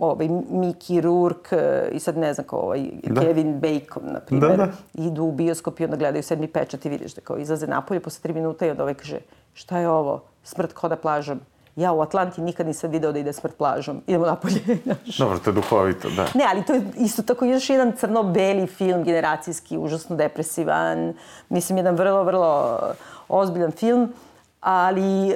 ovaj, 0.00 0.28
Mickey 0.50 1.00
Rourke 1.00 1.56
e, 1.56 1.88
i 1.92 2.00
sad 2.00 2.16
ne 2.16 2.34
znam 2.34 2.46
ko 2.46 2.56
ovaj, 2.56 2.90
Da. 3.02 3.20
Kevin 3.20 3.60
Bacon, 3.60 4.02
na 4.12 4.20
primjer, 4.20 4.50
Da, 4.50 4.56
da. 4.56 4.72
idu 4.94 5.22
u 5.24 5.32
bioskop 5.32 5.80
i 5.80 5.84
onda 5.84 5.96
gledaju 5.96 6.22
sedmi 6.22 6.48
pečat 6.48 6.86
i 6.86 6.88
vidiš 6.88 7.14
da 7.14 7.20
kao 7.20 7.38
izlaze 7.38 7.66
napolje 7.66 8.00
posle 8.00 8.22
tri 8.22 8.32
minuta 8.32 8.66
i 8.66 8.70
onda 8.70 8.82
ovaj 8.82 8.94
kaže 8.94 9.18
šta 9.54 9.78
je 9.78 9.88
ovo? 9.88 10.22
Smrt 10.42 10.72
hoda 10.72 10.96
plažom. 10.96 11.40
Ja 11.76 11.92
u 11.92 12.00
Atlanti 12.00 12.40
nikad 12.40 12.66
nisam 12.66 12.90
video 12.90 13.12
da 13.12 13.18
ide 13.18 13.32
smrt 13.32 13.56
plažom. 13.56 14.02
Idemo 14.06 14.26
napolje. 14.26 14.60
Dobro, 15.18 15.38
to 15.38 15.50
je 15.50 15.54
duhovito, 15.54 16.10
da. 16.10 16.26
Ne, 16.34 16.44
ali 16.50 16.64
to 16.64 16.72
je 16.74 16.82
isto 16.96 17.22
tako 17.22 17.44
još 17.44 17.70
jedan 17.70 17.92
crno-beli 17.92 18.66
film, 18.66 19.04
generacijski, 19.04 19.78
užasno 19.78 20.16
depresivan. 20.16 21.14
Mislim, 21.48 21.78
jedan 21.78 21.94
vrlo, 21.96 22.24
vrlo 22.24 22.78
ozbiljan 23.28 23.70
film. 23.72 24.12
Ali 24.64 25.30
e, 25.30 25.34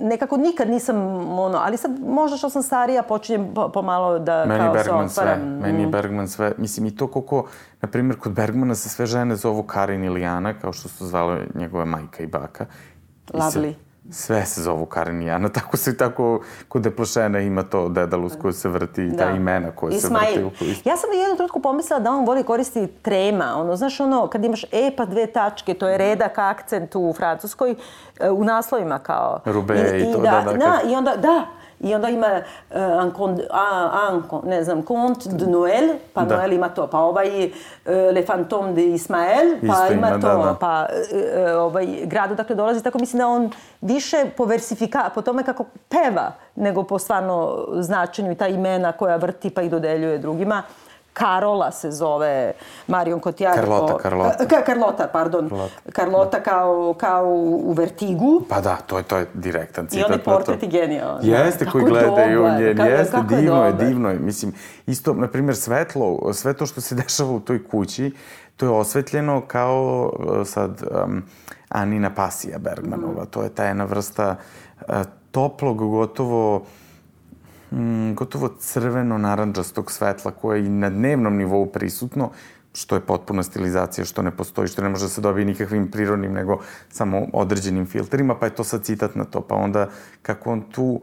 nekako 0.00 0.36
nikad 0.36 0.70
nisam, 0.70 0.96
ono, 1.30 1.58
ali 1.58 1.76
sad 1.76 1.90
možda 2.00 2.36
što 2.36 2.50
sam 2.50 2.62
starija 2.62 3.02
počinjem 3.02 3.54
po- 3.54 3.68
pomalo 3.68 4.18
da 4.18 4.44
Meni 4.44 4.60
kao 4.60 4.74
se 4.74 4.78
Bergman 4.80 5.08
sve. 5.08 5.22
otvaram. 5.22 5.48
Meni 5.50 5.82
je 5.82 5.86
Bergman 5.88 6.28
sve. 6.28 6.52
Mislim, 6.58 6.86
i 6.86 6.96
to 6.96 7.06
koliko, 7.06 7.46
na 7.82 7.88
primjer, 7.88 8.18
kod 8.18 8.32
Bergmana 8.32 8.74
se 8.74 8.88
sve 8.88 9.06
žene 9.06 9.36
zovu 9.36 9.62
Karin 9.62 10.04
ili 10.04 10.20
Jana, 10.20 10.54
kao 10.54 10.72
što 10.72 10.88
su 10.88 11.06
zvale 11.06 11.46
njegove 11.54 11.84
majka 11.84 12.22
i 12.22 12.26
baka. 12.26 12.64
I 13.24 13.40
se- 13.42 13.60
Lovely. 13.60 13.74
Sve 14.10 14.44
se 14.44 14.62
zovu 14.62 14.86
Karin 14.86 15.22
i 15.22 15.26
Jana, 15.26 15.48
tako 15.60 15.76
se 15.76 15.96
tako 15.96 16.38
kod 16.68 16.82
Deplošena 16.82 17.38
ima 17.40 17.62
to 17.62 17.88
dedalus 17.88 18.32
koje 18.36 18.52
se 18.52 18.68
vrti 18.68 19.04
i 19.04 19.16
ta 19.16 19.30
imena 19.30 19.70
koje 19.70 19.92
se 19.92 20.08
vrti. 20.08 20.24
Ismail. 20.24 20.46
u 20.46 20.50
koji- 20.50 20.76
Ja 20.84 20.96
sam 20.96 21.10
u 21.10 21.14
jednom 21.14 21.36
trenutku 21.36 21.60
pomislila 21.60 22.00
da 22.00 22.10
on 22.10 22.26
voli 22.26 22.42
koristiti 22.42 22.92
trema. 22.94 23.54
Ono, 23.56 23.76
znaš, 23.76 24.00
ono, 24.00 24.26
kad 24.26 24.44
imaš 24.44 24.64
e 24.64 24.90
pa 24.96 25.04
dve 25.04 25.26
tačke, 25.28 25.74
to 25.74 25.88
je 25.88 25.98
redak, 25.98 26.38
akcent 26.38 26.94
u 26.94 27.12
Francuskoj, 27.12 27.74
e, 28.20 28.30
u 28.30 28.44
naslovima 28.44 28.98
kao. 28.98 29.40
Rube 29.44 29.74
i 30.00 30.12
to, 30.12 30.18
da, 30.18 30.30
da, 30.42 30.52
Da, 30.52 30.70
kad- 30.72 30.90
i 30.90 30.94
onda, 30.94 31.16
da, 31.16 31.46
I 31.80 31.94
onda 31.94 32.08
ima 32.08 32.26
uh, 32.70 32.76
un 33.04 33.12
un, 34.12 34.22
con- 34.28 34.42
ne 34.48 34.64
znam, 34.64 34.82
Conte 34.82 35.28
de 35.28 35.46
Noël, 35.46 35.98
pa 36.12 36.24
Da. 36.24 36.36
Noël 36.36 36.52
ima 36.52 36.68
to, 36.68 36.86
pa 36.86 36.98
ovaj 36.98 37.46
uh, 37.46 37.52
Le 37.86 38.22
Fantôme 38.22 38.72
de 38.74 38.82
Ismael, 38.82 39.60
pa 39.60 39.66
Isto 39.66 39.92
ima 39.92 40.08
ima, 40.08 40.20
to, 40.20 40.28
da, 40.28 40.44
da. 40.44 40.56
pa 40.60 40.86
uh, 40.86 41.62
ovaj 41.62 41.86
grad 42.04 42.32
odakle 42.32 42.56
dolazi, 42.56 42.82
tako 42.82 42.98
mislim 42.98 43.18
da 43.18 43.28
on 43.28 43.50
više 43.80 44.24
po 44.36 44.44
versifika, 44.44 45.10
po 45.14 45.22
tome 45.22 45.42
kako 45.42 45.64
peva, 45.88 46.32
nego 46.54 46.82
po 46.82 46.98
stvarno 46.98 47.66
značenju 47.72 48.32
i 48.32 48.34
ta 48.34 48.48
imena 48.48 48.92
koja 48.92 49.16
vrti 49.16 49.50
pa 49.50 49.62
i 49.62 49.68
dodeljuje 49.68 50.18
drugima. 50.18 50.62
Karola 51.14 51.70
se 51.70 51.90
zove 51.90 52.52
Marion 52.86 53.20
Cotillard. 53.20 53.56
Carlota, 53.56 53.94
o- 53.94 53.98
Carlota. 53.98 54.46
Ka, 54.46 54.62
Carlota, 54.66 55.08
pardon. 55.08 55.48
Carlota. 55.48 55.74
Carlota 55.92 56.40
kao, 56.40 56.94
kao 56.94 57.24
u 57.56 57.72
Vertigu. 57.72 58.42
Pa 58.48 58.60
da, 58.60 58.76
to 58.76 58.98
je, 58.98 59.04
to 59.04 59.16
je 59.16 59.26
direktan 59.34 59.84
I 59.84 59.88
citat. 59.88 60.06
onaj 60.06 60.18
na 60.18 60.24
to. 60.24 60.30
portret 60.30 60.62
je 60.62 60.68
genijalan. 60.70 61.18
Jeste, 61.22 61.66
koji 61.66 61.82
je 61.82 61.88
gledaju 61.88 62.36
dobar, 62.38 62.60
njen, 62.60 62.76
kako- 62.76 62.88
jeste, 62.88 63.12
kako 63.12 63.34
je 63.34 63.40
divno 63.40 63.64
je, 63.64 63.72
dobar. 63.72 63.86
divno 63.86 64.10
je. 64.10 64.18
Mislim, 64.18 64.52
isto, 64.86 65.14
na 65.14 65.28
primjer, 65.28 65.56
svetlo, 65.56 66.04
sve 66.32 66.54
to 66.54 66.66
što 66.66 66.80
se 66.80 66.94
dešava 67.04 67.30
u 67.30 67.40
toj 67.40 67.64
kući, 67.64 68.12
to 68.56 68.66
je 68.66 68.70
osvetljeno 68.70 69.40
kao 69.40 70.10
uh, 70.14 70.46
sad 70.46 70.82
um, 71.04 71.22
Anina 71.68 72.10
Pasija 72.10 72.58
Bergmanova. 72.58 73.24
To 73.24 73.42
je 73.42 73.48
ta 73.48 73.64
jedna 73.64 73.84
vrsta 73.84 74.36
uh, 74.80 74.94
toplog, 75.30 75.76
gotovo 75.78 76.62
mm, 77.74 78.14
gotovo 78.14 78.48
crveno-naranđastog 78.58 79.92
svetla 79.92 80.30
koje 80.30 80.60
je 80.60 80.66
i 80.66 80.68
na 80.68 80.90
dnevnom 80.90 81.36
nivou 81.36 81.66
prisutno, 81.66 82.30
što 82.74 82.94
je 82.94 83.00
potpuna 83.00 83.42
stilizacija, 83.42 84.04
što 84.04 84.22
ne 84.22 84.30
postoji, 84.30 84.68
što 84.68 84.82
ne 84.82 84.88
može 84.88 85.04
da 85.04 85.08
se 85.08 85.20
dobije 85.20 85.44
nikakvim 85.44 85.90
prirodnim, 85.90 86.32
nego 86.32 86.60
samo 86.88 87.26
određenim 87.32 87.86
filterima, 87.86 88.34
pa 88.34 88.46
je 88.46 88.54
to 88.54 88.64
sad 88.64 88.82
citat 88.82 89.14
na 89.14 89.24
to. 89.24 89.40
Pa 89.40 89.54
onda 89.54 89.88
kako 90.22 90.52
on 90.52 90.62
tu 90.72 91.00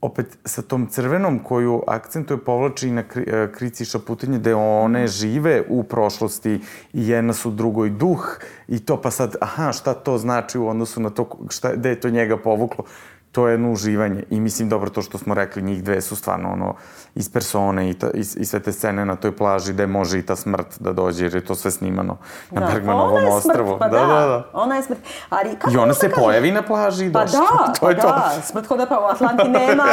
opet 0.00 0.38
sa 0.44 0.62
tom 0.62 0.86
crvenom 0.86 1.38
koju 1.38 1.82
akcentuje 1.86 2.38
povlači 2.44 2.88
i 2.88 2.92
na 2.92 3.02
kri, 3.02 3.24
e, 3.26 3.52
krici 3.52 3.84
šaputinje 3.84 4.38
gde 4.38 4.54
one 4.54 5.06
žive 5.06 5.62
u 5.68 5.82
prošlosti 5.82 6.60
i 6.92 7.08
jedna 7.08 7.32
su 7.32 7.50
drugoj 7.50 7.90
duh 7.90 8.38
i 8.68 8.78
to 8.78 9.00
pa 9.00 9.10
sad, 9.10 9.36
aha, 9.40 9.72
šta 9.72 9.94
to 9.94 10.18
znači 10.18 10.58
u 10.58 10.68
odnosu 10.68 11.00
na 11.00 11.10
to, 11.10 11.28
šta, 11.50 11.74
gde 11.76 11.88
je 11.88 12.00
to 12.00 12.10
njega 12.10 12.36
povuklo 12.36 12.84
to 13.32 13.48
je 13.48 13.52
jedno 13.52 13.72
uživanje. 13.72 14.22
I 14.30 14.40
mislim, 14.40 14.68
dobro, 14.68 14.90
to 14.90 15.02
što 15.02 15.18
smo 15.18 15.34
rekli, 15.34 15.62
njih 15.62 15.84
dve 15.84 16.00
su 16.00 16.16
stvarno 16.16 16.52
ono, 16.52 16.74
iz 17.14 17.28
persone 17.28 17.90
i, 17.90 17.94
ta, 17.94 18.10
i, 18.10 18.20
i 18.20 18.44
sve 18.44 18.60
te 18.60 18.72
scene 18.72 19.04
na 19.04 19.16
toj 19.16 19.36
plaži 19.36 19.72
gde 19.72 19.86
može 19.86 20.18
i 20.18 20.22
ta 20.22 20.36
smrt 20.36 20.80
da 20.80 20.92
dođe, 20.92 21.24
jer 21.24 21.34
je 21.34 21.44
to 21.44 21.54
sve 21.54 21.70
snimano 21.70 22.16
na 22.50 22.66
Bergmanovom 22.66 23.12
ona 23.12 23.20
je 23.20 23.28
ostrvu. 23.28 23.76
Pa 23.78 23.88
da, 23.88 23.98
da, 23.98 24.06
da, 24.06 24.26
da. 24.26 24.50
Ona 24.52 24.76
je 24.76 24.82
smrt. 24.82 24.98
Ali 25.28 25.56
kako 25.56 25.74
I 25.74 25.76
ona 25.76 25.94
se 25.94 26.00
kažeš- 26.00 26.24
pojavi 26.24 26.52
na 26.52 26.62
plaži 26.62 27.06
i 27.06 27.12
Pa 27.12 27.24
došla. 27.24 27.40
da, 27.40 27.72
to 27.80 27.90
je 27.90 27.96
pa 27.96 28.02
to. 28.02 28.08
da, 28.08 28.42
smrt 28.42 28.66
hoda 28.66 28.86
pa 28.86 29.00
u 29.00 29.04
Atlanti 29.04 29.48
nema. 29.48 29.84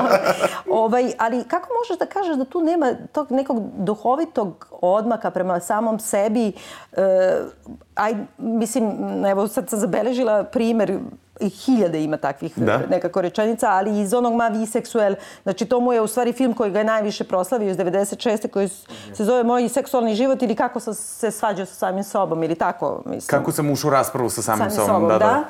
ovaj, 0.70 1.12
ali 1.18 1.44
kako 1.44 1.68
možeš 1.74 1.98
da 1.98 2.06
kažeš 2.06 2.36
da 2.36 2.44
tu 2.44 2.60
nema 2.60 2.92
tog 3.12 3.32
nekog 3.32 3.62
duhovitog 3.76 4.66
odmaka 4.72 5.30
prema 5.30 5.60
samom 5.60 5.98
sebi? 5.98 6.52
E, 6.92 7.02
aj, 7.94 8.14
mislim, 8.38 8.92
evo 9.26 9.48
sad 9.48 9.68
sam 9.70 9.78
zabeležila 9.78 10.44
primer 10.44 10.98
hiljade 11.40 12.04
ima 12.04 12.16
takvih 12.16 12.58
Da. 12.58 12.78
nekako 12.90 13.20
rečenica, 13.20 13.70
ali 13.70 14.00
iz 14.00 14.14
onog 14.14 14.34
Ma 14.34 14.48
vi 14.48 14.66
seksuel, 14.66 15.14
znači 15.42 15.66
to 15.66 15.80
mu 15.80 15.92
je 15.92 16.00
u 16.00 16.06
stvari 16.06 16.32
film 16.32 16.54
koji 16.54 16.70
ga 16.70 16.78
je 16.78 16.84
najviše 16.84 17.24
proslavio 17.24 17.70
iz 17.70 17.76
96. 17.76 18.48
koji 18.50 18.68
se 19.14 19.24
zove 19.24 19.44
Moj 19.44 19.68
seksualni 19.68 20.14
život 20.14 20.42
ili 20.42 20.54
kako 20.54 20.80
sam 20.80 20.94
se 20.94 21.30
svađao 21.30 21.66
sa 21.66 21.74
samim 21.74 22.04
sobom 22.04 22.42
ili 22.42 22.54
tako, 22.54 23.02
mislim. 23.06 23.38
Kako 23.38 23.52
sam 23.52 23.70
ušao 23.70 23.88
u 23.88 23.92
raspravu 23.92 24.30
sa 24.30 24.42
samim, 24.42 24.58
Samim 24.58 24.70
sobom, 24.70 24.86
sobom, 24.88 25.08
da, 25.08 25.18
da. 25.18 25.24
da. 25.26 25.44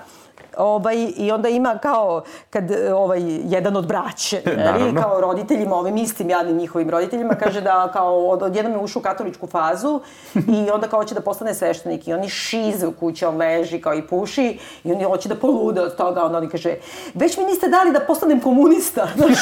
Ovaj, 0.57 1.13
I 1.17 1.33
onda 1.33 1.49
ima 1.49 1.79
kao, 1.83 2.23
kad 2.51 2.71
ovaj, 2.95 3.21
jedan 3.45 3.77
od 3.77 3.87
braće, 3.87 4.43
jeli, 4.79 4.95
kao 4.95 5.21
roditeljima, 5.21 5.77
ovim 5.77 5.97
istim 5.97 6.31
jadnim 6.31 6.57
njihovim 6.57 6.91
roditeljima, 6.91 7.35
kaže 7.35 7.61
da 7.61 7.91
kao 7.93 8.29
od, 8.29 8.43
odjednom 8.43 8.73
je 8.73 8.81
ušao 8.81 9.01
u 9.01 9.03
katoličku 9.03 9.47
fazu 9.47 10.01
i 10.35 10.71
onda 10.71 10.89
kao 10.89 11.01
hoće 11.01 11.15
da 11.15 11.21
postane 11.21 11.55
sveštenik 11.55 12.09
i 12.09 12.13
oni 12.13 12.29
šize 12.29 12.87
u 12.87 12.93
kući, 12.93 13.25
on 13.25 13.37
leži 13.37 13.81
kao 13.81 13.95
i 13.95 14.07
puši 14.07 14.59
i 14.85 14.93
oni 14.93 15.05
hoće 15.05 15.29
da 15.29 15.37
polude 15.37 15.81
od 15.81 15.97
toga, 15.97 16.25
onda 16.25 16.39
oni 16.39 16.49
kaže, 16.49 16.75
već 17.15 17.37
mi 17.39 17.45
niste 17.45 17.69
dali 17.69 17.93
da 17.93 18.01
postanem 18.01 18.41
komunista. 18.41 19.09
Znaš, 19.17 19.39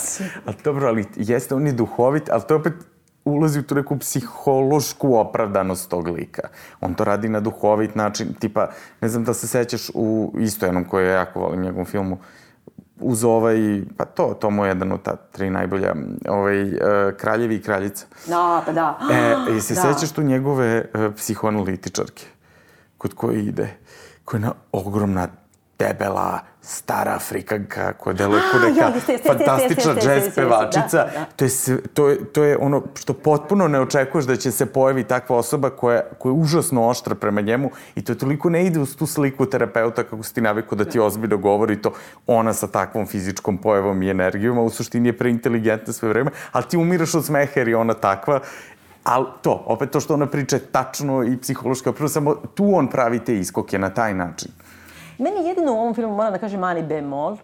a 0.46 0.50
dobro, 0.64 0.88
ali 0.88 1.06
jeste 1.16 1.54
on 1.54 1.66
je 1.66 1.72
duhovit, 1.72 2.30
ali 2.30 2.42
to 2.48 2.56
opet 2.56 2.72
ulazi 3.28 3.60
u 3.60 3.62
tu 3.62 3.74
neku 3.74 3.98
psihološku 3.98 5.14
opravdanost 5.16 5.90
tog 5.90 6.08
lika. 6.08 6.48
On 6.80 6.94
to 6.94 7.04
radi 7.04 7.28
na 7.28 7.40
duhovit 7.40 7.94
način, 7.94 8.34
tipa, 8.38 8.68
ne 9.00 9.08
znam 9.08 9.24
da 9.24 9.34
se 9.34 9.46
sećaš 9.46 9.90
u 9.94 10.32
isto 10.38 10.66
jednom 10.66 10.84
koje 10.84 11.06
ja 11.06 11.14
jako 11.14 11.40
volim 11.40 11.62
njegovom 11.62 11.86
filmu, 11.86 12.18
uz 13.00 13.24
ovaj, 13.24 13.82
pa 13.96 14.04
to, 14.04 14.36
to 14.40 14.50
mu 14.50 14.64
je 14.64 14.68
jedan 14.68 14.92
od 14.92 15.02
ta 15.02 15.16
tri 15.16 15.50
najbolja, 15.50 15.94
ovaj, 16.28 16.62
uh, 16.62 16.76
Kraljevi 17.16 17.54
i 17.54 17.62
Kraljica. 17.62 18.06
Da, 18.26 18.62
pa 18.66 18.72
da. 18.72 18.98
E, 19.12 19.36
i 19.56 19.60
se 19.60 19.74
da. 19.74 19.80
sećaš 19.80 20.12
tu 20.12 20.22
njegove 20.22 20.84
uh, 20.94 21.14
psihoanalitičarke, 21.16 22.26
kod 22.98 23.14
koje 23.14 23.44
ide, 23.44 23.68
koja 24.24 24.38
je 24.38 24.42
na 24.42 24.52
ogromna, 24.72 25.28
debela, 25.78 26.40
stara 26.62 27.14
Afrikanka 27.14 27.92
koja 27.92 28.14
deluje 28.14 28.42
kao 28.50 28.60
neka 28.60 28.92
fantastična 29.26 29.92
jeste, 29.92 30.08
džez 30.08 30.34
pevačica. 30.34 30.96
Da, 30.96 31.10
da. 31.14 31.24
To, 31.36 31.44
je, 31.44 31.50
to, 31.94 32.08
je, 32.08 32.24
to 32.24 32.44
je 32.44 32.56
ono 32.60 32.82
što 32.94 33.12
potpuno 33.12 33.68
ne 33.68 33.80
očekuješ 33.80 34.24
da 34.24 34.36
će 34.36 34.50
se 34.50 34.66
pojavi 34.66 35.04
takva 35.04 35.36
osoba 35.36 35.70
koja, 35.70 36.02
koja 36.18 36.30
je 36.30 36.40
užasno 36.40 36.88
oštra 36.88 37.14
prema 37.14 37.40
njemu 37.40 37.70
i 37.94 38.04
to 38.04 38.14
toliko 38.14 38.50
ne 38.50 38.66
ide 38.66 38.80
uz 38.80 38.96
tu 38.96 39.06
sliku 39.06 39.46
terapeuta 39.46 40.02
kako 40.04 40.22
si 40.22 40.34
ti 40.34 40.40
navikao 40.40 40.78
da 40.78 40.84
ti 40.84 41.00
ozbiljno 41.00 41.36
govori 41.36 41.82
to 41.82 41.92
ona 42.26 42.52
sa 42.52 42.66
takvom 42.66 43.06
fizičkom 43.06 43.58
pojavom 43.58 44.02
i 44.02 44.10
energijom, 44.10 44.58
a 44.58 44.62
u 44.62 44.70
suštini 44.70 45.08
je 45.08 45.18
preinteligentna 45.18 45.92
sve 45.92 46.08
vreme, 46.08 46.30
ali 46.52 46.64
ti 46.64 46.76
umiraš 46.76 47.14
od 47.14 47.24
smeha 47.24 47.52
jer 47.56 47.68
je 47.68 47.76
ona 47.76 47.94
takva 47.94 48.40
Ali 49.04 49.26
to, 49.42 49.62
opet 49.66 49.90
to 49.90 50.00
što 50.00 50.14
ona 50.14 50.26
priča 50.26 50.56
je 50.56 50.62
tačno 50.72 51.24
i 51.24 51.36
psihološko, 51.36 51.92
prvo 51.92 52.08
samo 52.08 52.34
tu 52.34 52.74
on 52.74 52.88
pravi 52.88 53.18
te 53.18 53.38
iskoke 53.38 53.78
na 53.78 53.90
taj 53.90 54.14
način. 54.14 54.52
Meni 55.18 55.48
jedino 55.48 55.74
u 55.74 55.78
ovom 55.78 55.94
filmu, 55.94 56.16
moram 56.16 56.32
da 56.32 56.38
kažem, 56.38 56.60
mani 56.60 56.82
bemol, 56.82 57.36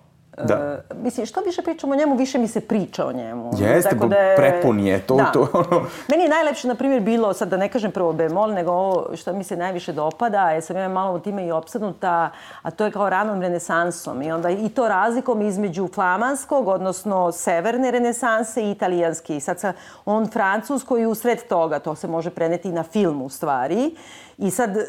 Da. 0.42 0.82
Uh, 0.90 1.02
mislim, 1.02 1.26
što 1.26 1.40
više 1.40 1.62
pričamo 1.62 1.92
o 1.92 1.96
njemu, 1.96 2.16
više 2.16 2.38
mi 2.38 2.48
se 2.48 2.60
priča 2.60 3.06
o 3.06 3.12
njemu. 3.12 3.50
Jeste, 3.58 3.90
Tako 3.90 4.06
da 4.06 4.16
je... 4.16 4.36
prepun 4.36 4.80
je 4.80 5.00
to. 5.00 5.16
Da. 5.16 5.24
to 5.32 5.48
ono... 5.52 5.86
Meni 6.08 6.22
je 6.22 6.28
najlepše, 6.28 6.68
na 6.68 6.74
primjer, 6.74 7.00
bilo, 7.00 7.32
sad 7.32 7.48
da 7.48 7.56
ne 7.56 7.68
kažem 7.68 7.90
prvo 7.90 8.12
bemol, 8.12 8.50
nego 8.50 8.72
ovo 8.72 9.16
što 9.16 9.32
mi 9.32 9.44
se 9.44 9.56
najviše 9.56 9.92
dopada, 9.92 10.50
jer 10.50 10.62
sam 10.62 10.76
ja 10.76 10.88
malo 10.88 11.18
time 11.18 11.46
i 11.46 11.52
opsadnuta, 11.52 12.30
a 12.62 12.70
to 12.70 12.84
je 12.84 12.90
kao 12.90 13.10
ranom 13.10 13.42
renesansom. 13.42 14.22
I 14.22 14.32
onda 14.32 14.50
i 14.50 14.68
to 14.68 14.88
razlikom 14.88 15.42
između 15.42 15.88
flamanskog, 15.94 16.68
odnosno 16.68 17.32
severne 17.32 17.90
renesanse 17.90 18.62
i 18.62 18.70
italijanske. 18.70 19.36
I 19.36 19.40
sad 19.40 19.60
sa 19.60 19.72
on 20.04 20.26
francusko 20.26 20.98
i 20.98 21.06
usred 21.06 21.38
toga, 21.48 21.78
to 21.78 21.94
se 21.94 22.08
može 22.08 22.30
preneti 22.30 22.68
i 22.68 22.72
na 22.72 22.82
film 22.82 23.22
u 23.22 23.28
stvari. 23.28 23.96
I 24.38 24.50
sad, 24.50 24.76
e, 24.76 24.82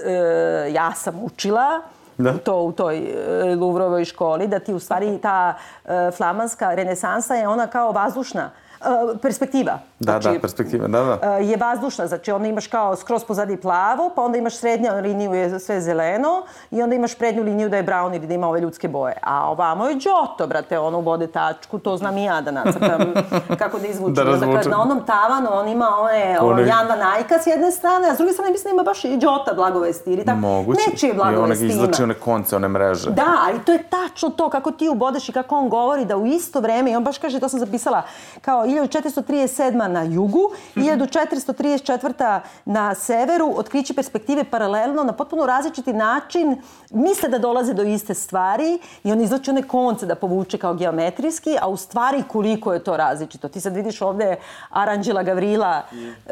ja 0.74 0.92
sam 0.92 1.24
učila, 1.24 1.82
da. 2.18 2.38
to 2.38 2.62
u 2.62 2.72
toj 2.72 2.98
e, 2.98 3.56
Luvrovoj 3.56 4.06
školi, 4.06 4.48
da 4.48 4.60
ti 4.60 4.74
u 4.74 4.80
stvari 4.80 5.18
ta 5.22 5.54
e, 5.86 6.12
flamanska 6.12 6.74
renesansa 6.74 7.36
je 7.36 7.48
ona 7.48 7.68
kao 7.68 7.92
vazdušna 7.92 8.50
Uh, 8.80 9.20
perspektiva. 9.22 9.80
Da, 10.00 10.12
znači, 10.12 10.36
da, 10.36 10.42
perspektiva, 10.42 10.88
da, 10.88 11.04
da. 11.04 11.38
Uh, 11.38 11.50
je 11.50 11.58
vazdušna, 11.58 12.08
znači 12.08 12.32
onda 12.32 12.48
imaš 12.48 12.68
kao 12.68 12.96
skroz 12.96 13.24
pozadi 13.24 13.58
plavo, 13.58 14.12
pa 14.16 14.22
onda 14.22 14.38
imaš 14.38 14.58
srednja 14.58 14.94
liniju 14.94 15.34
je 15.34 15.60
sve 15.60 15.82
zeleno 15.82 16.44
i 16.72 16.82
onda 16.82 16.96
imaš 16.96 17.16
prednju 17.16 17.44
liniju 17.44 17.70
da 17.70 17.78
je 17.78 17.84
brown 17.84 18.16
ili 18.16 18.28
da 18.28 18.34
ima 18.34 18.48
ove 18.48 18.60
ljudske 18.62 18.88
boje. 18.88 19.16
A 19.24 19.50
ovamo 19.50 19.88
je 19.88 19.96
džoto, 19.96 20.48
brate, 20.48 20.80
ono 20.80 21.00
ubode 21.00 21.28
tačku, 21.28 21.80
to 21.80 21.98
znam 21.98 22.18
i 22.18 22.24
ja 22.24 22.42
da 22.42 22.52
nacrtam 22.52 23.14
kako 23.60 23.80
da 23.80 23.88
izvučem. 23.88 24.14
da 24.14 24.24
razvučem. 24.24 24.54
Dakle, 24.54 24.72
na 24.72 24.82
onom 24.82 25.06
tavanu 25.06 25.48
on 25.52 25.68
ima 25.68 25.90
one, 26.00 26.38
one... 26.42 26.68
Jan 26.68 26.88
Van 26.88 27.00
Eyka 27.00 27.44
s 27.44 27.48
jedne 27.48 27.72
strane, 27.72 28.10
a 28.10 28.16
s 28.16 28.18
druge 28.18 28.34
strane 28.34 28.52
mislim 28.52 28.72
da 28.72 28.74
ima 28.74 28.84
baš 28.84 29.06
i 29.06 29.18
džota 29.18 29.54
blagovesti 29.54 30.14
ili 30.14 30.26
tako. 30.26 30.40
Moguće. 30.40 30.82
Nečije 30.90 31.14
blagovesti 31.14 31.66
ima. 31.66 31.74
I 31.74 31.76
izlači 31.76 32.04
one 32.04 32.14
konce, 32.14 32.56
one 32.56 32.68
mreže. 32.68 33.10
Da, 33.10 33.36
ali 33.48 33.60
to 33.60 33.72
je 33.72 33.84
tačno 33.84 34.30
to 34.30 34.50
kako 34.50 34.72
ti 34.72 34.90
ubodeš 34.90 35.30
i 35.30 35.32
kako 35.32 35.58
on 35.58 35.70
govori 35.70 36.06
da 36.06 36.18
u 36.18 36.26
isto 36.26 36.60
vreme, 36.60 36.92
i 36.92 36.96
on 36.96 37.04
baš 37.04 37.18
kaže, 37.18 37.40
to 37.40 37.50
sam 37.50 37.60
zapisala, 37.60 38.02
kao 38.42 38.66
1437. 38.66 39.85
na 39.88 40.04
jugu, 40.04 40.52
1434. 40.76 42.40
na 42.66 42.96
severu, 42.96 43.54
otkriće 43.58 43.94
perspektive 43.94 44.44
paralelno 44.44 45.04
na 45.04 45.14
potpuno 45.14 45.46
različiti 45.46 45.94
način, 45.94 46.62
misle 46.92 47.30
da 47.30 47.38
dolaze 47.38 47.74
do 47.74 47.84
iste 47.84 48.14
stvari 48.14 48.80
i 49.04 49.12
on 49.12 49.22
izlači 49.22 49.52
one 49.52 49.64
konce 49.64 50.06
da 50.06 50.16
povuče 50.16 50.58
kao 50.58 50.74
geometrijski, 50.74 51.58
a 51.62 51.68
u 51.68 51.78
stvari 51.78 52.24
koliko 52.28 52.74
je 52.74 52.84
to 52.84 52.98
različito. 52.98 53.48
Ti 53.48 53.62
sad 53.62 53.76
vidiš 53.76 54.02
ovde 54.02 54.36
Aranđela 54.70 55.24
Gavrila, 55.24 55.82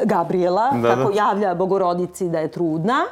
Gabriela, 0.04 0.70
da, 0.82 0.88
kako 0.88 1.10
da. 1.10 1.16
javlja 1.16 1.54
Bogorodici 1.54 2.28
da 2.28 2.38
je 2.38 2.50
trudna, 2.50 3.04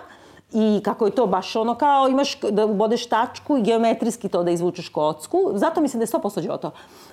i 0.55 0.81
kako 0.85 1.07
je 1.07 1.11
to 1.11 1.27
baš 1.27 1.57
ono 1.57 1.75
kao 1.75 2.09
imaš 2.09 2.41
da 2.41 2.65
ubodeš 2.65 3.07
tačku 3.07 3.57
i 3.57 3.63
geometrijski 3.63 4.29
to 4.29 4.43
da 4.43 4.51
izvučeš 4.51 4.89
kocku. 4.89 5.39
Zato 5.55 5.81
mislim 5.81 5.99
da 5.99 6.03
je 6.03 6.21
100% 6.21 6.47
Đoto. 6.47 6.71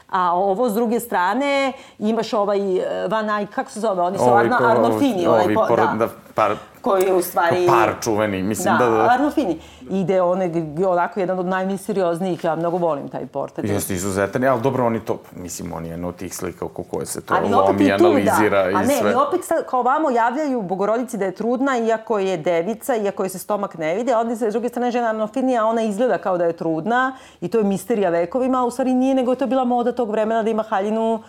A 0.10 0.34
ovo 0.36 0.70
s 0.70 0.74
druge 0.74 1.00
strane 1.00 1.74
imaš 2.00 2.34
ovaj 2.34 2.78
eh, 2.78 3.08
Van 3.08 3.26
Eyck, 3.26 3.48
kako 3.48 3.72
se 3.72 3.80
zove, 3.80 4.02
oni 4.02 4.18
su 4.18 4.34
Arno, 4.34 4.58
Arnolfini. 4.62 5.28
Ovi, 5.28 5.56
ovaj, 5.56 5.68
pored, 5.68 5.90
da, 5.90 6.06
da 6.06 6.08
par, 6.36 6.56
koji 6.82 7.04
je 7.04 7.14
u 7.14 7.22
stvari... 7.22 7.68
Par 7.68 7.94
čuveni, 8.02 8.44
mislim 8.44 8.78
da... 8.78 8.86
Da, 8.86 8.92
da. 8.92 9.08
Arnolfini. 9.12 9.60
Ide 9.90 10.22
on 10.22 10.40
onako 10.88 11.20
jedan 11.20 11.40
od 11.40 11.46
najmisterioznijih, 11.46 12.44
ja 12.44 12.56
mnogo 12.56 12.78
volim 12.78 13.10
taj 13.10 13.26
portret. 13.26 13.70
Jeste 13.70 13.94
izuzetan, 13.94 14.44
ali 14.44 14.62
dobro, 14.62 14.86
oni 14.86 15.00
to, 15.00 15.20
mislim, 15.36 15.74
on 15.74 15.86
je 15.86 15.92
jedno 15.92 16.08
od 16.08 16.16
tih 16.16 16.36
slika 16.36 16.66
oko 16.66 16.84
koje 16.84 17.06
se 17.06 17.22
to 17.22 17.34
ali 17.34 17.50
lomi, 17.50 17.84
i 17.84 17.92
analizira 17.92 18.64
da. 18.64 18.70
i 18.70 18.86
sve. 18.86 19.00
A 19.00 19.04
ne, 19.04 19.12
i 19.12 19.16
opet 19.28 19.44
sad, 19.44 19.66
kao 19.66 19.84
vamo 19.84 20.10
javljaju 20.10 20.62
Bogorodici 20.62 21.18
da 21.18 21.26
je 21.26 21.36
trudna, 21.36 21.78
iako 21.78 22.20
je 22.20 22.38
devica, 22.38 22.96
iako 22.96 23.24
je 23.24 23.30
se 23.30 23.40
stomak 23.40 23.78
ne 23.78 23.96
vide, 23.96 24.14
a 24.14 24.20
onda 24.20 24.36
se 24.36 24.50
s 24.50 24.54
druge 24.54 24.70
strane 24.70 24.92
žena 24.92 25.10
Arnolfini, 25.10 25.58
a 25.58 25.66
ona 25.66 25.82
izgleda 25.82 26.18
kao 26.18 26.38
da 26.38 26.46
je 26.46 26.54
trudna 26.54 27.16
i 27.42 27.48
to 27.48 27.58
je 27.58 27.64
misterija 27.64 28.10
vekovima, 28.10 28.62
a 28.62 28.66
u 28.66 28.72
stvari 28.72 28.94
nije, 28.94 29.16
nego 29.16 29.32
je 29.32 29.38
to 29.38 29.48
bila 29.48 29.64
moda 29.64 29.92
tog 29.92 30.12
vremena 30.12 30.44
da 30.44 30.50
ima 30.50 30.64
haljinu 30.64 31.24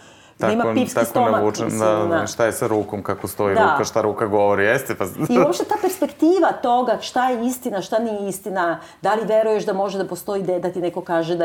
da 0.46 0.52
ima 0.52 0.74
pipski 0.74 0.94
tako 0.94 1.06
stomak. 1.06 1.32
Navučen, 1.32 1.64
mislim, 1.64 1.80
da, 1.80 2.06
da, 2.06 2.26
šta 2.26 2.46
je 2.46 2.52
sa 2.52 2.66
rukom, 2.66 3.02
kako 3.02 3.28
stoji 3.28 3.54
da. 3.54 3.70
ruka, 3.72 3.84
šta 3.84 4.00
ruka 4.02 4.26
govori, 4.26 4.64
jeste 4.64 4.94
pa... 4.94 5.04
I 5.28 5.38
uopšte 5.38 5.64
ta 5.64 5.74
perspektiva 5.82 6.52
toga 6.62 6.98
šta 7.00 7.30
je 7.30 7.46
istina, 7.46 7.82
šta 7.82 7.98
nije 7.98 8.28
istina, 8.28 8.80
da 9.02 9.14
li 9.14 9.24
veruješ 9.26 9.66
da 9.66 9.72
može 9.72 9.98
da 9.98 10.06
postoji 10.06 10.42
dete, 10.42 10.60
da 10.60 10.72
ti 10.72 10.80
neko 10.80 11.00
kaže 11.00 11.36
da 11.36 11.44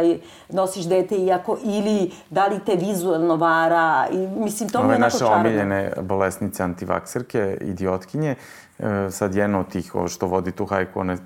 nosiš 0.50 0.86
dete 0.86 1.16
iako, 1.16 1.58
ili 1.64 2.12
da 2.30 2.48
li 2.48 2.60
te 2.66 2.76
vizualno 2.76 3.36
vara, 3.36 4.08
i 4.12 4.18
mislim, 4.18 4.70
to 4.70 4.84
mi 4.84 4.89
je 4.89 4.96
onako 4.96 5.18
čarno. 5.18 5.28
Ove 5.28 5.43
naše 5.43 5.50
omiljene 5.50 5.91
bolesnice, 6.02 6.64
antivakserke, 6.64 7.58
idiotkinje, 7.62 8.36
E, 8.80 9.12
sad 9.12 9.36
jedna 9.36 9.60
od 9.60 9.70
tih 9.70 9.91
što 10.08 10.28
vodi 10.28 10.52
tu 10.52 10.66
hajku, 10.66 11.00
ona 11.00 11.14
je 11.14 11.20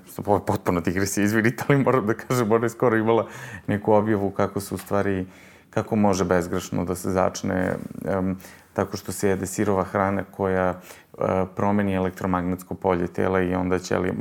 potpuno 0.46 0.82
se 1.06 1.22
izvinite, 1.22 1.64
ali 1.68 1.78
moram 1.78 2.06
da 2.06 2.14
kažem, 2.14 2.52
ona 2.52 2.66
je 2.66 2.70
skoro 2.70 2.96
imala 2.96 3.26
neku 3.66 3.92
objavu 3.92 4.30
kako 4.30 4.60
se 4.60 4.74
u 4.74 4.78
stvari, 4.78 5.26
kako 5.70 5.96
može 5.96 6.24
bezgrešno 6.24 6.84
da 6.84 6.94
se 6.94 7.10
začne 7.10 7.76
um, 8.18 8.36
tako 8.72 8.96
što 8.96 9.12
se 9.12 9.28
jede 9.28 9.46
sirova 9.46 9.84
hrana 9.84 10.24
koja 10.36 10.70
uh, 11.12 11.24
promeni 11.56 11.94
elektromagnetsko 11.94 12.74
polje 12.74 13.06
tela 13.06 13.40
i 13.40 13.54
onda 13.54 13.78
će 13.78 13.98
li... 13.98 14.12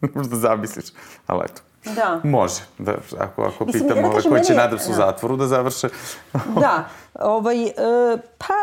možda 0.14 0.36
zamisliš, 0.36 0.86
ali 1.26 1.40
eto. 1.44 1.62
Da. 1.84 2.20
Može, 2.22 2.62
da, 2.78 2.94
ako, 3.18 3.42
ako 3.42 3.64
Mislim, 3.64 3.88
pitamo 3.88 4.08
ove 4.08 4.22
koji 4.22 4.44
će 4.44 4.54
nadam 4.54 4.78
se 4.78 4.90
u 4.90 4.94
da. 4.94 4.96
zatvoru 4.96 5.36
da 5.36 5.46
završe. 5.46 5.88
da, 6.60 6.88
ovaj, 7.20 7.66
e, 7.66 7.72
pa 8.38 8.54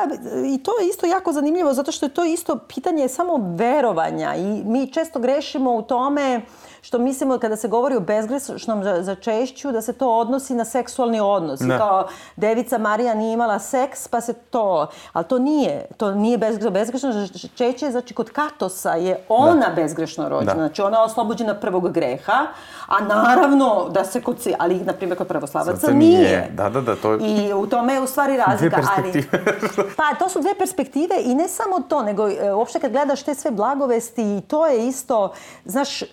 i 0.56 0.64
to 0.64 0.80
je 0.80 0.90
isto 0.90 1.06
jako 1.06 1.34
zanimljivo 1.34 1.74
zato 1.74 1.92
što 1.92 2.06
je 2.06 2.14
to 2.14 2.26
isto 2.26 2.58
pitanje 2.58 3.08
samo 3.08 3.56
verovanja 3.56 4.36
i 4.36 4.64
mi 4.66 4.94
često 4.94 5.20
grešimo 5.20 5.76
u 5.76 5.82
tome 5.82 6.42
što 6.82 6.98
mislimo 6.98 7.40
kada 7.40 7.56
se 7.56 7.68
govori 7.68 7.96
o 7.96 8.00
bezgrešnom 8.00 8.84
začešću 9.04 9.72
da 9.72 9.82
se 9.82 9.94
to 9.94 10.18
odnosi 10.18 10.54
na 10.54 10.66
seksualni 10.66 11.20
odnos. 11.20 11.60
Da. 11.60 11.78
Kao 11.78 12.08
devica 12.36 12.78
Marija 12.78 13.14
nije 13.14 13.34
imala 13.34 13.60
seks 13.60 14.08
pa 14.08 14.22
se 14.22 14.34
to, 14.34 14.88
ali 15.14 15.26
to 15.26 15.40
nije, 15.40 15.86
to 15.98 16.12
nije 16.12 16.38
bezgrešno. 16.38 16.72
Bezgrešno 16.72 17.12
začeće, 17.34 17.92
znači 17.92 18.14
kod 18.14 18.30
Katosa 18.30 18.94
je 18.94 19.26
ona 19.30 19.68
da. 19.68 19.74
bezgrešno 19.76 20.30
rođena, 20.30 20.54
da. 20.54 20.60
znači 20.60 20.82
ona 20.82 20.98
je 20.98 21.04
oslobođena 21.04 21.56
prvog 21.56 21.92
greha, 21.92 22.46
a 22.88 23.04
naravno 23.06 23.90
da 23.90 24.04
se 24.04 24.22
kod 24.22 24.38
ali 24.60 24.76
na 24.76 24.94
primjer 24.94 25.18
kod 25.18 25.28
pravoslavaca 25.28 25.92
nije. 25.92 26.20
nije. 26.20 26.52
Da, 26.54 26.70
da, 26.70 26.82
da, 26.82 26.96
to 26.96 27.14
je... 27.14 27.20
I 27.22 27.54
u 27.54 27.68
tome 27.68 27.94
je 27.94 28.02
u 28.02 28.08
stvari 28.08 28.38
razlika. 28.38 28.82
Dve 28.82 28.84
perspektive. 29.04 29.44
Ali, 29.78 29.90
pa 29.98 30.16
to 30.20 30.30
su 30.30 30.42
dve 30.42 30.56
perspektive 30.56 31.16
i 31.24 31.36
ne 31.36 31.48
samo 31.48 31.80
to, 31.80 32.04
nego 32.04 32.30
e, 32.30 32.54
uopšte 32.54 32.80
kad 32.80 32.92
gledaš 32.92 33.24
te 33.24 33.36
sve 33.36 33.52
blagovesti 33.52 34.38
i 34.38 34.42
to 34.42 34.68
je 34.68 34.88
isto, 34.88 35.34
znaš, 35.66 36.02
e, 36.02 36.08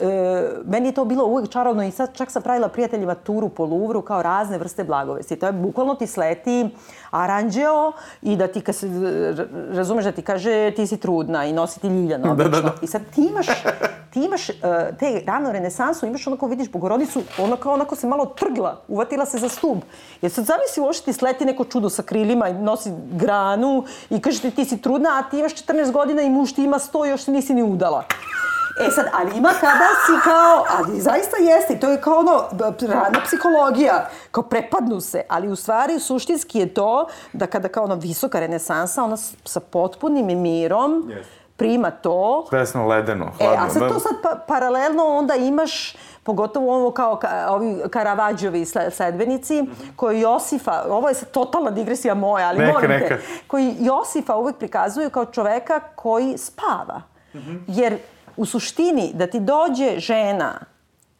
meni 0.64 0.88
je 0.88 0.92
to 0.92 1.04
bilo 1.04 1.24
uvek 1.24 1.48
čarovno 1.48 1.84
i 1.84 1.90
sad 1.90 2.16
čak 2.16 2.30
sam 2.30 2.42
pravila 2.42 2.68
prijateljima 2.68 3.14
turu 3.14 3.48
po 3.48 3.64
Luvru 3.64 4.02
kao 4.02 4.22
razne 4.22 4.58
vrste 4.58 4.84
blagovesti. 4.84 5.36
To 5.36 5.46
je 5.46 5.52
bukvalno 5.52 5.94
ti 5.94 6.06
sleti 6.06 6.70
aranđeo 7.10 7.92
i 8.22 8.36
da 8.36 8.48
ti, 8.48 8.72
se, 8.72 8.88
razumeš 9.72 10.04
da 10.04 10.12
ti 10.12 10.22
kaže 10.22 10.70
ti 10.76 10.86
si 10.86 10.96
trudna 10.96 11.44
i 11.44 11.52
nosi 11.52 11.80
ti 11.80 11.88
ljiljano. 11.88 12.34
Da, 12.34 12.44
da, 12.44 12.60
da. 12.60 12.74
I 12.82 12.86
sad 12.86 13.02
ti 13.14 13.28
imaš 13.30 13.46
ti 14.12 14.24
imaš 14.24 14.48
uh, 14.48 14.54
te 14.98 15.22
rano 15.26 15.52
renesansu, 15.52 16.06
imaš 16.06 16.26
onako 16.26 16.46
vidiš 16.46 16.70
Bogorodicu, 16.70 17.22
ona 17.38 17.56
kao 17.56 17.72
onako 17.72 17.96
se 17.96 18.06
malo 18.06 18.26
trgla, 18.26 18.80
uvatila 18.88 19.26
se 19.26 19.38
za 19.38 19.48
stub. 19.48 19.78
Jer 20.22 20.32
sad 20.32 20.44
zamisli 20.44 20.82
uopšte 20.82 21.04
ti 21.04 21.12
sleti 21.12 21.44
neko 21.44 21.64
čudo 21.64 21.90
sa 21.90 22.02
krilima 22.02 22.48
i 22.48 22.54
nosi 22.54 22.90
granu 23.12 23.84
i 24.10 24.20
kaže 24.20 24.40
ti 24.40 24.50
ti 24.50 24.64
si 24.64 24.82
trudna, 24.82 25.08
a 25.18 25.30
ti 25.30 25.38
imaš 25.38 25.54
14 25.54 25.92
godina 25.92 26.22
i 26.22 26.30
muž 26.30 26.52
ti 26.52 26.64
ima 26.64 26.78
100 26.78 27.06
i 27.06 27.10
još 27.10 27.22
se 27.22 27.30
nisi 27.30 27.54
ni 27.54 27.62
udala. 27.62 28.04
E 28.80 28.90
sad, 28.90 29.06
ali 29.12 29.36
ima 29.36 29.48
kada 29.60 29.88
si 30.06 30.12
kao, 30.24 30.64
ali 30.78 31.00
zaista 31.00 31.36
jeste, 31.36 31.74
i 31.74 31.80
to 31.80 31.90
je 31.90 32.00
kao 32.00 32.18
ono, 32.18 32.44
rana 32.80 33.20
psihologija, 33.24 34.08
kao 34.30 34.42
prepadnu 34.42 35.00
se, 35.00 35.22
ali 35.28 35.48
u 35.48 35.56
stvari 35.56 36.00
suštinski 36.00 36.58
je 36.58 36.74
to 36.74 37.08
da 37.32 37.46
kada 37.46 37.68
kao 37.68 37.84
ono 37.84 37.94
visoka 37.94 38.40
renesansa, 38.40 39.04
ona 39.04 39.16
sa 39.44 39.60
potpunim 39.60 40.42
mirom, 40.42 40.92
yes. 40.92 41.24
prima 41.56 41.90
to. 41.90 42.46
Svesno 42.48 42.86
ledeno, 42.86 43.32
hladno. 43.38 43.54
E, 43.54 43.66
a 43.66 43.70
sad 43.70 43.88
to 43.88 44.00
sad 44.00 44.12
pa, 44.22 44.44
paralelno 44.48 45.04
onda 45.04 45.34
imaš 45.34 45.96
pogotovo 46.22 46.76
ovo 46.76 46.90
kao 46.90 47.16
ka, 47.16 47.46
ovi 47.50 47.76
Karavađovi 47.90 48.64
sledbenici, 48.90 49.62
-hmm. 49.62 49.96
koji 49.96 50.20
Josifa, 50.20 50.84
ovo 50.88 51.08
je 51.08 51.14
totalna 51.14 51.70
digresija 51.70 52.14
moja, 52.14 52.48
ali 52.48 52.58
neka, 52.58 52.72
molim 52.72 52.90
neka. 52.90 53.08
te, 53.08 53.20
koji 53.46 53.76
Josifa 53.78 54.36
uvek 54.36 54.56
prikazuju 54.56 55.10
kao 55.10 55.24
čoveka 55.24 55.80
koji 55.94 56.38
spava. 56.38 57.02
Mm 57.34 57.38
-hmm. 57.38 57.60
Jer 57.66 57.98
u 58.38 58.46
suštini 58.46 59.10
da 59.14 59.26
ti 59.26 59.40
dođe 59.40 59.98
žena 59.98 60.58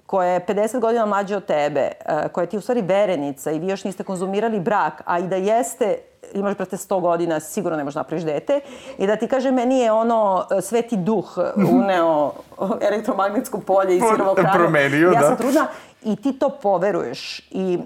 koja 0.06 0.28
je 0.28 0.46
50 0.46 0.80
godina 0.80 1.06
mlađa 1.06 1.36
od 1.36 1.44
tebe, 1.44 1.80
e, 1.80 2.28
koja 2.32 2.46
ti 2.46 2.56
je 2.56 2.58
u 2.58 2.60
stvari 2.60 2.82
verenica 2.82 3.50
i 3.50 3.58
vi 3.58 3.68
još 3.68 3.84
niste 3.84 4.04
konzumirali 4.04 4.60
brak, 4.60 5.02
a 5.04 5.18
i 5.18 5.22
da 5.22 5.36
jeste 5.36 5.98
imaš, 6.34 6.56
brate, 6.56 6.76
100 6.76 7.00
godina, 7.00 7.40
sigurno 7.40 7.76
ne 7.76 7.84
možeš 7.84 7.94
napraviš 7.94 8.24
dete. 8.24 8.60
I 8.98 9.06
da 9.06 9.16
ti 9.16 9.26
kaže, 9.26 9.50
meni 9.50 9.78
je 9.78 9.92
ono, 9.92 10.46
e, 10.58 10.60
sveti 10.60 10.96
duh 10.96 11.38
uneo 11.70 12.32
elektromagnetsko 12.90 13.60
polje 13.60 13.96
i 13.96 14.00
sirovo 14.00 14.34
krano. 14.34 14.58
Promenio, 14.58 15.10
ja 15.10 15.20
da. 15.20 15.26
sam 15.26 15.36
trudna. 15.36 15.66
I 16.02 16.16
ti 16.16 16.38
to 16.38 16.48
poveruješ 16.48 17.48
i 17.50 17.78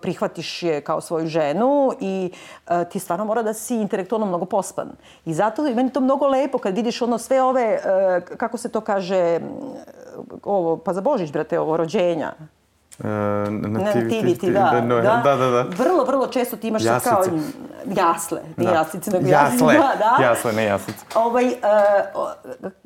prihvatiš 0.00 0.62
je 0.62 0.80
kao 0.80 1.00
svoju 1.00 1.26
ženu 1.26 1.92
i 2.00 2.30
uh, 2.66 2.74
ti 2.92 2.98
stvarno 2.98 3.24
mora 3.24 3.42
da 3.42 3.52
si 3.52 3.76
intelektualno 3.76 4.26
mnogo 4.26 4.44
pospan. 4.44 4.88
I 5.24 5.34
zato 5.34 5.66
je 5.66 5.74
meni 5.74 5.90
to 5.90 6.00
mnogo 6.00 6.26
lepo 6.26 6.58
kad 6.58 6.76
vidiš 6.76 7.02
ono 7.02 7.18
sve 7.18 7.42
ove, 7.42 7.78
uh, 7.78 8.36
kako 8.36 8.58
se 8.58 8.68
to 8.68 8.80
kaže, 8.80 9.40
ovo, 10.42 10.76
pa 10.76 10.92
za 10.92 11.00
Božić, 11.00 11.32
brate, 11.32 11.60
ovo, 11.60 11.76
rođenja. 11.76 12.32
Uh, 12.98 13.04
nativity, 13.04 13.94
nativity 13.94 14.52
da, 14.52 14.70
da, 14.72 14.80
no, 14.80 15.00
da, 15.00 15.22
da, 15.24 15.36
da. 15.36 15.62
Vrlo, 15.62 16.04
vrlo 16.04 16.26
često 16.26 16.56
ti 16.56 16.68
imaš 16.68 16.84
jaslice. 16.84 17.10
kao 17.10 17.24
jasle, 17.96 18.40
ne 18.56 18.64
da. 18.64 18.72
jaslice, 18.72 19.10
nego 19.10 19.28
jasle. 19.28 19.74
Da, 19.84 19.92
da. 19.98 20.24
Jasle, 20.24 20.52
ne 20.52 20.64
jaslice. 20.64 21.04
Ovaj, 21.14 21.46
uh, 21.46 21.52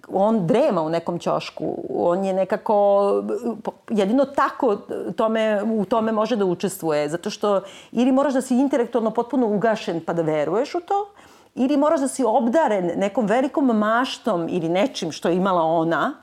on 0.09 0.47
drema 0.47 0.83
u 0.83 0.89
nekom 0.89 1.19
ćošku, 1.19 1.77
on 1.95 2.25
je 2.25 2.33
nekako, 2.33 3.13
jedino 3.89 4.25
tako 4.25 4.77
tome, 5.17 5.63
u 5.63 5.85
tome 5.85 6.13
može 6.13 6.37
da 6.37 6.45
učestvuje, 6.45 7.09
zato 7.09 7.31
što 7.31 7.61
ili 7.93 8.13
moraš 8.13 8.35
da 8.35 8.41
si 8.41 8.55
intelektualno 8.55 9.11
potpuno 9.11 9.47
ugašen 9.47 10.01
pa 10.07 10.13
da 10.13 10.23
veruješ 10.23 10.75
u 10.75 10.81
to, 10.81 11.09
ili 11.55 11.77
moraš 11.77 12.01
da 12.01 12.09
si 12.09 12.25
obdaren 12.25 12.93
nekom 12.97 13.27
velikom 13.27 13.67
maštom 13.67 14.47
ili 14.51 14.69
nečim 14.69 15.13
što 15.13 15.29
je 15.29 15.37
imala 15.37 15.63
ona, 15.63 16.15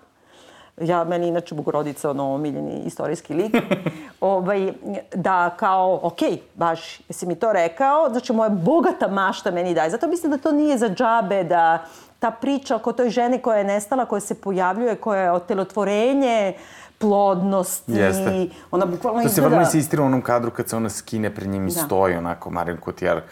ja, 0.81 1.03
meni 1.03 1.27
inače 1.27 1.55
Bogorodica 1.55 2.09
ono 2.09 2.33
omiljeni 2.33 2.81
istorijski 2.85 3.33
lik, 3.33 3.55
ovaj, 4.21 4.73
da 5.15 5.49
kao, 5.57 5.99
ok, 6.03 6.19
baš, 6.55 6.99
jesi 7.09 7.25
mi 7.25 7.35
to 7.35 7.53
rekao, 7.53 8.09
znači 8.09 8.33
moja 8.33 8.49
bogata 8.49 9.07
mašta 9.07 9.51
meni 9.51 9.73
daje. 9.73 9.89
Zato 9.89 10.07
mislim 10.07 10.31
da 10.31 10.37
to 10.37 10.51
nije 10.51 10.77
za 10.77 10.89
džabe, 10.89 11.43
da 11.43 11.85
ta 12.19 12.31
priča 12.31 12.75
oko 12.75 12.91
toj 12.91 13.09
žene 13.09 13.41
koja 13.41 13.57
je 13.57 13.63
nestala, 13.63 14.05
koja 14.05 14.19
se 14.19 14.41
pojavljuje, 14.41 14.95
koja 14.95 15.21
je 15.21 15.31
otelotvorenje, 15.31 16.53
plodnosti, 16.97 17.91
Jeste. 17.91 18.47
ona 18.71 18.85
bukvalno 18.85 19.21
to 19.21 19.25
izgleda... 19.27 19.29
To 19.29 19.35
se 19.35 19.41
vrlo 19.41 19.59
insistira 19.59 20.03
u 20.03 20.05
onom 20.05 20.21
kadru 20.21 20.51
kad 20.51 20.69
se 20.69 20.75
ona 20.75 20.89
skine 20.89 21.35
pred 21.35 21.47
njim 21.47 21.67
i 21.67 21.71
da. 21.71 21.79
stoji 21.79 22.15
onako, 22.15 22.49
Marion 22.49 22.77
Cotillard, 22.85 23.23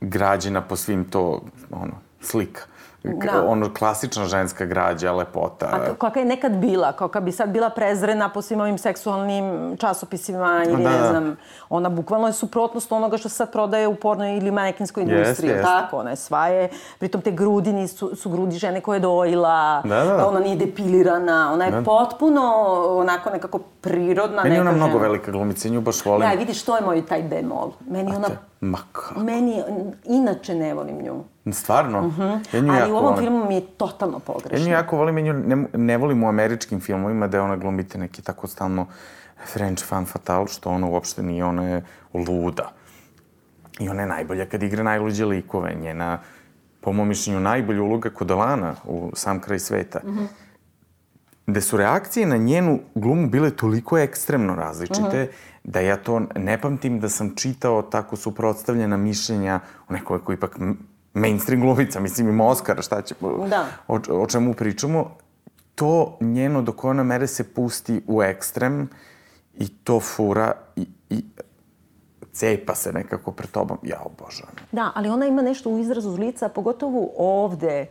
građena 0.00 0.60
po 0.60 0.76
svim 0.76 1.04
to, 1.10 1.40
ono, 1.70 1.94
slika 2.20 2.71
da. 3.02 3.44
ono 3.46 3.74
klasična 3.74 4.24
ženska 4.24 4.64
građa, 4.64 5.12
lepota. 5.12 5.66
A 5.72 5.94
kakva 5.94 6.20
je 6.20 6.24
nekad 6.24 6.52
bila, 6.52 6.92
kakva 6.92 7.20
bi 7.20 7.32
sad 7.32 7.48
bila 7.48 7.70
prezrena 7.70 8.28
po 8.28 8.42
svim 8.42 8.60
ovim 8.60 8.78
seksualnim 8.78 9.76
časopisima 9.76 10.62
ili 10.66 10.82
da, 10.82 10.90
ne 10.90 10.98
da. 10.98 11.08
znam, 11.08 11.36
ona 11.68 11.88
bukvalno 11.88 12.26
je 12.26 12.32
suprotnost 12.32 12.92
onoga 12.92 13.18
što 13.18 13.28
se 13.28 13.36
sad 13.36 13.52
prodaje 13.52 13.88
u 13.88 13.94
pornoj 13.94 14.36
ili 14.36 14.50
manekinskoj 14.50 15.02
industriji, 15.02 15.50
yes, 15.50 15.58
yes. 15.58 15.62
tako, 15.62 15.96
ona 15.96 16.10
je 16.10 16.16
svaje, 16.16 16.68
pritom 16.98 17.20
te 17.20 17.30
grudi 17.30 17.88
su, 17.88 18.16
su 18.16 18.30
grudi 18.30 18.56
žene 18.56 18.80
koje 18.80 18.96
je 18.96 19.00
dojila, 19.00 19.82
da, 19.84 20.04
da. 20.04 20.28
ona 20.28 20.40
nije 20.40 20.56
depilirana, 20.56 21.52
ona 21.52 21.64
je 21.64 21.70
da. 21.70 21.82
potpuno 21.82 22.42
onako 22.88 23.30
nekako 23.30 23.58
prirodna 23.80 24.42
Meni 24.42 24.50
neka 24.50 24.60
ona 24.60 24.72
žena. 24.72 24.86
mnogo 24.86 24.98
velika 24.98 25.30
glumica, 25.32 25.68
nju 25.68 25.80
baš 25.80 26.04
volim. 26.04 26.28
Ja, 26.28 26.34
vidiš, 26.34 26.64
to 26.64 26.76
je 26.76 26.82
moj 26.82 27.06
taj 27.06 27.22
bemol. 27.22 27.70
Meni 27.90 28.16
ona... 28.16 28.28
Ma 28.60 28.78
kako? 28.92 29.20
Meni, 29.20 29.62
inače 30.04 30.54
ne 30.54 30.74
volim 30.74 31.02
nju. 31.02 31.24
Stvarno? 31.50 32.02
Mm 32.02 32.10
-hmm. 32.18 32.38
ja 32.52 32.60
nju 32.60 32.70
Ali 32.70 32.80
jako 32.80 32.92
u 32.92 32.96
ovom 32.96 33.14
volim. 33.14 33.24
filmu 33.24 33.46
mi 33.48 33.54
je 33.54 33.60
totalno 33.60 34.18
pogrešno. 34.18 34.58
Ja 34.58 34.64
nju 34.64 34.72
jako 34.72 34.96
volim, 34.96 35.18
ja 35.18 35.24
nju 35.24 35.32
ne, 35.32 35.66
ne 35.74 35.96
volim 35.96 36.24
u 36.24 36.28
američkim 36.28 36.80
filmovima 36.80 37.26
da 37.26 37.36
je 37.36 37.42
ona 37.42 37.56
glumite 37.56 37.98
neki 37.98 38.22
tako 38.22 38.46
stalno 38.46 38.86
French 39.52 39.84
fan 39.84 40.06
fatal, 40.06 40.46
što 40.46 40.70
ona 40.70 40.86
uopšte 40.86 41.22
nije, 41.22 41.44
ona 41.44 41.64
je 41.64 41.84
luda. 42.14 42.72
I 43.78 43.88
ona 43.88 44.00
je 44.02 44.08
najbolja 44.08 44.46
kad 44.46 44.62
igra 44.62 44.82
najluđe 44.82 45.24
likove. 45.24 45.74
Njena, 45.74 46.18
po 46.80 46.92
mom 46.92 47.08
mišljenju, 47.08 47.40
najbolja 47.40 47.82
uloga 47.82 48.10
kod 48.10 48.30
Alana 48.30 48.74
u 48.84 49.10
Sam 49.14 49.40
kraj 49.40 49.58
sveta. 49.58 50.00
Mm 50.04 50.10
-hmm 50.10 50.26
gde 51.46 51.60
su 51.60 51.76
reakcije 51.76 52.26
na 52.26 52.36
njenu 52.36 52.80
glumu 52.94 53.28
bile 53.28 53.50
toliko 53.50 53.98
ekstremno 53.98 54.54
različite, 54.54 55.02
uh 55.02 55.12
-huh. 55.12 55.28
da 55.64 55.80
ja 55.80 55.96
to 55.96 56.20
ne 56.36 56.60
pamtim 56.60 57.00
da 57.00 57.08
sam 57.08 57.34
čitao 57.36 57.82
tako 57.82 58.16
suprotstavljena 58.16 58.96
mišljenja 58.96 59.60
o 59.88 59.92
nekoj 59.92 60.24
koji 60.24 60.36
ipak 60.36 60.58
mainstream 61.14 61.60
glumica, 61.60 62.00
mislim 62.00 62.28
ima 62.28 62.46
Oscara, 62.46 62.82
šta 62.82 63.02
će, 63.02 63.14
da. 63.48 63.66
o, 63.88 63.98
o 64.10 64.26
čemu 64.26 64.54
pričamo. 64.54 65.16
To 65.74 66.16
njeno 66.20 66.62
dok 66.62 66.84
ona 66.84 67.02
mere 67.02 67.26
se 67.26 67.54
pusti 67.54 68.02
u 68.06 68.22
ekstrem 68.22 68.88
i 69.54 69.68
to 69.68 70.00
fura 70.00 70.52
i, 70.76 70.86
i 71.10 71.24
cepa 72.32 72.74
se 72.74 72.92
nekako 72.92 73.32
pred 73.32 73.50
tobom. 73.50 73.78
Ja 73.82 74.00
obožavam. 74.04 74.54
Da, 74.72 74.92
ali 74.94 75.08
ona 75.08 75.26
ima 75.26 75.42
nešto 75.42 75.70
u 75.70 75.78
izrazu 75.78 76.16
lica, 76.16 76.48
pogotovo 76.48 77.10
ovde. 77.16 77.86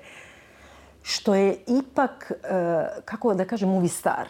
Što 1.04 1.36
je 1.36 1.58
ipak, 1.68 2.32
e, 2.32 3.02
kako 3.06 3.34
da 3.34 3.46
kažem, 3.46 3.70
movie 3.70 3.90
star. 3.90 4.28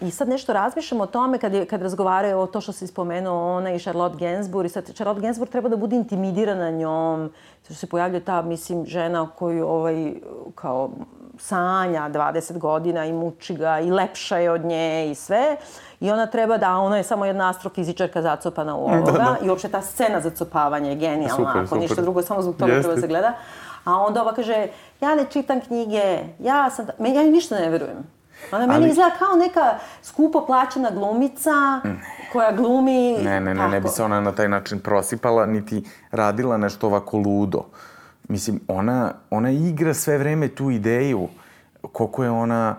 I 0.00 0.10
sad 0.10 0.28
nešto 0.28 0.52
razmišljam 0.52 1.00
o 1.00 1.06
tome 1.06 1.38
kad, 1.38 1.54
je, 1.54 1.66
kad 1.66 1.82
razgovaraju 1.82 2.38
o 2.38 2.46
to 2.46 2.60
što 2.60 2.72
se 2.72 2.86
spomenuo 2.86 3.56
ona 3.56 3.72
i 3.72 3.78
Charlotte 3.78 4.16
Gainsbourg. 4.18 4.66
I 4.66 4.68
sad 4.68 4.94
Charlotte 4.94 5.20
Gainsbourg 5.20 5.52
treba 5.52 5.68
da 5.68 5.76
bude 5.76 5.96
intimidirana 5.96 6.70
njom. 6.70 7.30
Što 7.64 7.74
se 7.74 7.86
pojavlja 7.86 8.20
ta, 8.20 8.42
mislim, 8.42 8.86
žena 8.86 9.28
koju 9.36 9.68
ovaj, 9.68 10.14
kao 10.54 10.90
sanja 11.38 12.10
20 12.10 12.58
godina 12.58 13.04
i 13.04 13.12
muči 13.12 13.54
ga 13.54 13.80
i 13.80 13.90
lepša 13.90 14.38
je 14.38 14.50
od 14.50 14.64
nje 14.64 15.10
i 15.10 15.14
sve. 15.14 15.56
I 16.00 16.10
ona 16.10 16.26
treba 16.26 16.56
da, 16.56 16.76
ona 16.76 16.96
je 16.96 17.02
samo 17.02 17.24
jedna 17.24 17.50
astrofizičarka 17.50 18.22
zacopana 18.22 18.76
u 18.76 18.84
ovoga. 18.84 19.12
Da, 19.12 19.18
da. 19.18 19.36
I 19.42 19.48
uopšte 19.48 19.68
ta 19.68 19.82
scena 19.82 20.20
zacopavanja 20.20 20.90
je 20.90 20.96
genijalna. 20.96 21.36
Super, 21.36 21.58
Ako 21.58 21.66
super. 21.66 21.78
ništa 21.78 22.02
drugo, 22.02 22.22
samo 22.22 22.42
zbog 22.42 22.56
toga 22.56 22.72
treba 22.72 22.94
da 22.94 23.00
se 23.00 23.06
gleda. 23.06 23.32
A 23.84 23.98
onda 23.98 24.22
ova 24.22 24.34
kaže, 24.34 24.66
ja 25.00 25.14
ne 25.14 25.26
čitam 25.30 25.60
knjige, 25.60 26.18
ja 26.38 26.70
sad, 26.70 26.90
ja 26.98 27.22
ništa 27.22 27.54
ne 27.54 27.68
verujem. 27.68 28.13
Ona 28.52 28.66
meni 28.66 28.84
Ali... 28.84 28.90
izgleda 28.90 29.10
kao 29.18 29.36
neka 29.36 29.78
skupo 30.02 30.46
plaćena 30.46 30.90
glumica 30.90 31.80
koja 32.32 32.52
glumi... 32.52 33.18
Ne, 33.18 33.40
ne, 33.40 33.54
ne, 33.54 33.68
ne 33.68 33.80
bi 33.80 33.88
se 33.88 34.04
ona 34.04 34.20
na 34.20 34.32
taj 34.32 34.48
način 34.48 34.80
prosipala, 34.80 35.46
niti 35.46 35.84
radila 36.10 36.56
nešto 36.56 36.86
ovako 36.86 37.16
ludo. 37.18 37.64
Mislim, 38.28 38.60
ona, 38.68 39.12
ona 39.30 39.50
igra 39.50 39.94
sve 39.94 40.18
vreme 40.18 40.48
tu 40.48 40.70
ideju 40.70 41.28
koliko 41.92 42.24
je 42.24 42.30
ona 42.30 42.76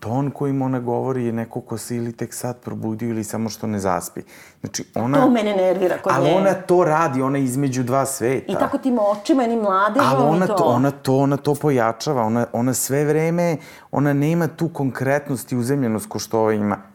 ton 0.00 0.30
kojim 0.30 0.62
ona 0.62 0.80
govori 0.80 1.24
je 1.24 1.32
neko 1.32 1.60
ko 1.60 1.78
se 1.78 1.96
ili 1.96 2.12
tek 2.12 2.34
sad 2.34 2.60
probudio 2.60 3.08
ili 3.08 3.24
samo 3.24 3.48
što 3.48 3.66
ne 3.66 3.78
zaspi. 3.78 4.20
Znači, 4.60 4.84
ona... 4.94 5.20
To 5.20 5.30
mene 5.30 5.56
nervira 5.56 5.98
kod 6.02 6.12
ali 6.16 6.24
nje. 6.24 6.30
Ali 6.30 6.40
ona 6.40 6.54
to 6.54 6.84
radi, 6.84 7.22
ona 7.22 7.38
je 7.38 7.44
između 7.44 7.82
dva 7.82 8.06
sveta. 8.06 8.52
I 8.52 8.54
tako 8.54 8.78
tim 8.78 8.98
očima, 8.98 9.46
ni 9.46 9.56
mladežom 9.56 10.08
ali 10.08 10.24
ona 10.24 10.46
to. 10.46 10.64
Ona 10.64 10.90
to, 10.90 11.16
ona 11.16 11.36
to 11.36 11.54
pojačava, 11.54 12.22
ona, 12.22 12.46
ona 12.52 12.74
sve 12.74 13.04
vreme, 13.04 13.56
ona 13.92 14.12
nema 14.12 14.48
tu 14.48 14.68
konkretnost 14.68 15.52
i 15.52 15.56
uzemljenost 15.56 16.08
ko 16.08 16.18
što 16.18 16.40
ova 16.40 16.52
ima. 16.52 16.93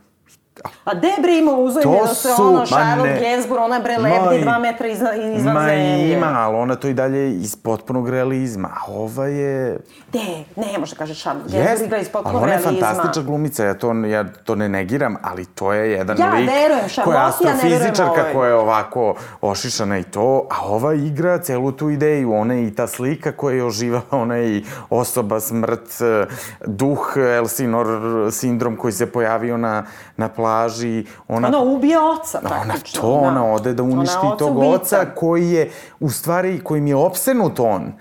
A 0.84 0.93
de 0.93 1.07
bre 1.22 1.38
ima 1.38 1.51
uzajmljenost, 1.51 2.22
su, 2.22 2.30
ono, 2.39 2.51
ma 2.51 2.66
Charlotte. 2.66 3.20
Gainsbourg, 3.22 3.62
ona 3.64 3.80
bre 3.80 3.97
Ma 3.97 4.10
lebdi 4.10 4.41
dva 4.43 4.60
metra 4.60 4.88
izvan, 4.88 5.36
izvan 5.36 5.53
Ma 5.53 5.60
zemlje. 5.62 6.12
ima, 6.14 6.28
ali 6.28 6.55
ona 6.55 6.76
to 6.76 6.88
i 6.88 6.93
dalje 6.93 7.32
iz 7.32 7.55
potpunog 7.55 8.10
realizma. 8.10 8.68
A 8.68 8.91
ova 8.91 9.26
je... 9.26 9.80
De, 10.14 10.20
ne 10.55 10.78
može 10.80 10.95
kaže 10.95 11.16
Charlotte 11.16 11.49
Gainsbourg 11.49 11.72
Jest, 11.72 11.86
igra 11.86 11.97
iz 11.97 12.10
potpunog 12.10 12.43
ona 12.43 12.51
je 12.51 12.57
realizma. 12.57 12.88
fantastična 12.88 13.24
glumica, 13.24 13.66
ja 13.66 13.74
to, 13.74 13.93
ja 13.93 14.24
to 14.43 14.55
ne 14.55 14.70
negiram, 14.70 15.16
ali 15.22 15.45
to 15.45 15.74
je 15.74 15.91
jedan 15.91 16.18
Ja 16.20 16.34
lik 16.34 16.49
verujem, 16.49 16.70
koja 17.03 17.26
je 17.26 17.32
Charlotte, 17.32 17.47
ja 17.47 17.53
ne 17.53 17.64
verujem 17.64 17.74
astrofizičarka, 17.82 18.22
ovoj. 18.22 18.34
koja 18.34 18.47
je 18.47 18.55
ovako 18.55 19.16
ošišana 19.41 19.97
i 19.97 20.03
to, 20.03 20.47
a 20.51 20.66
ova 20.66 20.93
igra 20.93 21.38
celu 21.38 21.72
tu 21.72 21.89
ideju, 21.89 22.34
ona 22.34 22.53
je 22.53 22.68
i 22.68 22.76
ta 22.76 22.88
slika 22.88 23.32
koja 23.32 23.55
je 23.55 23.64
oživala, 23.64 24.03
ona 24.12 24.36
je 24.36 24.57
i 24.57 24.64
osoba, 24.89 25.39
smrt, 25.39 26.01
eh, 26.01 26.26
duh, 26.66 27.14
Elsinor 27.38 27.88
sindrom 28.32 28.76
koji 28.76 28.93
se 28.93 29.05
pojavio 29.05 29.57
na, 29.57 29.84
na 30.18 30.28
plaži, 30.50 31.06
ona 31.28 31.47
Ona 31.47 31.60
ubije 31.60 31.97
oca, 32.00 32.39
Ona 32.41 32.50
praktično. 32.66 33.02
to, 33.02 33.12
ona 33.12 33.45
ode 33.45 33.74
da 33.74 33.84
uništi 33.84 34.18
Ona 34.22 34.36
tog 34.38 34.58
ubica. 34.58 34.74
oca 34.74 35.06
koji 35.08 35.50
je, 35.50 35.70
u 36.00 36.10
stvari, 36.10 36.60
kojim 36.62 36.88
je 36.88 36.95
opsenut 36.97 37.60
on. 37.60 37.91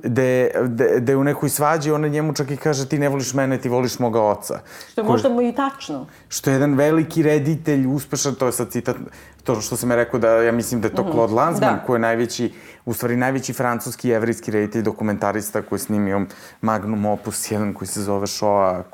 De, 0.00 0.50
de, 0.64 1.00
de 1.00 1.16
u 1.16 1.24
nekoj 1.24 1.48
svađi 1.48 1.90
ona 1.90 2.08
njemu 2.08 2.34
čak 2.34 2.50
i 2.50 2.56
kaže 2.58 2.88
ti 2.88 2.98
ne 2.98 3.08
voliš 3.08 3.34
mene, 3.34 3.58
ti 3.58 3.68
voliš 3.68 3.98
moga 3.98 4.22
oca. 4.22 4.60
Što 4.88 5.00
je 5.00 5.04
možda 5.04 5.28
mu 5.28 5.42
i 5.42 5.52
tačno. 5.52 6.06
Što 6.28 6.50
je 6.50 6.54
jedan 6.54 6.74
veliki 6.74 7.22
reditelj, 7.22 7.86
uspešan, 7.88 8.34
to 8.34 8.46
je 8.46 8.52
sad 8.52 8.70
citat, 8.70 8.96
to 9.44 9.60
što 9.60 9.76
sam 9.76 9.90
je 9.90 9.96
rekao 9.96 10.20
da 10.20 10.28
ja 10.30 10.52
mislim 10.52 10.80
da 10.80 10.88
je 10.88 10.94
to 10.94 11.04
Claude 11.04 11.34
Lanzmann, 11.34 11.74
Da. 11.74 11.84
koji 11.86 11.96
je 11.96 12.00
najveći, 12.00 12.52
u 12.88 12.92
stvari 12.92 13.16
najveći 13.16 13.52
francuski 13.52 14.08
i 14.08 14.12
evrijski 14.12 14.50
reditelj, 14.50 14.82
dokumentarista 14.82 15.62
koji 15.62 15.76
je 15.76 15.80
snimio 15.80 16.26
Magnum 16.60 17.06
Opus, 17.06 17.50
jedan 17.50 17.74
koji 17.74 17.88
se 17.88 18.02
zove 18.02 18.26
Shoah. 18.26 18.84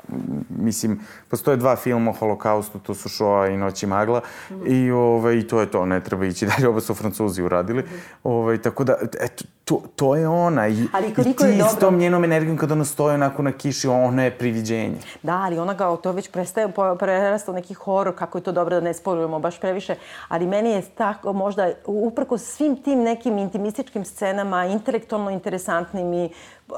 Mislim, 0.49 0.99
postoje 1.29 1.57
dva 1.57 1.75
filma 1.75 2.11
o 2.11 2.13
holokaustu, 2.13 2.79
to 2.79 2.93
su 2.93 3.09
Shoah 3.09 3.51
i 3.51 3.57
Noć 3.57 3.83
i 3.83 3.87
magla. 3.87 4.21
I 4.65 4.91
ovaj, 4.91 5.47
to 5.47 5.59
je 5.59 5.71
to, 5.71 5.85
ne 5.85 6.03
treba 6.03 6.25
ići 6.25 6.45
dalje, 6.45 6.67
oba 6.67 6.81
su 6.81 6.93
francuzi 6.93 7.43
uradili. 7.43 7.83
Ovaj, 8.23 8.61
tako 8.61 8.83
da, 8.83 8.97
eto, 9.19 9.45
to, 9.65 9.81
to 9.95 10.15
je 10.15 10.27
ona. 10.27 10.67
I, 10.67 10.87
Ali 10.93 11.07
i 11.07 11.13
koliko 11.13 11.43
ti 11.43 11.49
je 11.49 11.55
s 11.55 11.57
dobro- 11.57 11.79
tom 11.79 11.97
njenom 11.97 12.23
energijom 12.23 12.57
kada 12.57 12.73
ona 12.73 12.85
stoji 12.85 13.13
onako 13.15 13.41
na 13.43 13.51
kiši, 13.51 13.87
ona 13.87 14.23
je 14.23 14.37
priviđenje. 14.37 14.97
Da, 15.23 15.33
ali 15.33 15.59
ona 15.59 15.73
ga, 15.73 15.95
to 15.95 16.11
već 16.11 16.31
prestaje, 16.31 16.71
prerasta 16.99 17.51
neki 17.51 17.73
horor, 17.73 18.15
kako 18.15 18.37
je 18.37 18.43
to 18.43 18.51
dobro 18.51 18.75
da 18.75 18.81
ne 18.81 18.93
spojujemo 18.93 19.39
baš 19.39 19.59
previše, 19.59 19.95
ali 20.27 20.47
meni 20.47 20.69
je 20.69 20.81
tako 20.81 21.33
možda, 21.33 21.71
uprko 21.85 22.37
svim 22.37 22.83
tim 22.83 23.03
nekim 23.03 23.37
intimističkim 23.37 24.05
scenama, 24.05 24.65
intelektualno 24.65 25.29
interesantnim 25.29 26.13
i 26.13 26.29
uh, 26.69 26.75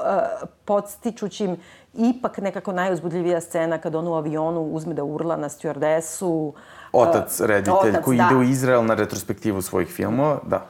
podstičućim, 0.64 1.56
ipak 1.94 2.38
nekako 2.38 2.72
najuzbudljivija 2.72 3.40
scena 3.40 3.78
kad 3.78 3.94
on 3.94 4.08
u 4.08 4.14
avionu 4.14 4.62
uzme 4.62 4.94
da 4.94 5.04
urla 5.04 5.36
na 5.36 5.48
stjuardesu. 5.48 6.52
Otac, 6.92 7.40
reditelj, 7.40 7.90
otac, 7.90 8.04
koji 8.04 8.18
da. 8.18 8.26
ide 8.26 8.36
u 8.36 8.42
Izrael 8.42 8.84
na 8.84 8.94
retrospektivu 8.94 9.62
svojih 9.62 9.88
filmova, 9.88 10.38
da. 10.46 10.66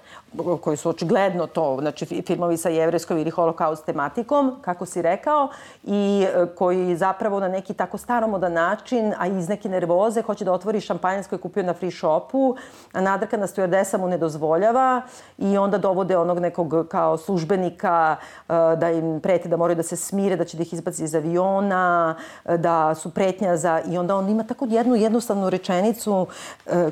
Koji 0.60 0.76
su 0.76 0.90
očigledno 0.90 1.46
to, 1.46 1.76
znači 1.80 2.06
fi- 2.06 2.26
filmovi 2.26 2.56
sa 2.56 2.68
jevrejskom 2.68 3.18
ili 3.18 3.30
holokaust 3.30 3.84
tematikom, 3.84 4.56
kako 4.60 4.86
si 4.86 5.02
rekao, 5.02 5.48
i 5.84 6.26
e, 6.34 6.46
koji 6.56 6.96
zapravo 6.96 7.40
na 7.40 7.48
neki 7.48 7.74
tako 7.74 7.98
staromodan 7.98 8.52
način, 8.52 9.14
a 9.18 9.26
iz 9.26 9.48
neke 9.48 9.68
nervoze, 9.68 10.22
hoće 10.22 10.44
da 10.44 10.52
otvori 10.52 10.80
šampanjac 10.80 11.26
koji 11.26 11.36
je 11.36 11.42
kupio 11.42 11.62
na 11.62 11.74
free 11.74 11.90
shopu, 11.90 12.56
a 12.92 13.00
nadrkana 13.00 13.46
stewardesa 13.46 13.98
mu 13.98 14.08
ne 14.08 14.18
dozvoljava 14.18 15.02
i 15.38 15.58
onda 15.58 15.78
dovode 15.78 16.16
onog 16.16 16.38
nekog 16.38 16.88
kao 16.88 17.16
službenika 17.16 18.16
e, 18.48 18.52
da 18.76 18.90
im 18.90 19.20
prete 19.20 19.48
da 19.48 19.56
moraju 19.56 19.76
da 19.76 19.82
se 19.82 19.96
smire, 19.96 20.36
da 20.36 20.44
će 20.44 20.56
da 20.56 20.62
ih 20.62 20.72
izbaci 20.72 21.04
iz 21.04 21.14
aviona, 21.14 22.16
e, 22.44 22.58
da 22.58 22.94
su 22.94 23.10
pretnja 23.10 23.56
za... 23.56 23.80
I 23.86 23.98
onda 23.98 24.16
on 24.16 24.28
ima 24.28 24.44
tako 24.44 24.66
jednu 24.68 24.94
jednostavnu 24.94 25.50
rečenicu 25.50 26.26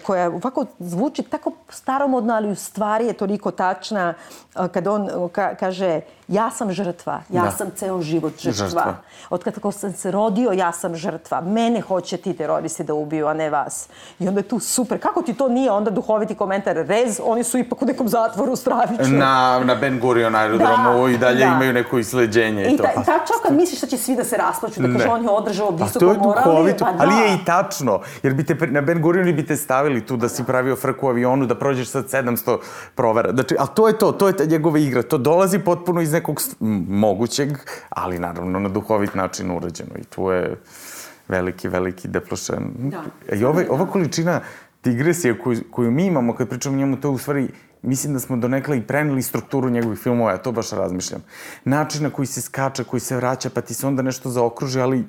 koja 0.02 0.28
ovako 0.28 0.64
zvuči 0.78 1.22
tako 1.22 1.52
staromodno, 1.68 2.34
ali 2.34 2.50
u 2.50 2.54
stvari 2.54 3.06
je 3.06 3.12
toliko 3.26 3.50
tačna 3.50 4.14
e, 4.14 4.68
kad 4.72 4.86
on 4.86 5.08
e, 5.08 5.28
ka, 5.32 5.54
kaže 5.54 6.00
ja 6.28 6.50
sam 6.50 6.72
žrtva, 6.72 7.20
ja 7.30 7.42
Da. 7.42 7.50
sam 7.50 7.70
ceo 7.70 8.02
život 8.02 8.32
žrtva. 8.34 8.66
Žrtva. 8.66 8.94
Od 9.30 9.44
kako 9.44 9.72
sam 9.72 9.92
se 9.92 10.10
rodio, 10.10 10.52
ja 10.52 10.72
sam 10.72 10.96
žrtva. 10.96 11.40
Mene 11.40 11.80
hoće 11.80 12.16
ti 12.16 12.34
teroristi 12.34 12.84
da 12.84 12.94
ubiju, 12.94 13.26
a 13.26 13.34
ne 13.34 13.50
vas. 13.50 13.88
I 14.18 14.28
onda 14.28 14.40
je 14.40 14.44
tu 14.44 14.58
super. 14.58 15.00
Kako 15.00 15.22
ti 15.22 15.34
to 15.34 15.48
nije 15.48 15.70
onda 15.70 15.90
duhoviti 15.90 16.34
komentar? 16.34 16.76
Rez, 16.78 17.20
oni 17.24 17.44
su 17.44 17.58
ipak 17.58 17.82
u 17.82 17.86
nekom 17.86 18.08
zatvoru 18.08 18.56
stravično. 18.56 19.18
Na, 19.18 19.60
na 19.60 19.74
Ben 19.74 20.00
Gurion 20.00 20.34
aerodromu 20.34 20.66
Da, 21.02 21.10
i 21.10 21.18
dalje 21.18 21.38
da. 21.38 21.44
imaju 21.46 21.72
neko 21.72 21.98
isleđenje 21.98 22.62
i, 22.62 22.66
I 22.66 22.76
to. 22.76 22.82
ta, 22.84 22.92
ta 22.94 23.18
čak 23.18 23.36
kad 23.42 23.54
misliš 23.54 23.80
da 23.80 23.86
će 23.86 23.96
svi 23.96 24.16
da 24.16 24.24
se 24.24 24.36
rasplaću, 24.36 24.80
da 24.80 24.88
kaže 24.88 25.04
Ne. 25.04 25.10
on 25.10 25.22
je 25.22 25.30
održao 25.30 25.68
Pa 25.68 25.84
visoko 25.84 25.98
to 25.98 26.12
je 26.12 26.18
moralni, 26.18 26.44
duhovito, 26.46 26.84
pa 26.84 26.92
da. 26.92 26.98
ali 27.00 27.14
je 27.16 27.34
i 27.34 27.44
tačno. 27.46 28.00
Jer 28.22 28.34
bi 28.34 28.44
te, 28.44 28.56
na 28.62 28.80
Ben 28.80 29.02
Gurioni 29.02 29.32
bi 29.32 29.46
te 29.46 29.56
stavili 29.56 30.06
tu 30.06 30.16
da 30.16 30.28
si 30.28 30.44
pravio 30.44 30.76
frku 30.76 31.06
u 31.06 31.10
avionu, 31.10 31.46
da 31.46 31.54
prođeš 31.56 31.88
sad 31.88 32.04
700 32.04 32.58
provera. 32.94 33.30
Znači, 33.32 33.56
ali 33.58 33.68
to 33.74 33.88
je 33.88 33.98
to, 33.98 34.12
to 34.12 34.26
je 34.26 34.36
ta 34.36 34.44
njegova 34.44 34.78
igra. 34.78 35.02
To 35.02 35.18
dolazi 35.18 35.58
potpuno 35.58 36.00
iz 36.00 36.15
nekog 36.16 36.40
mogućeg, 36.88 37.58
ali 37.88 38.18
naravno 38.18 38.60
na 38.60 38.68
duhovit 38.68 39.14
način 39.14 39.50
urađeno. 39.50 39.98
I 39.98 40.04
tu 40.04 40.30
je 40.30 40.56
veliki, 41.28 41.68
veliki 41.68 42.08
deplošen. 42.08 42.90
Da. 42.90 43.04
I 43.36 43.44
ova, 43.44 43.64
ova 43.70 43.86
količina 43.86 44.40
digresije 44.84 45.38
koju, 45.38 45.60
koju 45.70 45.90
mi 45.90 46.06
imamo 46.06 46.34
kad 46.34 46.48
pričamo 46.48 46.76
o 46.76 46.78
njemu, 46.78 47.00
to 47.00 47.08
je 47.08 47.12
u 47.12 47.18
stvari 47.18 47.48
mislim 47.82 48.12
da 48.12 48.20
smo 48.20 48.36
donekle 48.36 48.78
i 48.78 48.82
preneli 48.86 49.22
strukturu 49.22 49.70
njegovih 49.70 49.98
filmova, 49.98 50.30
ja 50.30 50.38
to 50.38 50.52
baš 50.52 50.70
razmišljam. 50.70 51.22
Način 51.64 52.02
na 52.02 52.10
koji 52.10 52.26
se 52.26 52.40
skače, 52.40 52.84
koji 52.84 53.00
se 53.00 53.16
vraća, 53.16 53.50
pa 53.50 53.60
ti 53.60 53.74
se 53.74 53.86
onda 53.86 54.02
nešto 54.02 54.30
zaokruži, 54.30 54.80
ali 54.80 55.04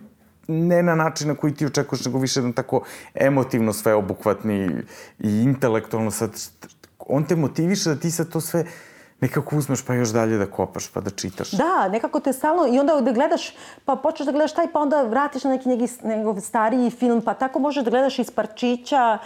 ne 0.48 0.84
na 0.84 0.96
način 0.96 1.28
na 1.28 1.36
koji 1.36 1.54
ti 1.54 1.66
očekuješ, 1.66 2.06
nego 2.06 2.20
više 2.20 2.40
jedan 2.40 2.54
tako 2.54 2.84
emotivno 3.16 3.74
sveobuhvatni 3.74 4.70
i 5.20 5.42
intelektualno 5.42 6.12
sad, 6.12 6.32
on 7.00 7.24
te 7.24 7.36
motiviše 7.36 7.90
da 7.90 8.00
ti 8.00 8.12
sad 8.12 8.30
to 8.30 8.42
sve 8.42 8.66
nekako 9.22 9.56
uzmeš 9.56 9.86
pa 9.86 9.94
još 9.94 10.10
dalje 10.10 10.38
da 10.38 10.46
kopaš, 10.46 10.88
pa 10.88 11.02
da 11.02 11.10
čitaš. 11.10 11.52
Da, 11.52 11.88
nekako 11.88 12.20
te 12.20 12.34
stalno, 12.34 12.68
i 12.68 12.80
onda 12.80 13.02
da 13.02 13.12
gledaš, 13.12 13.54
pa 13.86 13.96
počneš 13.96 14.26
da 14.26 14.32
gledaš 14.32 14.54
taj, 14.54 14.72
pa 14.72 14.80
onda 14.80 15.02
vratiš 15.02 15.44
na 15.44 15.50
neki 15.50 15.70
njegi, 15.70 15.88
njegov 16.04 16.40
stariji 16.40 16.90
film, 16.90 17.22
pa 17.22 17.34
tako 17.34 17.60
možeš 17.60 17.84
da 17.84 17.90
gledaš 17.90 18.20
iz 18.20 18.32
parčića 18.32 19.18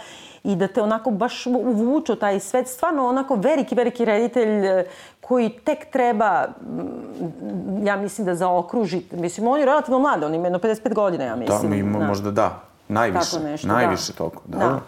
i 0.44 0.56
da 0.56 0.68
te 0.68 0.82
onako 0.82 1.10
baš 1.10 1.46
uvuču 1.46 2.16
taj 2.16 2.40
svet. 2.40 2.68
Stvarno 2.68 3.08
onako 3.08 3.34
veliki, 3.34 3.74
veliki 3.74 4.04
reditelj 4.04 4.66
eh, 4.66 4.84
koji 5.20 5.50
tek 5.64 5.90
treba, 5.92 6.46
mm, 6.46 7.86
ja 7.86 7.96
mislim 7.96 8.26
da 8.26 8.34
zaokruži, 8.34 9.02
mislim, 9.12 9.48
on 9.48 9.60
je 9.60 9.66
relativno 9.66 9.98
mlad, 9.98 10.22
on 10.24 10.34
ima 10.34 10.46
jedno 10.46 10.58
55 10.58 10.94
godina, 10.94 11.24
ja 11.24 11.34
Da, 11.34 11.40
mislim. 11.40 11.70
mi 11.70 11.78
ima, 11.78 11.98
možda 11.98 12.30
da. 12.30 12.60
Najviše. 12.88 13.40
Nešto, 13.40 13.68
najviše 13.68 14.12
da. 14.12 14.18
toliko. 14.18 14.42
Da. 14.46 14.58
da. 14.58 14.80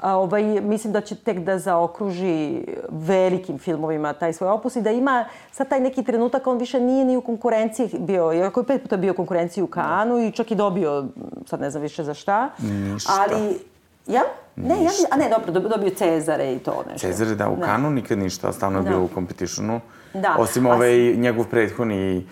A, 0.00 0.16
ovaj, 0.16 0.42
mislim 0.42 0.92
da 0.92 1.00
će 1.00 1.14
tek 1.16 1.38
da 1.38 1.58
zaokruži 1.58 2.60
velikim 2.90 3.58
filmovima 3.58 4.12
taj 4.12 4.32
svoj 4.32 4.50
opus 4.50 4.76
i 4.76 4.82
da 4.82 4.90
ima 4.90 5.24
sad 5.52 5.68
taj 5.68 5.80
neki 5.80 6.02
trenutak, 6.02 6.46
on 6.46 6.58
više 6.58 6.80
nije 6.80 7.04
ni 7.04 7.16
u 7.16 7.20
konkurenciji 7.20 7.90
bio, 7.94 8.32
iako 8.34 8.60
je 8.60 8.66
pet 8.66 8.82
puta 8.82 8.96
bio 8.96 9.12
u 9.12 9.16
konkurenciji 9.16 9.64
u 9.64 9.66
Kanu 9.66 10.18
i 10.18 10.32
čak 10.32 10.50
i 10.50 10.54
dobio, 10.54 11.04
sad 11.46 11.60
ne 11.60 11.70
znam 11.70 11.82
više 11.82 12.04
za 12.04 12.14
šta. 12.14 12.48
Ništa. 12.60 13.12
Ali, 13.20 13.58
ja? 14.06 14.22
Ne, 14.56 14.74
ja, 14.76 14.90
a 15.10 15.16
ne, 15.16 15.28
dobro, 15.28 15.68
dobio- 15.68 15.90
Cezare 15.90 16.52
i 16.52 16.58
to 16.58 16.82
nešto. 16.86 17.06
Cezar 17.08 17.26
je 17.26 17.34
da 17.34 17.48
u 17.48 17.56
Kanu 17.56 17.90
nikad 17.90 18.18
ništa, 18.18 18.48
a 18.48 18.52
stalno 18.52 18.78
je 18.78 18.82
Da. 18.82 18.88
bio 18.88 19.00
u 19.00 19.08
competitionu. 19.08 19.80
Da. 20.14 20.34
Osim 20.38 20.66
A 20.66 20.70
s- 20.70 20.74
ovaj 20.74 20.92
njegov 21.14 21.44
prethodni 21.46 22.26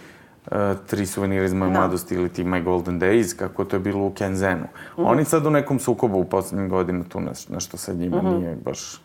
tri 0.86 1.06
suvenira 1.06 1.44
iz 1.44 1.52
moje 1.52 1.70
Da. 1.70 1.78
mladosti 1.78 2.14
ili 2.14 2.28
ti 2.28 2.44
My 2.44 2.64
Golden 2.64 3.00
Days, 3.00 3.36
kako 3.36 3.64
to 3.64 3.76
je 3.76 3.80
bilo 3.80 4.04
u 4.04 4.10
Kenzenu. 4.10 4.64
Mhm. 4.92 5.06
Oni 5.06 5.24
sad 5.24 5.46
u 5.46 5.50
nekom 5.50 5.78
sukobu 5.78 6.18
u 6.18 6.24
poslednjih 6.26 6.70
godina 6.70 7.04
tu 7.04 7.20
neš, 7.20 7.48
nešto 7.48 7.76
sa 7.76 7.92
njima 7.92 8.16
Mhm. 8.18 8.28
nije 8.30 8.56
baš... 8.56 9.02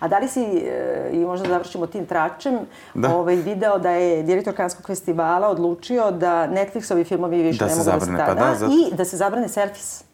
A 0.00 0.08
da 0.08 0.18
li 0.18 0.28
si, 0.28 0.40
e, 0.42 1.10
i 1.12 1.18
možda 1.18 1.48
završimo 1.48 1.86
tim 1.86 2.06
tračem, 2.06 2.58
Da. 2.94 3.08
ovaj, 3.10 3.36
video 3.36 3.78
da 3.78 3.90
je 3.90 4.22
direktor 4.22 4.54
Kanskog 4.54 4.86
festivala 4.86 5.48
odlučio 5.48 6.10
da 6.10 6.48
Netflixovi 6.48 7.04
filmovi 7.04 7.36
više 7.38 7.58
Da 7.58 7.66
ne 7.66 7.72
mogu 7.72 7.82
zabrane, 7.82 8.12
da 8.12 8.24
se 8.24 8.28
pa 8.28 8.34
da, 8.36 8.54
zato- 8.54 8.72
I 8.72 8.96
da 8.96 9.04
se 9.04 9.16
zabrane 9.16 9.48
selfies. 9.48 10.04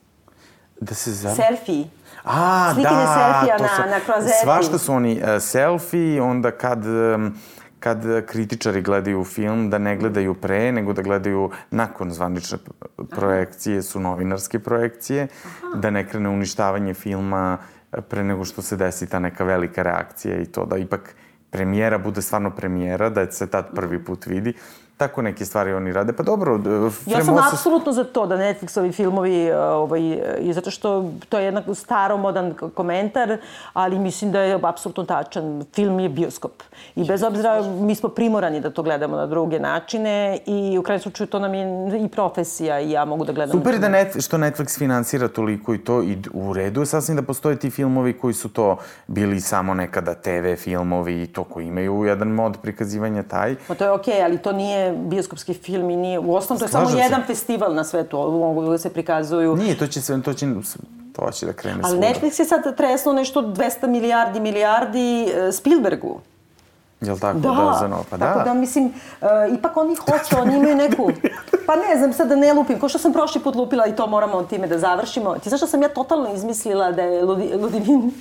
Da 0.80 0.94
se 0.94 1.12
za... 1.12 1.30
Selfie. 1.30 1.84
A, 2.24 2.70
Slikanje 2.74 2.96
da, 2.96 3.14
selfija 3.14 3.58
na- 3.58 3.68
su- 3.76 3.90
na 3.90 4.00
klozeti. 4.06 4.34
Svašta 4.42 4.78
su 4.78 4.92
oni 4.92 5.12
uh, 5.14 5.28
selfie, 5.40 6.22
onda 6.22 6.50
kad, 6.50 6.86
um, 6.86 7.34
kad 7.84 8.26
kritičari 8.26 8.82
gledaju 8.82 9.24
film, 9.24 9.70
da 9.70 9.78
ne 9.78 9.96
gledaju 9.96 10.34
pre, 10.34 10.72
nego 10.72 10.92
da 10.92 11.02
gledaju 11.02 11.50
nakon 11.70 12.10
zvanične 12.10 12.58
projekcije, 13.10 13.82
su 13.82 14.00
novinarske 14.00 14.58
projekcije, 14.58 15.26
da 15.74 15.90
ne 15.90 16.08
krene 16.08 16.28
uništavanje 16.28 16.94
filma 16.94 17.58
eh, 17.92 18.00
pre 18.00 18.24
nego 18.24 18.44
što 18.44 18.62
se 18.62 18.76
desi 18.76 19.08
ta 19.08 19.18
neka 19.18 19.44
velika 19.44 19.82
reakcija 19.82 20.40
i 20.40 20.46
to 20.46 20.64
da 20.66 20.76
ipak 20.76 21.14
premijera 21.50 21.98
bude 21.98 22.22
stvarno 22.22 22.50
premijera, 22.50 23.10
da 23.10 23.30
se 23.32 23.46
tad 23.46 23.74
prvi 23.74 24.04
put 24.04 24.26
vidi. 24.26 24.54
Tako 24.96 25.22
neke 25.22 25.44
stvari 25.44 25.72
oni 25.72 25.92
rade. 25.92 26.12
Pa 26.12 26.22
dobro, 26.22 26.60
Ja 27.06 27.24
sam 27.24 27.38
apsolutno 27.52 27.92
za 27.92 28.04
to 28.04 28.26
da 28.26 28.36
Netflixovi 28.36 28.92
filmovi, 28.92 29.52
ovaj, 29.52 30.00
i 30.40 30.52
zato 30.52 30.70
što 30.70 31.10
to 31.28 31.38
je 31.38 31.44
jednak 31.44 31.64
staromodan 31.74 32.54
komentar, 32.74 33.36
ali 33.72 33.98
mislim 33.98 34.32
da 34.32 34.40
je 34.40 34.58
apsolutno 34.62 35.04
tačan. 35.04 35.64
Film 35.74 36.00
je 36.00 36.08
bioskop. 36.08 36.62
I 36.96 37.04
bez 37.04 37.22
obzira, 37.22 37.62
mi 37.62 37.94
smo 37.94 38.08
primorani 38.08 38.60
da 38.60 38.70
to 38.70 38.82
gledamo 38.82 39.16
na 39.16 39.26
druge 39.26 39.60
načine 39.60 40.38
i 40.46 40.78
u 40.78 40.82
kraju 40.82 41.00
slučaju 41.00 41.26
to 41.26 41.38
nam 41.38 41.54
je 41.54 41.64
i 42.04 42.08
profesija 42.08 42.80
i 42.80 42.90
ja 42.90 43.04
mogu 43.04 43.24
da 43.24 43.32
gledam. 43.32 43.58
Super 43.58 43.78
da 43.78 43.88
net, 43.88 44.24
što 44.24 44.36
Netflix 44.36 44.78
finansira 44.78 45.28
toliko 45.28 45.74
i 45.74 45.78
to 45.78 46.02
i 46.02 46.18
u 46.32 46.52
redu 46.52 46.80
je 46.80 46.86
sasvim 46.86 47.16
da 47.16 47.22
postoje 47.22 47.56
ti 47.56 47.70
filmovi 47.70 48.18
koji 48.18 48.34
su 48.34 48.48
to 48.48 48.76
bili 49.06 49.40
samo 49.40 49.74
nekada 49.74 50.14
TV 50.14 50.54
filmovi 50.56 51.22
i 51.22 51.26
to 51.26 51.44
koji 51.44 51.66
imaju 51.66 52.04
jedan 52.04 52.28
mod 52.28 52.56
prikazivanja 52.62 53.22
taj. 53.22 53.54
Pa 53.68 53.74
to 53.74 53.84
je 53.84 53.90
okej, 53.90 54.14
okay, 54.14 54.24
ali 54.24 54.38
to 54.38 54.52
nije 54.52 54.83
bioskopski 54.92 55.54
film 55.54 55.90
i 55.90 55.96
nije, 55.96 56.18
u 56.18 56.34
osnovu 56.34 56.58
to 56.58 56.64
je 56.64 56.68
Slažem 56.68 56.86
samo 56.86 56.98
se. 56.98 57.02
jedan 57.02 57.22
festival 57.26 57.74
na 57.74 57.84
svetu, 57.84 58.16
mogu 58.16 58.62
da 58.62 58.78
se 58.78 58.90
prikazuju. 58.90 59.56
Nije, 59.56 59.78
to 59.78 59.86
će 59.86 60.02
sve, 60.02 60.22
to 60.22 60.34
će 60.34 60.46
to 61.16 61.30
će 61.30 61.46
da 61.46 61.52
krene 61.52 61.80
Ali 61.82 61.92
svuda. 61.92 62.06
Netflix 62.06 62.40
je 62.40 62.44
sad 62.44 62.76
tresno 62.76 63.12
nešto 63.12 63.42
200 63.42 63.86
milijardi, 63.86 64.40
milijardi 64.40 65.24
e, 65.24 65.52
Spielbergu. 65.52 66.20
Jel 67.00 67.18
tako? 67.18 67.38
Da, 67.38 67.48
da 67.48 67.76
za 67.80 67.88
novo. 67.88 68.04
Pa 68.10 68.18
tako 68.18 68.38
da, 68.38 68.44
da 68.44 68.54
mislim, 68.54 68.84
uh, 68.84 69.28
ipak 69.58 69.76
oni 69.76 69.94
hoće, 69.96 70.36
oni 70.36 70.56
imaju 70.56 70.76
neku... 70.76 71.10
Pa 71.66 71.76
ne 71.76 71.96
znam, 71.98 72.12
sad 72.12 72.28
da 72.28 72.36
ne 72.36 72.52
lupim, 72.52 72.80
ko 72.80 72.88
što 72.88 72.98
sam 72.98 73.12
prošli 73.12 73.40
put 73.40 73.54
lupila 73.54 73.86
i 73.86 73.96
to 73.96 74.06
moramo 74.06 74.42
time 74.42 74.66
da 74.66 74.78
završimo. 74.78 75.34
Ti 75.38 75.48
znaš 75.48 75.58
što 75.58 75.66
sam 75.66 75.82
ja 75.82 75.88
totalno 75.88 76.34
izmislila 76.34 76.92
da 76.92 77.02
je 77.02 77.24
Ludi, 77.24 77.54
Ludivin 77.54 78.12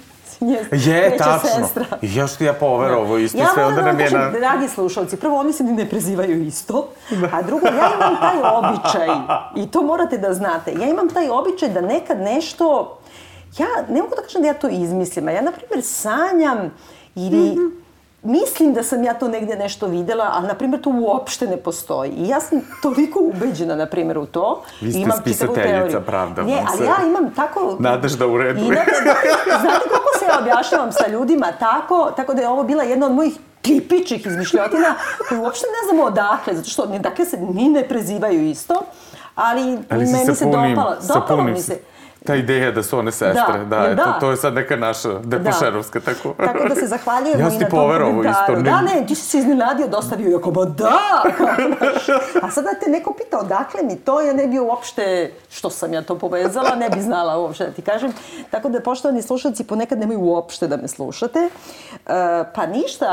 je, 0.72 1.18
tačno. 1.18 1.50
Sestra. 1.50 1.86
Još 2.02 2.36
ti 2.36 2.46
ja 2.46 2.54
poverovo 2.54 3.18
isto 3.18 3.38
ja 3.38 3.48
sve, 3.54 3.66
onda 3.66 3.82
nam 3.82 4.00
je 4.00 4.12
na... 4.12 4.30
Dragi 4.30 4.68
slušalci, 4.68 5.18
prvo 5.18 5.40
oni 5.40 5.54
se 5.54 5.64
ne 5.64 5.90
prezivaju 5.90 6.42
isto, 6.42 6.90
da. 7.10 7.30
a 7.32 7.42
drugo, 7.42 7.68
ja 7.68 7.92
imam 7.96 8.16
taj 8.22 8.38
običaj, 8.54 9.08
i 9.64 9.72
to 9.72 9.84
morate 9.84 10.18
da 10.18 10.34
znate, 10.34 10.72
ja 10.72 10.90
imam 10.90 11.10
taj 11.10 11.30
običaj 11.30 11.70
da 11.70 11.82
nekad 11.82 12.20
nešto, 12.20 12.98
ja 13.58 13.68
ne 13.90 14.02
mogu 14.02 14.16
da 14.16 14.22
kažem 14.22 14.42
da 14.42 14.48
ja 14.48 14.54
to 14.54 14.70
izmislim, 14.70 15.28
a 15.28 15.32
ja, 15.32 15.42
na 15.42 15.52
primjer, 15.52 15.84
sanjam 15.84 16.72
ili 17.16 17.52
mm 17.52 17.56
-hmm 17.56 17.83
mislim 18.24 18.74
da 18.74 18.84
sam 18.84 19.04
ja 19.04 19.14
to 19.14 19.28
negde 19.28 19.56
nešto 19.56 19.88
videla, 19.88 20.30
a 20.34 20.42
na 20.42 20.54
primjer 20.54 20.82
to 20.82 20.90
uopšte 20.90 21.48
ne 21.48 21.58
postoji. 21.58 22.12
I 22.12 22.28
ja 22.28 22.40
sam 22.40 22.62
toliko 22.82 23.20
ubeđena, 23.20 23.76
na 23.76 23.86
primjer, 23.86 24.18
u 24.18 24.26
to. 24.26 24.64
Vi 24.82 24.92
ste 24.92 25.00
imam 25.00 25.18
spisateljica, 25.22 26.02
pravda. 26.02 26.44
Ne, 26.44 26.66
ali 26.74 26.86
ja 26.86 27.08
imam 27.08 27.34
tako... 27.36 27.78
Nadaš 27.80 28.12
da 28.12 28.28
u 28.28 28.38
redu. 28.38 28.60
I, 28.60 28.66
znate, 28.66 29.90
kako 29.90 30.20
se 30.20 30.26
ja 30.26 30.40
objašnjavam 30.42 30.92
sa 30.92 31.08
ljudima 31.08 31.48
tako, 31.60 32.12
tako 32.16 32.34
da 32.34 32.42
je 32.42 32.48
ovo 32.48 32.64
bila 32.64 32.84
jedna 32.84 33.06
od 33.06 33.12
mojih 33.12 33.34
tipičnih 33.62 34.26
izmišljotina 34.26 34.96
koje 35.30 35.40
uopšte 35.40 35.66
ne 35.68 35.90
znamo 35.90 36.08
odakle, 36.08 36.56
zato 36.56 36.70
što 36.70 36.86
dakle 36.86 37.26
se 37.26 37.38
ni 37.38 37.70
ne 37.70 37.88
prezivaju 37.88 38.50
isto, 38.50 38.82
ali, 39.36 39.78
ali 39.90 40.06
meni 40.06 40.36
se 40.36 40.46
dopala. 40.46 40.98
Dopala 41.08 41.44
mi 41.44 41.62
se 41.62 41.80
ta 42.26 42.36
ideja 42.36 42.72
da 42.72 42.84
su 42.84 42.98
one 42.98 43.12
sestre, 43.12 43.66
da, 43.66 43.80
da, 43.80 43.96
da. 43.96 44.04
To, 44.04 44.20
to 44.20 44.32
je 44.32 44.38
sad 44.38 44.54
neka 44.54 44.76
naša 44.76 45.20
depušerovska, 45.24 46.00
da. 46.00 46.06
tako. 46.06 46.34
Tako 46.38 46.68
da 46.70 46.76
se 46.76 46.88
zahvaljujemo 46.88 47.42
ja 47.42 47.50
i 47.50 47.58
na 47.60 47.70
tom 47.70 47.70
komentaru. 47.70 48.20
Isto, 48.30 48.56
da, 48.62 48.82
ne, 48.82 49.06
ti 49.08 49.16
si 49.16 49.26
se 49.26 49.38
iznenadio, 49.38 49.88
dostavio 49.88 50.32
i 50.32 50.36
ako, 50.36 50.52
ba 50.52 50.66
da, 50.66 51.24
A 52.42 52.52
sad 52.52 52.64
da 52.64 52.80
te 52.84 52.92
neko 52.92 53.14
pita 53.14 53.40
odakle 53.40 53.84
mi 53.84 53.96
to, 53.96 54.22
ja 54.22 54.34
ne 54.34 54.48
bi 54.48 54.60
uopšte, 54.60 55.32
što 55.50 55.70
sam 55.70 55.94
ja 55.94 56.02
to 56.02 56.18
povezala, 56.20 56.76
ne 56.76 56.90
bi 56.90 57.02
znala 57.02 57.38
uopšte 57.38 57.66
da 57.66 57.72
ti 57.72 57.82
kažem. 57.82 58.14
Tako 58.52 58.70
da, 58.70 58.80
poštovani 58.80 59.22
slušalci, 59.22 59.64
ponekad 59.64 60.00
nemaju 60.00 60.20
uopšte 60.20 60.68
da 60.68 60.78
me 60.78 60.88
slušate. 60.88 61.40
Uh, 61.40 62.12
pa 62.56 62.66
ništa, 62.66 63.06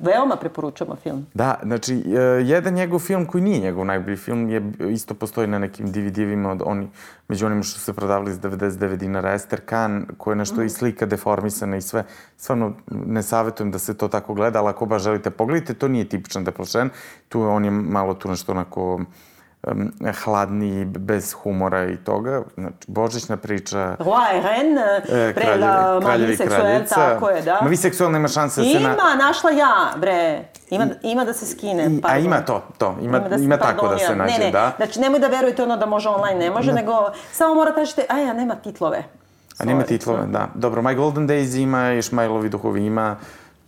veoma 0.00 0.36
preporučujemo 0.36 0.96
film. 1.02 1.26
Da, 1.34 1.58
znači, 1.62 1.94
uh, 1.94 2.48
jedan 2.48 2.74
njegov 2.74 2.98
film 2.98 3.26
koji 3.26 3.42
nije 3.42 3.60
njegov 3.60 3.84
najbolji 3.84 4.16
film 4.16 4.50
je 4.50 4.72
isto 4.90 5.14
postoji 5.14 5.46
na 5.46 5.58
nekim 5.58 5.92
DVD-evima 5.92 6.50
od 6.50 6.62
oni, 6.64 6.90
među 7.28 7.46
onima 7.46 7.62
što 7.62 7.80
se 7.80 7.92
prodavali 7.92 8.32
za 8.32 8.40
99 8.56 8.96
dinara, 8.96 9.32
Ester 9.32 9.60
Kahn, 9.64 10.02
koja 10.18 10.32
je 10.32 10.36
nešto 10.36 10.60
mm. 10.60 10.64
i 10.64 10.70
slika 10.70 11.06
deformisana 11.06 11.76
i 11.76 11.82
sve. 11.82 12.04
Stvarno, 12.36 12.72
ne 12.90 13.22
savjetujem 13.22 13.70
da 13.70 13.78
se 13.78 13.96
to 13.96 14.08
tako 14.08 14.34
gleda, 14.34 14.58
ali 14.58 14.68
ako 14.68 14.86
baš 14.86 15.02
želite, 15.02 15.30
pogledajte, 15.30 15.74
to 15.74 15.88
nije 15.88 16.08
tipičan 16.08 16.44
deplašen. 16.44 16.90
Tu 17.28 17.42
on 17.42 17.64
je 17.64 17.70
malo 17.70 18.14
tu 18.14 18.28
nešto 18.28 18.52
onako 18.52 19.00
um, 19.66 19.92
hladniji, 20.24 20.84
bez 20.84 21.32
humora 21.32 21.84
i 21.84 21.96
toga. 21.96 22.42
Znači, 22.54 22.76
božićna 22.86 23.36
priča... 23.36 23.96
Roi 23.98 24.40
Ren, 24.42 24.78
e, 24.78 25.34
prela 25.34 26.00
kraljevi 26.00 26.36
kraljica. 26.36 26.94
Tako 26.94 27.28
je, 27.28 27.42
da. 27.42 27.58
Ma 27.62 27.68
vi 27.68 27.76
seksualna 27.76 28.18
ima 28.18 28.28
šanse 28.28 28.60
da 28.60 28.66
se... 28.66 28.72
Ima, 28.72 28.88
na... 28.88 29.24
našla 29.26 29.50
ja, 29.50 29.92
bre. 29.96 30.44
Ima, 30.70 30.86
ima 31.02 31.24
da 31.24 31.32
se 31.32 31.46
skine. 31.46 31.84
I, 31.84 32.00
a 32.02 32.18
ima 32.18 32.40
to, 32.40 32.62
to. 32.78 32.96
Ima, 33.00 33.18
ima, 33.18 33.28
da 33.28 33.38
se, 33.38 33.44
ima 33.44 33.56
tako 33.56 33.88
da 33.88 33.98
se 33.98 34.16
nađe, 34.16 34.38
ne, 34.38 34.44
ne. 34.44 34.50
da. 34.50 34.72
Znači, 34.76 35.00
nemoj 35.00 35.20
da 35.20 35.26
verujete 35.26 35.62
ono 35.62 35.76
da 35.76 35.86
može 35.86 36.08
online, 36.08 36.38
ne 36.38 36.50
može, 36.50 36.72
ne. 36.72 36.80
nego 36.80 36.92
samo 37.32 37.54
mora 37.54 37.74
tražite, 37.74 38.04
a 38.08 38.18
ja, 38.18 38.32
nema 38.32 38.54
titlove. 38.54 39.04
A 39.58 39.64
nema 39.64 39.82
titlove, 39.82 40.26
da. 40.26 40.48
Dobro, 40.54 40.82
My 40.82 40.96
Golden 40.96 41.28
Days 41.28 41.62
ima, 41.62 41.92
i 41.92 42.02
Šmajlovi 42.02 42.48
duhovi 42.48 42.86
ima, 42.86 43.16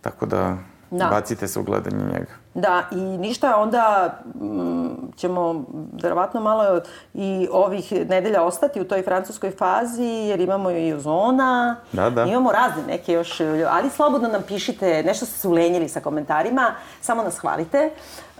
tako 0.01 0.25
da, 0.25 0.57
da. 0.91 1.07
bacite 1.07 1.47
se 1.47 1.59
u 1.59 1.63
gledanje 1.63 2.03
njega. 2.05 2.44
Da, 2.55 2.83
i 2.91 2.95
ništa, 2.95 3.55
onda 3.57 4.13
m, 4.41 5.11
ćemo 5.15 5.65
verovatno 6.03 6.41
malo 6.41 6.81
i 7.13 7.47
ovih 7.51 7.91
nedelja 8.09 8.43
ostati 8.43 8.81
u 8.81 8.87
toj 8.87 9.03
francuskoj 9.03 9.51
fazi, 9.51 10.03
jer 10.03 10.39
imamo 10.39 10.71
i 10.71 10.93
ozona, 10.93 11.75
da, 11.91 12.09
da. 12.09 12.23
imamo 12.23 12.51
razne 12.51 12.83
neke 12.87 13.13
još, 13.13 13.41
ali 13.69 13.89
slobodno 13.89 14.27
nam 14.27 14.41
pišite, 14.47 15.03
nešto 15.03 15.25
ste 15.25 15.39
se 15.39 15.47
ulenjili 15.47 15.89
sa 15.89 15.99
komentarima, 15.99 16.71
samo 17.01 17.23
nas 17.23 17.37
hvalite. 17.37 17.91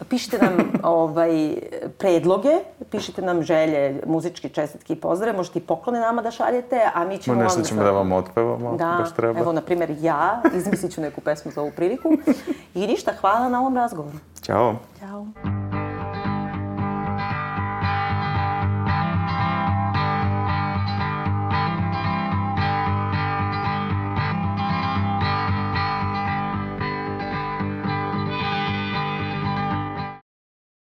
Pišite 0.10 0.38
nam 0.38 0.72
ovaj, 0.84 1.56
predloge, 1.98 2.60
pišite 2.92 3.22
nam 3.22 3.44
želje, 3.44 4.02
muzički 4.06 4.50
čestitke 4.50 4.94
i 4.94 4.96
pozdrave, 4.96 5.38
možete 5.38 5.60
i 5.60 5.62
poklone 5.62 6.00
nama 6.00 6.22
da 6.22 6.32
šaljete, 6.32 6.90
a 6.94 7.06
mi 7.06 7.18
ćemo... 7.18 7.38
No, 7.38 7.44
nešto 7.44 7.62
ćemo 7.62 7.84
da 7.84 7.92
vam 7.92 8.12
otpevamo, 8.12 8.78
da, 8.78 8.98
baš 9.00 9.16
treba. 9.16 9.40
Evo, 9.40 9.54
na 9.54 9.62
primjer, 9.62 9.96
ja 10.02 10.42
izmislit 10.54 10.94
ću 10.94 11.02
neku 11.02 11.22
pesmu 11.22 11.52
za 11.52 11.62
ovu 11.62 11.72
priliku. 11.76 12.10
I 12.76 12.88
ništa, 12.88 13.12
hvala 13.22 13.50
na 13.50 13.60
ovom 13.60 13.76
razgovoru. 13.76 14.05
lavoro. 14.06 14.22
Ciao. 14.42 14.82
Ciao. 15.00 15.65